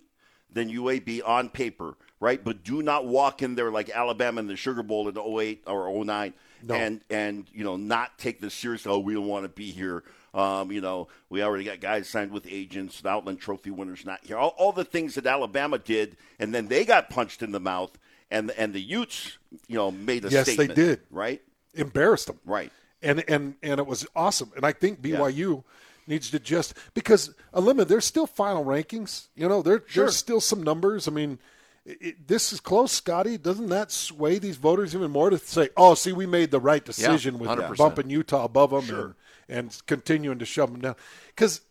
than 0.49 0.69
UAB 0.69 1.21
on 1.25 1.49
paper, 1.49 1.97
right? 2.21 2.41
But 2.41 2.63
do 2.63 2.81
not 2.81 3.05
walk 3.05 3.41
in 3.41 3.55
there 3.55 3.69
like 3.69 3.89
Alabama 3.89 4.39
in 4.39 4.47
the 4.47 4.55
Sugar 4.55 4.83
Bowl 4.83 5.09
in 5.09 5.17
08 5.17 5.63
or 5.67 6.05
09 6.05 6.33
and 6.69 7.01
and 7.09 7.45
you 7.53 7.63
know 7.63 7.77
not 7.77 8.17
take 8.17 8.41
this 8.41 8.53
seriously. 8.53 8.91
Oh, 8.91 8.99
we 8.99 9.13
don't 9.13 9.27
want 9.27 9.45
to 9.45 9.49
be 9.49 9.71
here. 9.71 10.03
Um, 10.33 10.71
you 10.71 10.81
know, 10.81 11.07
we 11.29 11.41
already 11.41 11.63
got 11.63 11.79
guys 11.79 12.07
signed 12.07 12.31
with 12.31 12.45
agents. 12.47 13.01
The 13.01 13.09
Outland 13.09 13.39
Trophy 13.39 13.71
winners 13.71 14.05
not 14.05 14.19
here. 14.23 14.37
All, 14.37 14.53
all 14.57 14.71
the 14.71 14.85
things 14.85 15.15
that 15.15 15.25
Alabama 15.25 15.79
did, 15.79 16.15
and 16.37 16.53
then 16.53 16.67
they 16.67 16.85
got 16.85 17.09
punched 17.09 17.41
in 17.41 17.51
the 17.51 17.59
mouth, 17.59 17.97
and 18.29 18.51
and 18.51 18.73
the 18.73 18.81
Utes, 18.81 19.37
you 19.67 19.75
know, 19.75 19.89
made 19.89 20.25
a 20.25 20.29
Yes, 20.29 20.55
they 20.55 20.67
did. 20.67 21.01
Right, 21.09 21.41
embarrassed 21.73 22.27
them. 22.27 22.39
right. 22.45 22.71
and 23.01 23.23
and 23.27 23.55
and 23.63 23.79
it 23.79 23.87
was 23.87 24.05
awesome. 24.15 24.51
And 24.55 24.65
I 24.65 24.73
think 24.73 25.01
BYU 25.01 25.63
needs 26.05 26.29
to 26.31 26.39
just 26.39 26.73
because 26.93 27.33
Alima, 27.53 27.85
there's 27.85 28.05
still 28.05 28.27
final 28.27 28.63
rankings. 28.63 29.27
You 29.35 29.47
know, 29.49 29.61
there 29.61 29.83
there's 29.93 30.15
still 30.15 30.41
some 30.41 30.61
numbers. 30.61 31.07
I 31.07 31.11
mean, 31.11 31.39
it, 31.87 32.27
this 32.27 32.51
is 32.51 32.59
close, 32.59 32.91
Scotty. 32.91 33.37
Doesn't 33.37 33.67
that 33.67 33.91
sway 33.91 34.39
these 34.39 34.57
voters 34.57 34.93
even 34.93 35.11
more 35.11 35.29
to 35.29 35.37
say, 35.37 35.69
"Oh, 35.77 35.95
see, 35.95 36.11
we 36.11 36.25
made 36.25 36.51
the 36.51 36.59
right 36.59 36.83
decision 36.83 37.39
with 37.39 37.49
100%. 37.49 37.77
bumping 37.77 38.09
Utah 38.09 38.43
above 38.43 38.71
them 38.71 39.15
and, 39.49 39.57
and 39.57 39.81
continuing 39.87 40.39
to 40.39 40.45
shove 40.45 40.71
them 40.71 40.81
down"? 40.81 40.95
Because 41.27 41.61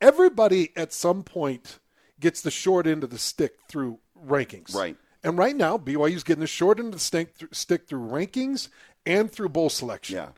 everybody 0.00 0.72
at 0.76 0.92
some 0.92 1.22
point 1.22 1.78
gets 2.20 2.42
the 2.42 2.50
short 2.50 2.86
end 2.86 3.02
of 3.02 3.10
the 3.10 3.18
stick 3.18 3.54
through 3.68 3.98
rankings. 4.26 4.74
Right. 4.74 4.96
And 5.24 5.38
right 5.38 5.56
now, 5.56 5.78
BYU's 5.78 6.24
getting 6.24 6.40
the 6.40 6.46
short 6.46 6.78
end 6.78 6.88
of 6.88 6.94
the 6.94 7.00
stick, 7.00 7.34
stick 7.52 7.88
through 7.88 8.06
rankings 8.08 8.68
and 9.04 9.30
through 9.30 9.48
bowl 9.48 9.70
selection. 9.70 10.16
Yeah. 10.16 10.28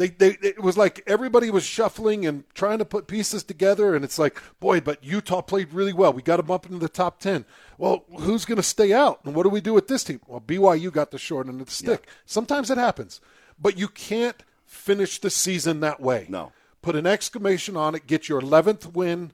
They, 0.00 0.08
they, 0.08 0.38
it 0.40 0.62
was 0.62 0.78
like 0.78 1.02
everybody 1.06 1.50
was 1.50 1.62
shuffling 1.62 2.24
and 2.24 2.44
trying 2.54 2.78
to 2.78 2.86
put 2.86 3.06
pieces 3.06 3.42
together, 3.42 3.94
and 3.94 4.02
it's 4.02 4.18
like, 4.18 4.40
boy, 4.58 4.80
but 4.80 5.04
Utah 5.04 5.42
played 5.42 5.74
really 5.74 5.92
well. 5.92 6.10
We 6.10 6.22
got 6.22 6.38
them 6.38 6.50
up 6.50 6.64
into 6.64 6.78
the 6.78 6.88
top 6.88 7.20
ten. 7.20 7.44
Well, 7.76 8.04
who's 8.20 8.46
going 8.46 8.56
to 8.56 8.62
stay 8.62 8.94
out, 8.94 9.20
and 9.26 9.34
what 9.34 9.42
do 9.42 9.50
we 9.50 9.60
do 9.60 9.74
with 9.74 9.88
this 9.88 10.02
team? 10.02 10.22
Well, 10.26 10.40
BYU 10.40 10.90
got 10.90 11.10
the 11.10 11.18
short 11.18 11.48
end 11.48 11.60
of 11.60 11.66
the 11.66 11.72
stick. 11.72 12.08
Sometimes 12.24 12.70
it 12.70 12.78
happens, 12.78 13.20
but 13.60 13.76
you 13.76 13.88
can't 13.88 14.42
finish 14.64 15.20
the 15.20 15.28
season 15.28 15.80
that 15.80 16.00
way. 16.00 16.24
No. 16.30 16.52
Put 16.80 16.96
an 16.96 17.06
exclamation 17.06 17.76
on 17.76 17.94
it. 17.94 18.06
Get 18.06 18.26
your 18.26 18.40
eleventh 18.40 18.94
win 18.94 19.32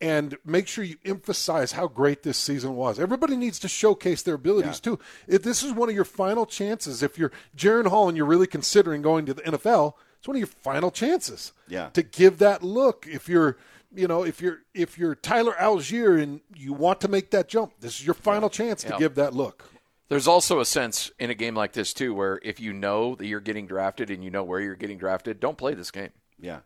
and 0.00 0.36
make 0.44 0.66
sure 0.66 0.82
you 0.82 0.96
emphasize 1.04 1.70
how 1.72 1.86
great 1.86 2.24
this 2.24 2.38
season 2.38 2.74
was. 2.74 2.98
Everybody 2.98 3.36
needs 3.36 3.60
to 3.60 3.68
showcase 3.68 4.22
their 4.22 4.34
abilities 4.34 4.80
too. 4.80 4.98
If 5.28 5.44
this 5.44 5.62
is 5.62 5.72
one 5.72 5.88
of 5.88 5.94
your 5.94 6.04
final 6.04 6.44
chances, 6.44 7.04
if 7.04 7.18
you're 7.18 7.30
Jaren 7.56 7.86
Hall 7.86 8.08
and 8.08 8.16
you're 8.16 8.26
really 8.26 8.48
considering 8.48 9.00
going 9.00 9.26
to 9.26 9.34
the 9.34 9.42
NFL, 9.42 9.94
it's 10.18 10.28
one 10.28 10.36
of 10.36 10.40
your 10.40 10.46
final 10.48 10.90
chances. 10.90 11.52
Yeah. 11.68 11.90
To 11.90 12.02
give 12.02 12.38
that 12.38 12.62
look. 12.62 13.06
If 13.08 13.28
you're 13.28 13.56
you 13.94 14.06
know, 14.06 14.22
if 14.22 14.40
you're 14.42 14.58
if 14.74 14.98
you're 14.98 15.14
Tyler 15.14 15.54
Allgeier 15.58 16.22
and 16.22 16.40
you 16.54 16.72
want 16.74 17.00
to 17.02 17.08
make 17.08 17.30
that 17.30 17.48
jump, 17.48 17.72
this 17.80 18.00
is 18.00 18.04
your 18.06 18.14
final 18.14 18.50
chance 18.50 18.82
to 18.82 18.90
Yeah. 18.90 18.98
give 18.98 19.14
that 19.14 19.32
look. 19.34 19.64
There's 20.08 20.26
also 20.26 20.60
a 20.60 20.64
sense 20.64 21.10
in 21.18 21.30
a 21.30 21.34
game 21.34 21.54
like 21.54 21.72
this 21.72 21.92
too, 21.92 22.14
where 22.14 22.40
if 22.42 22.60
you 22.60 22.72
know 22.72 23.14
that 23.16 23.26
you're 23.26 23.40
getting 23.40 23.66
drafted 23.66 24.10
and 24.10 24.24
you 24.24 24.30
know 24.30 24.42
where 24.44 24.60
you're 24.60 24.74
getting 24.74 24.98
drafted, 24.98 25.38
don't 25.40 25.56
play 25.58 25.74
this 25.74 25.90
game. 25.90 26.10
Yeah. 26.40 26.60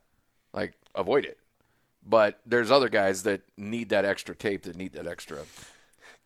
Like 0.52 0.74
avoid 0.94 1.24
it. 1.24 1.38
But 2.04 2.40
there's 2.46 2.70
other 2.70 2.88
guys 2.88 3.22
that 3.24 3.42
need 3.56 3.90
that 3.90 4.04
extra 4.04 4.34
tape, 4.34 4.62
that 4.62 4.76
need 4.76 4.92
that 4.94 5.06
extra. 5.06 5.38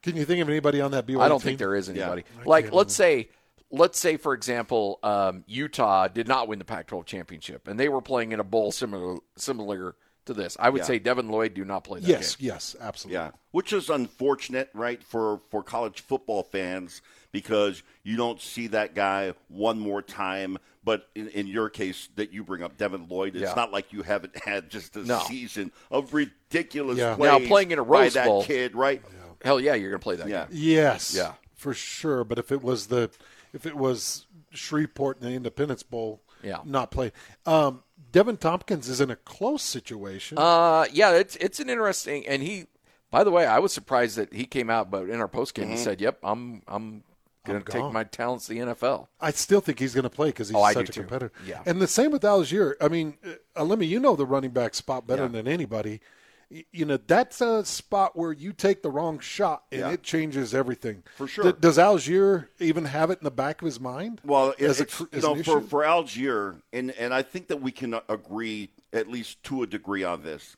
Can 0.02 0.16
you 0.16 0.24
think 0.24 0.40
of 0.40 0.48
anybody 0.48 0.80
on 0.80 0.90
that 0.92 1.06
BYU 1.06 1.14
team? 1.14 1.20
I 1.20 1.28
don't 1.28 1.40
team? 1.40 1.46
think 1.50 1.58
there 1.58 1.74
is 1.74 1.88
Yeah. 1.88 2.02
anybody. 2.12 2.24
Like 2.44 2.72
let's 2.72 2.94
say, 2.94 3.28
let's 3.70 3.98
say 3.98 4.16
for 4.16 4.32
example, 4.34 4.98
um, 5.02 5.44
Utah 5.46 6.08
did 6.08 6.28
not 6.28 6.48
win 6.48 6.58
the 6.58 6.64
Pac-12 6.64 7.06
championship, 7.06 7.68
and 7.68 7.78
they 7.78 7.88
were 7.88 8.00
playing 8.00 8.32
in 8.32 8.40
a 8.40 8.44
bowl 8.44 8.72
similar 8.72 9.18
similar 9.36 9.94
to 10.26 10.34
this. 10.34 10.56
I 10.58 10.70
would 10.70 10.80
Yeah. 10.80 10.86
say 10.86 10.98
Devin 10.98 11.28
Lloyd 11.28 11.54
do 11.54 11.64
not 11.64 11.84
play 11.84 12.00
that 12.00 12.08
Yes, 12.08 12.34
game. 12.36 12.48
yes, 12.48 12.74
absolutely. 12.80 13.14
Yeah, 13.14 13.30
which 13.52 13.72
is 13.72 13.88
unfortunate, 13.90 14.70
right, 14.74 15.02
for 15.02 15.40
for 15.50 15.62
college 15.62 16.00
football 16.00 16.42
fans 16.42 17.00
because 17.32 17.82
you 18.02 18.16
don't 18.16 18.40
see 18.40 18.66
that 18.68 18.94
guy 18.94 19.34
one 19.48 19.78
more 19.78 20.02
time. 20.02 20.58
But 20.82 21.08
in, 21.16 21.26
in 21.30 21.48
your 21.48 21.68
case, 21.68 22.08
that 22.14 22.32
you 22.32 22.44
bring 22.44 22.62
up, 22.62 22.76
Devin 22.78 23.08
Lloyd, 23.08 23.34
it's 23.34 23.42
Yeah. 23.42 23.54
not 23.54 23.72
like 23.72 23.92
you 23.92 24.02
haven't 24.02 24.36
had 24.44 24.70
just 24.70 24.94
a 24.96 25.00
No. 25.04 25.18
season 25.26 25.72
of 25.90 26.14
ridiculous 26.14 26.96
Yeah. 26.98 27.16
plays 27.16 27.28
Now, 27.42 27.46
playing 27.48 27.72
in 27.72 27.80
a 27.80 27.84
by 27.84 28.02
Rose 28.02 28.14
that 28.14 28.26
Bowl- 28.26 28.44
kid, 28.44 28.76
right? 28.76 29.02
Hell 29.44 29.60
yeah, 29.60 29.74
you're 29.74 29.90
gonna 29.90 29.98
play 29.98 30.14
that 30.16 30.28
Yeah. 30.28 30.46
game. 30.46 30.56
Yes. 30.56 31.12
Yeah. 31.14 31.34
For 31.56 31.74
sure. 31.74 32.22
But 32.22 32.38
if 32.38 32.52
it 32.52 32.62
was 32.62 32.86
the 32.86 33.10
if 33.56 33.66
it 33.66 33.76
was 33.76 34.26
Shreveport 34.52 35.20
in 35.20 35.26
the 35.28 35.34
Independence 35.34 35.82
Bowl, 35.82 36.20
Yeah. 36.42 36.58
not 36.64 36.90
played. 36.90 37.12
Um, 37.44 37.82
Devin 38.12 38.36
Tompkins 38.36 38.88
is 38.88 39.00
in 39.00 39.10
a 39.10 39.16
close 39.16 39.62
situation. 39.62 40.38
Uh, 40.38 40.86
yeah, 40.92 41.10
it's 41.12 41.36
it's 41.36 41.58
an 41.60 41.68
interesting. 41.68 42.26
And 42.26 42.42
he, 42.42 42.66
by 43.10 43.24
the 43.24 43.30
way, 43.30 43.44
I 43.46 43.58
was 43.58 43.72
surprised 43.72 44.16
that 44.16 44.32
he 44.32 44.44
came 44.44 44.70
out, 44.70 44.90
but 44.90 45.08
in 45.10 45.20
our 45.20 45.28
post 45.28 45.54
game, 45.54 45.68
he 45.68 45.76
said, 45.76 46.00
"Yep, 46.00 46.18
I'm 46.22 46.62
I'm 46.68 47.02
gonna 47.44 47.60
take 47.62 47.92
my 47.92 48.04
talents 48.04 48.46
to 48.46 48.54
the 48.54 48.60
NFL." 48.60 49.08
I 49.20 49.32
still 49.32 49.60
think 49.60 49.78
he's 49.80 49.94
going 49.94 50.04
to 50.04 50.10
play 50.10 50.28
because 50.28 50.48
he's 50.48 50.56
Oh, 50.56 50.70
such 50.72 50.88
a 50.88 50.92
too. 50.92 51.00
competitor. 51.02 51.32
Yeah. 51.46 51.62
And 51.66 51.80
the 51.80 51.86
same 51.86 52.10
with 52.10 52.22
Allgeier. 52.22 52.74
I 52.80 52.88
mean, 52.88 53.18
uh, 53.24 53.62
Alimi, 53.64 53.86
you 53.88 54.00
know 54.00 54.16
the 54.16 54.26
running 54.26 54.50
back 54.50 54.74
spot 54.74 55.06
better 55.06 55.22
Yeah. 55.22 55.28
than 55.28 55.48
anybody. 55.48 56.00
You 56.48 56.84
know 56.84 56.96
that's 56.96 57.40
a 57.40 57.64
spot 57.64 58.16
where 58.16 58.30
you 58.32 58.52
take 58.52 58.82
the 58.82 58.90
wrong 58.90 59.18
shot 59.18 59.64
and 59.72 59.80
Yeah. 59.80 59.90
it 59.90 60.02
changes 60.04 60.54
everything. 60.54 61.02
For 61.16 61.26
sure. 61.26 61.52
D- 61.52 61.58
does 61.58 61.76
Allgeier 61.76 62.46
even 62.60 62.84
have 62.84 63.10
it 63.10 63.18
in 63.18 63.24
the 63.24 63.32
back 63.32 63.60
of 63.62 63.66
his 63.66 63.80
mind? 63.80 64.20
Well, 64.24 64.50
it- 64.56 64.60
as 64.64 64.78
a 64.78 64.84
it's, 64.84 64.96
tr- 64.96 65.04
you 65.12 65.18
as 65.18 65.44
for, 65.44 65.60
for 65.60 65.82
Allgeier, 65.82 66.60
and, 66.72 66.92
and 66.92 67.12
I 67.12 67.22
think 67.22 67.48
that 67.48 67.60
we 67.60 67.72
can 67.72 67.98
agree 68.08 68.70
at 68.92 69.08
least 69.08 69.42
to 69.44 69.62
a 69.64 69.66
degree 69.66 70.04
on 70.04 70.22
this. 70.22 70.56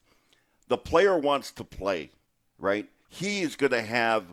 The 0.69 0.77
player 0.77 1.17
wants 1.19 1.53
to 1.53 1.65
play, 1.65 2.11
right? 2.59 2.87
He 3.09 3.41
is 3.41 3.57
going 3.57 3.73
to 3.73 3.81
have 3.83 4.25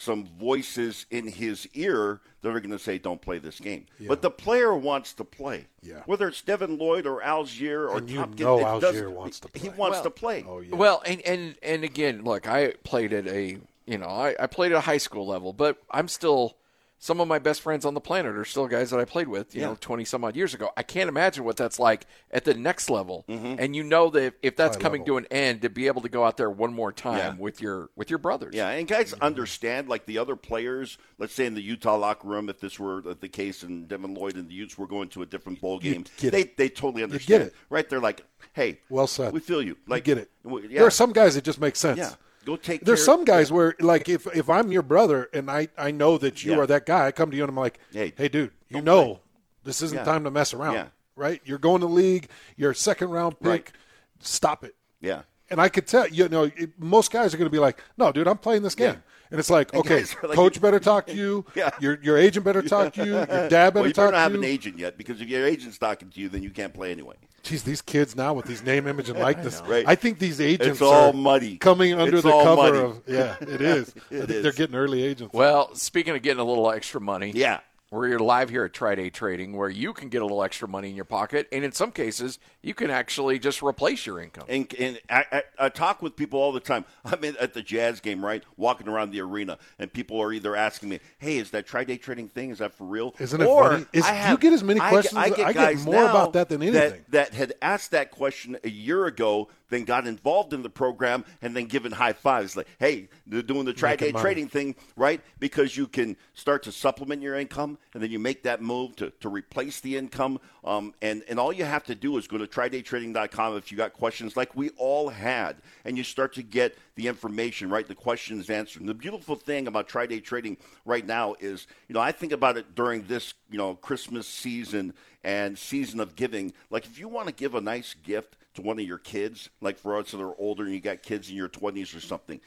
some 0.00 0.24
voices 0.38 1.04
in 1.10 1.28
his 1.28 1.68
ear 1.74 2.20
that 2.42 2.48
are 2.48 2.58
going 2.60 2.70
to 2.70 2.78
say, 2.78 2.98
"Don't 2.98 3.20
play 3.20 3.38
this 3.38 3.60
game." 3.60 3.86
But 4.00 4.22
the 4.22 4.30
player 4.30 4.74
wants 4.74 5.12
to 5.14 5.24
play. 5.24 5.66
Yeah. 5.82 6.02
Whether 6.06 6.28
it's 6.28 6.40
Devin 6.42 6.78
Lloyd 6.78 7.06
or 7.06 7.20
Allgeier 7.20 7.88
or 7.90 7.98
And 7.98 8.08
you 8.10 8.16
Tompkins, 8.16 8.40
know 8.40 8.58
it 8.58 8.62
Allgeier 8.64 8.80
doesn't- 8.80 9.14
wants 9.14 9.40
to 9.40 9.48
play. 9.48 9.60
He 9.60 9.68
wants 9.68 9.96
Well- 9.96 10.02
to 10.04 10.10
play. 10.10 10.44
oh 10.48 10.60
yeah. 10.60 10.74
Well, 10.74 11.02
and 11.04 11.20
and 11.22 11.56
and 11.62 11.84
again, 11.84 12.24
look, 12.24 12.48
I 12.48 12.72
played 12.82 13.12
at 13.12 13.26
a 13.28 13.58
you 13.86 13.98
know 13.98 14.06
I, 14.08 14.34
I 14.40 14.46
played 14.46 14.72
at 14.72 14.78
a 14.78 14.80
high 14.82 14.98
school 14.98 15.26
level, 15.26 15.52
but 15.52 15.76
I'm 15.90 16.08
still 16.08 16.56
some 17.02 17.18
of 17.18 17.26
my 17.26 17.38
best 17.38 17.62
friends 17.62 17.86
on 17.86 17.94
the 17.94 18.00
planet 18.00 18.36
are 18.36 18.44
still 18.44 18.68
guys 18.68 18.90
that 18.90 19.00
I 19.00 19.06
played 19.06 19.26
with, 19.26 19.54
you 19.54 19.62
know, 19.62 19.74
twenty 19.80 20.04
some 20.04 20.22
odd 20.22 20.36
years 20.36 20.52
ago. 20.52 20.70
I 20.76 20.82
can't 20.82 21.08
imagine 21.08 21.44
what 21.44 21.56
that's 21.56 21.78
like 21.78 22.06
at 22.30 22.44
the 22.44 22.52
next 22.52 22.90
level, 22.90 23.24
mm-hmm. 23.26 23.54
and 23.58 23.74
you 23.74 23.82
know 23.82 24.10
that 24.10 24.34
if, 24.42 24.54
that's 24.54 24.76
High 24.76 24.82
coming 24.82 25.00
level. 25.00 25.14
to 25.14 25.18
an 25.18 25.26
end, 25.30 25.62
to 25.62 25.70
be 25.70 25.86
able 25.86 26.02
to 26.02 26.10
go 26.10 26.24
out 26.24 26.36
there 26.36 26.50
one 26.50 26.74
more 26.74 26.92
time 26.92 27.16
Yeah. 27.16 27.34
with 27.38 27.62
your 27.62 27.88
with 27.96 28.10
your 28.10 28.18
brothers. 28.18 28.54
Yeah, 28.54 28.68
and 28.68 28.86
guys 28.86 29.12
mm-hmm. 29.14 29.22
understand 29.24 29.88
like 29.88 30.04
the 30.04 30.18
other 30.18 30.36
players. 30.36 30.98
Let's 31.18 31.32
say 31.32 31.46
in 31.46 31.54
the 31.54 31.62
Utah 31.62 31.96
locker 31.96 32.28
room, 32.28 32.50
if 32.50 32.60
this 32.60 32.78
were 32.78 32.98
uh, 33.08 33.14
the 33.18 33.28
case, 33.28 33.62
and 33.62 33.88
Devin 33.88 34.12
Lloyd 34.14 34.36
and 34.36 34.46
the 34.48 34.54
Utes 34.54 34.76
were 34.76 34.86
going 34.86 35.08
to 35.08 35.22
a 35.22 35.26
different 35.26 35.60
bowl 35.62 35.78
game, 35.78 36.04
they 36.20 36.44
they 36.44 36.68
totally 36.68 37.02
understand 37.02 37.44
Get 37.44 37.46
it. 37.48 37.54
right? 37.70 37.88
They're 37.88 37.98
like, 38.00 38.26
"Hey, 38.52 38.80
Well 38.90 39.06
said. 39.06 39.32
We 39.32 39.40
feel 39.40 39.62
you. 39.62 39.78
Like, 39.86 40.04
get 40.04 40.18
it. 40.18 40.30
w- 40.44 40.68
There 40.68 40.84
are 40.86 40.90
some 40.90 41.12
guys 41.12 41.34
that 41.34 41.44
just 41.44 41.60
make 41.60 41.76
sense. 41.76 41.96
Yeah, 41.98 42.12
take. 42.56 42.84
There's 42.84 43.04
some 43.04 43.24
guys 43.24 43.50
where, 43.52 43.74
like, 43.80 44.08
if 44.08 44.26
if 44.34 44.48
I'm 44.50 44.70
your 44.72 44.82
brother 44.82 45.28
and 45.32 45.50
I 45.50 45.68
I 45.78 45.90
know 45.90 46.18
that 46.18 46.44
you 46.44 46.52
Yeah. 46.52 46.58
are 46.58 46.66
that 46.66 46.86
guy, 46.86 47.06
I 47.06 47.12
come 47.12 47.30
to 47.30 47.36
you 47.36 47.42
and 47.42 47.50
I'm 47.50 47.56
like, 47.56 47.78
Hey, 47.92 48.12
hey, 48.16 48.28
dude, 48.28 48.50
you 48.68 48.80
know, 48.80 49.04
play. 49.04 49.20
this 49.64 49.82
isn't 49.82 49.98
Yeah. 49.98 50.04
time 50.04 50.24
to 50.24 50.30
mess 50.30 50.52
around, 50.54 50.74
Yeah. 50.74 50.86
right? 51.16 51.40
You're 51.44 51.58
going 51.58 51.80
to 51.80 51.86
league, 51.86 52.28
you're 52.56 52.70
a 52.72 52.74
second 52.74 53.10
round 53.10 53.38
pick, 53.40 53.48
Right. 53.48 53.72
stop 54.20 54.64
it. 54.64 54.74
Yeah, 55.00 55.22
And 55.50 55.60
I 55.60 55.68
could 55.68 55.86
tell, 55.86 56.06
you 56.08 56.28
know, 56.28 56.44
it, 56.44 56.70
most 56.78 57.10
guys 57.10 57.32
are 57.34 57.36
going 57.38 57.46
to 57.46 57.50
be 57.50 57.58
like, 57.58 57.82
no, 57.96 58.12
dude, 58.12 58.28
I'm 58.28 58.38
playing 58.38 58.62
this 58.62 58.74
game. 58.74 58.94
Yeah. 58.94 59.30
And 59.30 59.38
it's 59.40 59.48
like, 59.50 59.70
And 59.74 59.80
okay, 59.80 60.04
like- 60.22 60.36
coach 60.36 60.60
better 60.60 60.78
talk 60.78 61.06
to 61.06 61.14
you. 61.22 61.44
Yeah. 61.54 61.70
Your 61.80 61.98
your 62.02 62.16
agent 62.18 62.44
better 62.44 62.62
talk 62.62 62.92
to 62.94 63.04
you. 63.04 63.12
Your 63.14 63.26
dad 63.26 63.50
better 63.50 63.70
well, 63.74 63.86
you 63.86 63.92
talk 63.92 64.06
better 64.06 64.12
not 64.12 64.22
have 64.22 64.34
an 64.34 64.44
agent 64.44 64.78
yet 64.78 64.98
because 64.98 65.20
if 65.20 65.28
your 65.28 65.46
agent's 65.46 65.78
talking 65.78 66.10
to 66.10 66.20
you, 66.20 66.28
then 66.28 66.42
you 66.42 66.50
can't 66.50 66.74
play 66.74 66.90
anyway. 66.92 67.14
Geez, 67.42 67.62
these 67.62 67.80
kids 67.80 68.14
now 68.14 68.34
with 68.34 68.44
these 68.46 68.62
name, 68.62 68.86
image, 68.86 69.08
and 69.08 69.18
likeness. 69.28 69.62
Right. 69.66 69.84
I 69.88 69.94
think 69.94 70.18
these 70.18 70.40
agents 70.40 70.72
It's 70.72 70.82
all 70.82 71.10
are 71.10 71.12
muddy. 71.12 71.56
coming 71.56 71.94
under 71.94 72.16
It's 72.16 72.22
the 72.24 72.32
all 72.32 72.44
cover 72.44 72.62
muddy. 72.72 72.78
of. 72.78 73.02
Yeah, 73.06 73.36
it 73.40 73.60
is. 73.62 73.88
I 74.10 74.14
think 74.14 74.30
is. 74.30 74.42
they're 74.42 74.52
getting 74.52 74.76
early 74.76 75.02
agents. 75.02 75.32
Well, 75.32 75.74
speaking 75.74 76.14
of 76.14 76.22
getting 76.22 76.40
a 76.40 76.44
little 76.44 76.70
extra 76.70 77.00
money, 77.00 77.32
Yeah. 77.34 77.60
We're 77.92 78.20
live 78.20 78.50
here 78.50 78.64
at 78.64 78.72
Tri 78.72 78.94
Day 78.94 79.10
Trading, 79.10 79.56
where 79.56 79.68
you 79.68 79.92
can 79.92 80.10
get 80.10 80.22
a 80.22 80.24
little 80.24 80.44
extra 80.44 80.68
money 80.68 80.90
in 80.90 80.94
your 80.94 81.04
pocket, 81.04 81.48
and 81.50 81.64
in 81.64 81.72
some 81.72 81.90
cases, 81.90 82.38
you 82.62 82.72
can 82.72 82.88
actually 82.88 83.40
just 83.40 83.64
replace 83.64 84.06
your 84.06 84.20
income. 84.20 84.44
And, 84.48 84.72
and 84.78 85.00
I, 85.10 85.24
I, 85.32 85.42
I 85.58 85.68
talk 85.70 86.00
with 86.00 86.14
people 86.14 86.38
all 86.38 86.52
the 86.52 86.60
time. 86.60 86.84
I'm 87.04 87.24
in, 87.24 87.36
at 87.38 87.52
the 87.52 87.62
Jazz 87.62 87.98
game, 87.98 88.24
right? 88.24 88.44
Walking 88.56 88.86
around 88.86 89.10
the 89.10 89.20
arena, 89.20 89.58
and 89.76 89.92
people 89.92 90.20
are 90.22 90.32
either 90.32 90.54
asking 90.54 90.90
me, 90.90 91.00
"Hey, 91.18 91.38
is 91.38 91.50
that 91.50 91.66
tri-day 91.66 91.96
trading 91.96 92.28
thing? 92.28 92.50
Is 92.50 92.58
that 92.58 92.74
for 92.74 92.84
real?" 92.84 93.12
Isn't 93.18 93.40
it 93.40 93.46
or 93.46 93.70
funny? 93.70 93.86
Is- 93.92 94.04
I 94.04 94.26
do 94.26 94.30
you 94.30 94.38
get 94.38 94.52
as 94.52 94.62
many 94.62 94.80
I 94.80 94.90
questions? 94.90 95.16
I 95.16 95.30
get, 95.30 95.40
I 95.40 95.52
get 95.52 95.54
guys 95.54 95.84
more 95.84 95.94
now 95.96 96.10
about 96.10 96.32
that 96.34 96.48
than 96.48 96.62
anything. 96.62 97.02
That, 97.08 97.10
that 97.10 97.34
had 97.34 97.54
asked 97.60 97.90
that 97.90 98.12
question 98.12 98.56
a 98.62 98.70
year 98.70 99.06
ago, 99.06 99.48
then 99.70 99.84
got 99.84 100.06
involved 100.06 100.52
in 100.52 100.62
the 100.62 100.70
program, 100.70 101.24
and 101.40 101.56
then 101.56 101.66
given 101.66 101.92
high 101.92 102.12
fives 102.12 102.56
like, 102.56 102.66
"Hey, 102.78 103.08
they're 103.26 103.42
doing 103.42 103.64
the 103.64 103.72
tri-day 103.72 104.12
trading 104.12 104.48
thing, 104.48 104.74
right?" 104.96 105.20
Because 105.38 105.76
you 105.76 105.86
can 105.86 106.16
start 106.34 106.62
to 106.64 106.72
supplement 106.72 107.22
your 107.22 107.36
income, 107.36 107.78
and 107.94 108.02
then 108.02 108.10
you 108.10 108.18
make 108.18 108.42
that 108.42 108.60
move 108.60 108.96
to, 108.96 109.10
to 109.20 109.28
replace 109.28 109.80
the 109.80 109.96
income. 109.96 110.38
Um, 110.64 110.94
and, 111.00 111.22
and 111.28 111.40
all 111.40 111.52
you 111.52 111.64
have 111.64 111.84
to 111.84 111.94
do 111.94 112.18
is 112.18 112.26
go 112.26 112.36
to 112.36 112.46
tridaytrading.com 112.46 113.56
if 113.56 113.72
you 113.72 113.78
got 113.78 113.94
questions 113.94 114.36
like 114.36 114.54
we 114.54 114.70
all 114.70 115.08
had, 115.08 115.56
and 115.84 115.96
you 115.96 116.04
start 116.04 116.34
to 116.34 116.42
get 116.42 116.76
the 116.96 117.08
information, 117.08 117.70
right? 117.70 117.86
The 117.86 117.94
questions 117.94 118.50
answered. 118.50 118.80
And 118.80 118.88
the 118.88 118.94
beautiful 118.94 119.36
thing 119.36 119.66
about 119.66 119.88
Tri-Day 119.88 120.20
Trading 120.20 120.58
right 120.84 121.06
now 121.06 121.34
is, 121.40 121.66
you 121.88 121.94
know, 121.94 122.00
I 122.00 122.12
think 122.12 122.32
about 122.32 122.58
it 122.58 122.74
during 122.74 123.04
this, 123.06 123.34
you 123.50 123.56
know, 123.56 123.74
Christmas 123.74 124.26
season 124.26 124.92
and 125.24 125.58
season 125.58 126.00
of 126.00 126.16
giving. 126.16 126.52
Like 126.70 126.84
if 126.84 126.98
you 126.98 127.08
want 127.08 127.28
to 127.28 127.34
give 127.34 127.54
a 127.54 127.60
nice 127.60 127.94
gift 127.94 128.36
to 128.54 128.62
one 128.62 128.78
of 128.78 128.84
your 128.84 128.98
kids, 128.98 129.48
like 129.60 129.78
for 129.78 129.96
us 129.98 130.10
that 130.10 130.20
are 130.20 130.34
older 130.38 130.64
and 130.64 130.72
you 130.72 130.80
got 130.80 131.02
kids 131.02 131.30
in 131.30 131.36
your 131.36 131.48
20s 131.48 131.96
or 131.96 132.00
something, 132.00 132.40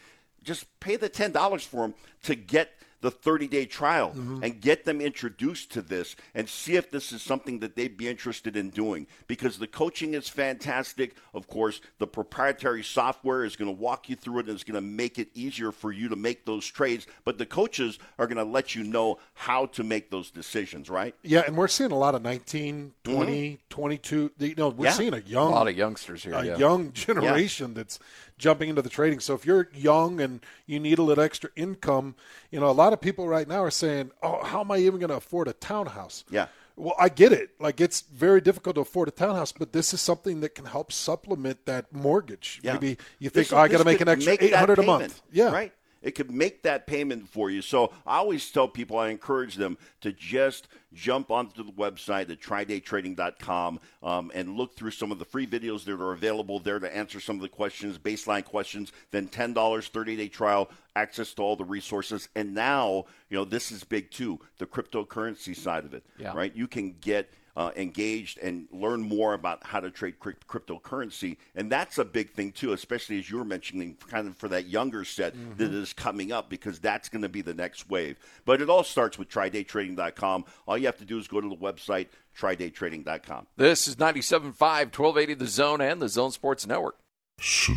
just 0.44 0.68
pay 0.80 0.96
the 0.96 1.10
$10 1.10 1.66
for 1.66 1.82
them 1.82 1.94
to 2.24 2.36
get 2.36 2.72
the 3.04 3.12
30 3.12 3.48
day 3.50 3.66
trial 3.66 4.12
mm-hmm. 4.12 4.42
and 4.42 4.62
get 4.62 4.86
them 4.86 5.02
introduced 5.02 5.70
to 5.74 5.82
this 5.82 6.16
and 6.34 6.48
see 6.48 6.78
if 6.78 6.90
this 6.90 7.12
is 7.12 7.22
something 7.22 7.60
that 7.60 7.76
they'd 7.76 7.98
be 7.98 8.08
interested 8.08 8.56
in 8.56 8.70
doing 8.70 9.06
because 9.28 9.60
the 9.60 9.68
coaching 9.68 10.14
is 10.14 10.30
fantastic. 10.30 11.18
Of 11.34 11.48
course, 11.48 11.82
the 12.00 12.08
proprietary 12.08 12.82
software 12.82 13.44
is 13.44 13.58
going 13.58 13.68
to 13.68 13.78
walk 13.78 14.08
you 14.08 14.16
through 14.16 14.40
it 14.40 14.46
and 14.46 14.56
it's 14.56 14.64
going 14.64 14.82
to 14.82 14.82
make 14.82 15.20
it 15.20 15.28
easier 15.34 15.74
for 15.74 15.92
you 15.92 16.08
to 16.08 16.16
make 16.16 16.46
those 16.46 16.66
trades. 16.66 17.06
But 17.26 17.38
the 17.38 17.46
coaches 17.46 18.00
are 18.18 18.26
going 18.26 18.38
to 18.38 18.50
let 18.50 18.74
you 18.74 18.86
know 18.86 19.20
how 19.34 19.66
to 19.68 19.84
make 19.84 20.10
those 20.10 20.32
decisions, 20.32 20.90
right? 20.90 21.14
Yeah, 21.24 21.44
and 21.46 21.58
we're 21.58 21.68
seeing 21.68 21.92
a 21.92 21.98
lot 21.98 22.16
of 22.16 22.22
19, 22.22 22.94
mm-hmm. 23.04 23.14
20, 23.18 23.60
22. 23.70 24.32
You 24.40 24.56
know, 24.56 24.70
we're 24.70 24.86
Yeah. 24.86 24.92
seeing 24.92 25.14
a 25.14 25.20
young, 25.20 25.52
A 25.52 25.56
lot 25.56 25.68
of 25.68 25.76
youngsters 25.76 26.24
here. 26.24 26.36
a 26.36 26.46
yeah. 26.46 26.58
young 26.58 26.94
generation 26.94 27.74
that's 27.74 28.00
jumping 28.38 28.70
into 28.70 28.82
the 28.82 28.90
trading. 28.90 29.20
So 29.20 29.34
if 29.34 29.46
you're 29.46 29.70
young 29.74 30.20
and 30.22 30.40
you 30.66 30.80
need 30.80 31.00
a 31.00 31.04
little 31.04 31.24
extra 31.24 31.50
income, 31.56 32.16
you 32.52 32.60
know, 32.60 32.70
a 32.70 32.72
lot 32.72 32.94
of 32.94 33.02
people 33.02 33.28
right 33.28 33.48
now 33.48 33.64
are 33.64 33.72
saying, 33.72 34.12
"Oh, 34.22 34.44
how 34.44 34.62
am 34.62 34.72
I 34.72 34.78
even 34.78 35.00
going 35.00 35.10
to 35.10 35.16
afford 35.18 35.48
a 35.48 35.54
townhouse?" 35.54 36.24
Yeah. 36.30 36.48
Well, 36.76 36.96
I 36.98 37.10
get 37.10 37.32
it. 37.32 37.52
Like 37.60 37.80
it's 37.80 38.02
very 38.02 38.42
difficult 38.42 38.76
to 38.76 38.82
afford 38.82 39.08
a 39.08 39.12
townhouse, 39.12 39.52
but 39.52 39.74
this 39.74 39.94
is 39.94 40.02
something 40.02 40.40
that 40.42 40.56
can 40.56 40.66
help 40.66 40.92
supplement 40.92 41.66
that 41.68 41.94
mortgage. 41.94 42.60
Yeah. 42.64 42.74
Maybe 42.74 42.98
you 43.20 43.30
think, 43.30 43.48
This- 43.50 43.54
oh, 43.54 43.58
I 43.58 43.68
got 43.68 43.78
to 43.78 43.86
make 43.86 44.02
an 44.02 44.08
extra 44.10 44.38
eight 44.40 44.54
hundred 44.56 44.80
a 44.80 44.84
month. 44.84 45.22
Yeah, 45.32 45.52
Right. 45.52 45.72
It 46.04 46.12
could 46.12 46.30
make 46.30 46.64
that 46.64 46.86
payment 46.86 47.30
for 47.30 47.50
you. 47.50 47.62
So 47.62 47.94
I 48.06 48.18
always 48.18 48.52
tell 48.52 48.68
people, 48.68 49.00
I 49.00 49.08
encourage 49.10 49.56
them 49.56 49.78
to 50.02 50.12
just 50.12 50.68
jump 50.94 51.32
onto 51.32 51.64
the 51.64 51.72
website 51.72 52.30
at 52.30 52.40
tridaytrading.com 52.42 53.80
um, 54.04 54.32
and 54.36 54.56
look 54.56 54.76
through 54.76 54.92
some 54.92 55.12
of 55.12 55.18
the 55.18 55.26
free 55.26 55.48
videos 55.48 55.86
that 55.86 56.00
are 56.00 56.12
available 56.12 56.60
there 56.60 56.78
to 56.78 56.96
answer 56.96 57.20
some 57.20 57.38
of 57.38 57.42
the 57.42 57.50
questions, 57.50 57.98
baseline 57.98 58.44
questions. 58.44 58.92
Then 59.12 59.28
$10, 59.30 59.90
30 59.90 60.18
day 60.18 60.28
trial, 60.28 60.70
access 60.96 61.34
to 61.36 61.42
all 61.42 61.56
the 61.56 61.66
resources. 61.66 62.28
And 62.36 62.54
now, 62.54 63.06
you 63.30 63.38
know, 63.38 63.46
this 63.46 63.72
is 63.72 63.84
big 63.84 64.12
too 64.12 64.40
the 64.58 64.66
cryptocurrency 64.66 65.56
side 65.56 65.86
of 65.86 65.94
it. 65.94 66.06
Yeah. 66.18 66.34
Right. 66.34 66.54
You 66.56 66.68
can 66.68 66.96
get 67.00 67.32
uh, 67.56 67.72
engaged 67.76 68.38
and 68.40 68.68
learn 68.72 69.02
more 69.02 69.34
about 69.34 69.64
how 69.66 69.80
to 69.80 69.92
trade 69.92 70.20
crypt- 70.20 70.48
cryptocurrency. 70.48 71.38
And 71.56 71.72
that's 71.72 71.98
a 71.98 72.06
big 72.06 72.32
thing, 72.32 72.52
too, 72.52 72.74
especially 72.74 73.20
as 73.20 73.30
you 73.30 73.38
were 73.38 73.46
mentioning, 73.46 73.98
kind 74.10 74.28
of 74.28 74.36
for 74.36 74.48
that 74.50 74.68
younger 74.68 75.06
set 75.06 75.36
that 75.58 75.72
is 75.74 75.94
coming 75.94 76.32
up, 76.32 76.50
because 76.50 76.80
that's 76.80 77.10
going 77.10 77.22
to 77.22 77.30
be 77.30 77.42
the 77.42 77.54
next 77.54 77.90
wave. 77.90 78.18
But 78.46 78.62
it 78.62 78.70
all 78.70 78.84
starts 78.84 79.20
with 79.20 79.30
tridaytrading.com. 79.30 80.46
All 80.68 80.78
you 80.78 80.86
have 80.88 80.98
to 80.98 81.06
do 81.06 81.18
is 81.20 81.28
go 81.28 81.42
to 81.42 81.50
the 81.50 81.56
website, 81.56 82.08
tridaytrading.com. 82.38 83.48
This 83.58 83.88
is 83.88 83.96
97.5, 83.98 84.54
1280 84.60 85.34
The 85.36 85.48
Zone 85.48 85.82
and 85.82 86.02
the 86.02 86.10
Zone 86.10 86.32
Sports 86.32 86.66
Network. 86.66 86.98
Slow 87.40 87.76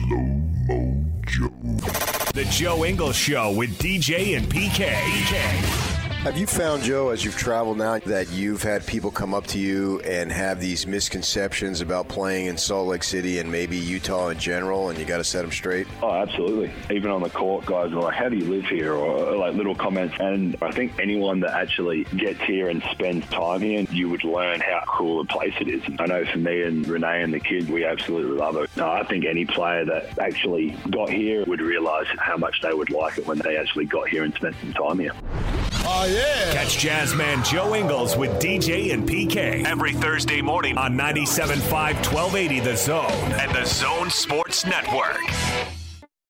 Mo 0.68 1.04
Joe. 1.26 1.50
The 2.34 2.46
Joe 2.50 2.84
Ingles 2.84 3.16
Show 3.16 3.52
with 3.52 3.76
DJ 3.78 4.36
and 4.36 4.46
PK. 4.46 5.85
Have 6.22 6.36
you 6.36 6.46
found, 6.48 6.82
Joe, 6.82 7.10
as 7.10 7.24
you've 7.24 7.36
traveled 7.36 7.78
now, 7.78 8.00
that 8.00 8.28
you've 8.32 8.60
had 8.60 8.84
people 8.84 9.12
come 9.12 9.32
up 9.32 9.46
to 9.48 9.60
you 9.60 10.00
and 10.00 10.32
have 10.32 10.60
these 10.60 10.84
misconceptions 10.84 11.80
about 11.80 12.08
playing 12.08 12.46
in 12.46 12.58
Salt 12.58 12.88
Lake 12.88 13.04
City 13.04 13.38
and 13.38 13.50
maybe 13.50 13.76
Utah 13.76 14.30
in 14.30 14.38
general, 14.38 14.88
and 14.88 14.98
you 14.98 15.04
got 15.04 15.18
to 15.18 15.24
set 15.24 15.42
them 15.42 15.52
straight? 15.52 15.86
Oh, 16.02 16.10
absolutely. 16.10 16.72
Even 16.90 17.12
on 17.12 17.22
the 17.22 17.30
court, 17.30 17.64
guys 17.66 17.92
are 17.92 18.02
like, 18.02 18.14
how 18.14 18.28
do 18.28 18.36
you 18.36 18.44
live 18.46 18.64
here? 18.64 18.92
Or 18.92 19.34
uh, 19.34 19.38
like 19.38 19.54
little 19.54 19.76
comments. 19.76 20.16
And 20.18 20.56
I 20.60 20.72
think 20.72 20.98
anyone 20.98 21.38
that 21.40 21.52
actually 21.52 22.02
gets 22.16 22.40
here 22.40 22.70
and 22.70 22.82
spends 22.90 23.24
time 23.28 23.60
here, 23.60 23.82
you 23.92 24.08
would 24.08 24.24
learn 24.24 24.58
how 24.58 24.82
cool 24.88 25.20
a 25.20 25.24
place 25.26 25.54
it 25.60 25.68
is. 25.68 25.82
I 26.00 26.06
know 26.06 26.24
for 26.24 26.38
me 26.38 26.62
and 26.62 26.84
Renae 26.86 27.22
and 27.22 27.32
the 27.32 27.40
kids, 27.40 27.68
we 27.68 27.84
absolutely 27.84 28.36
love 28.36 28.56
it. 28.56 28.68
No, 28.76 28.90
I 28.90 29.04
think 29.04 29.26
any 29.26 29.44
player 29.44 29.84
that 29.84 30.18
actually 30.18 30.70
got 30.90 31.08
here 31.08 31.44
would 31.44 31.60
realize 31.60 32.06
how 32.18 32.36
much 32.36 32.60
they 32.62 32.74
would 32.74 32.90
like 32.90 33.16
it 33.18 33.28
when 33.28 33.38
they 33.38 33.56
actually 33.56 33.84
got 33.84 34.08
here 34.08 34.24
and 34.24 34.34
spent 34.34 34.56
some 34.60 34.72
time 34.72 34.98
here. 34.98 35.12
Oh, 35.88 36.50
Catch 36.52 36.78
Jazzman 36.78 37.48
Joe 37.48 37.76
Ingles 37.76 38.16
with 38.16 38.32
DJ 38.42 38.92
and 38.92 39.08
PK 39.08 39.64
every 39.64 39.92
Thursday 39.92 40.42
morning 40.42 40.76
on 40.76 40.94
97.5 40.94 41.70
1280 41.70 42.60
The 42.60 42.76
Zone 42.76 43.32
and 43.32 43.54
The 43.54 43.64
Zone 43.64 44.10
Sports 44.10 44.66
Network. 44.66 45.20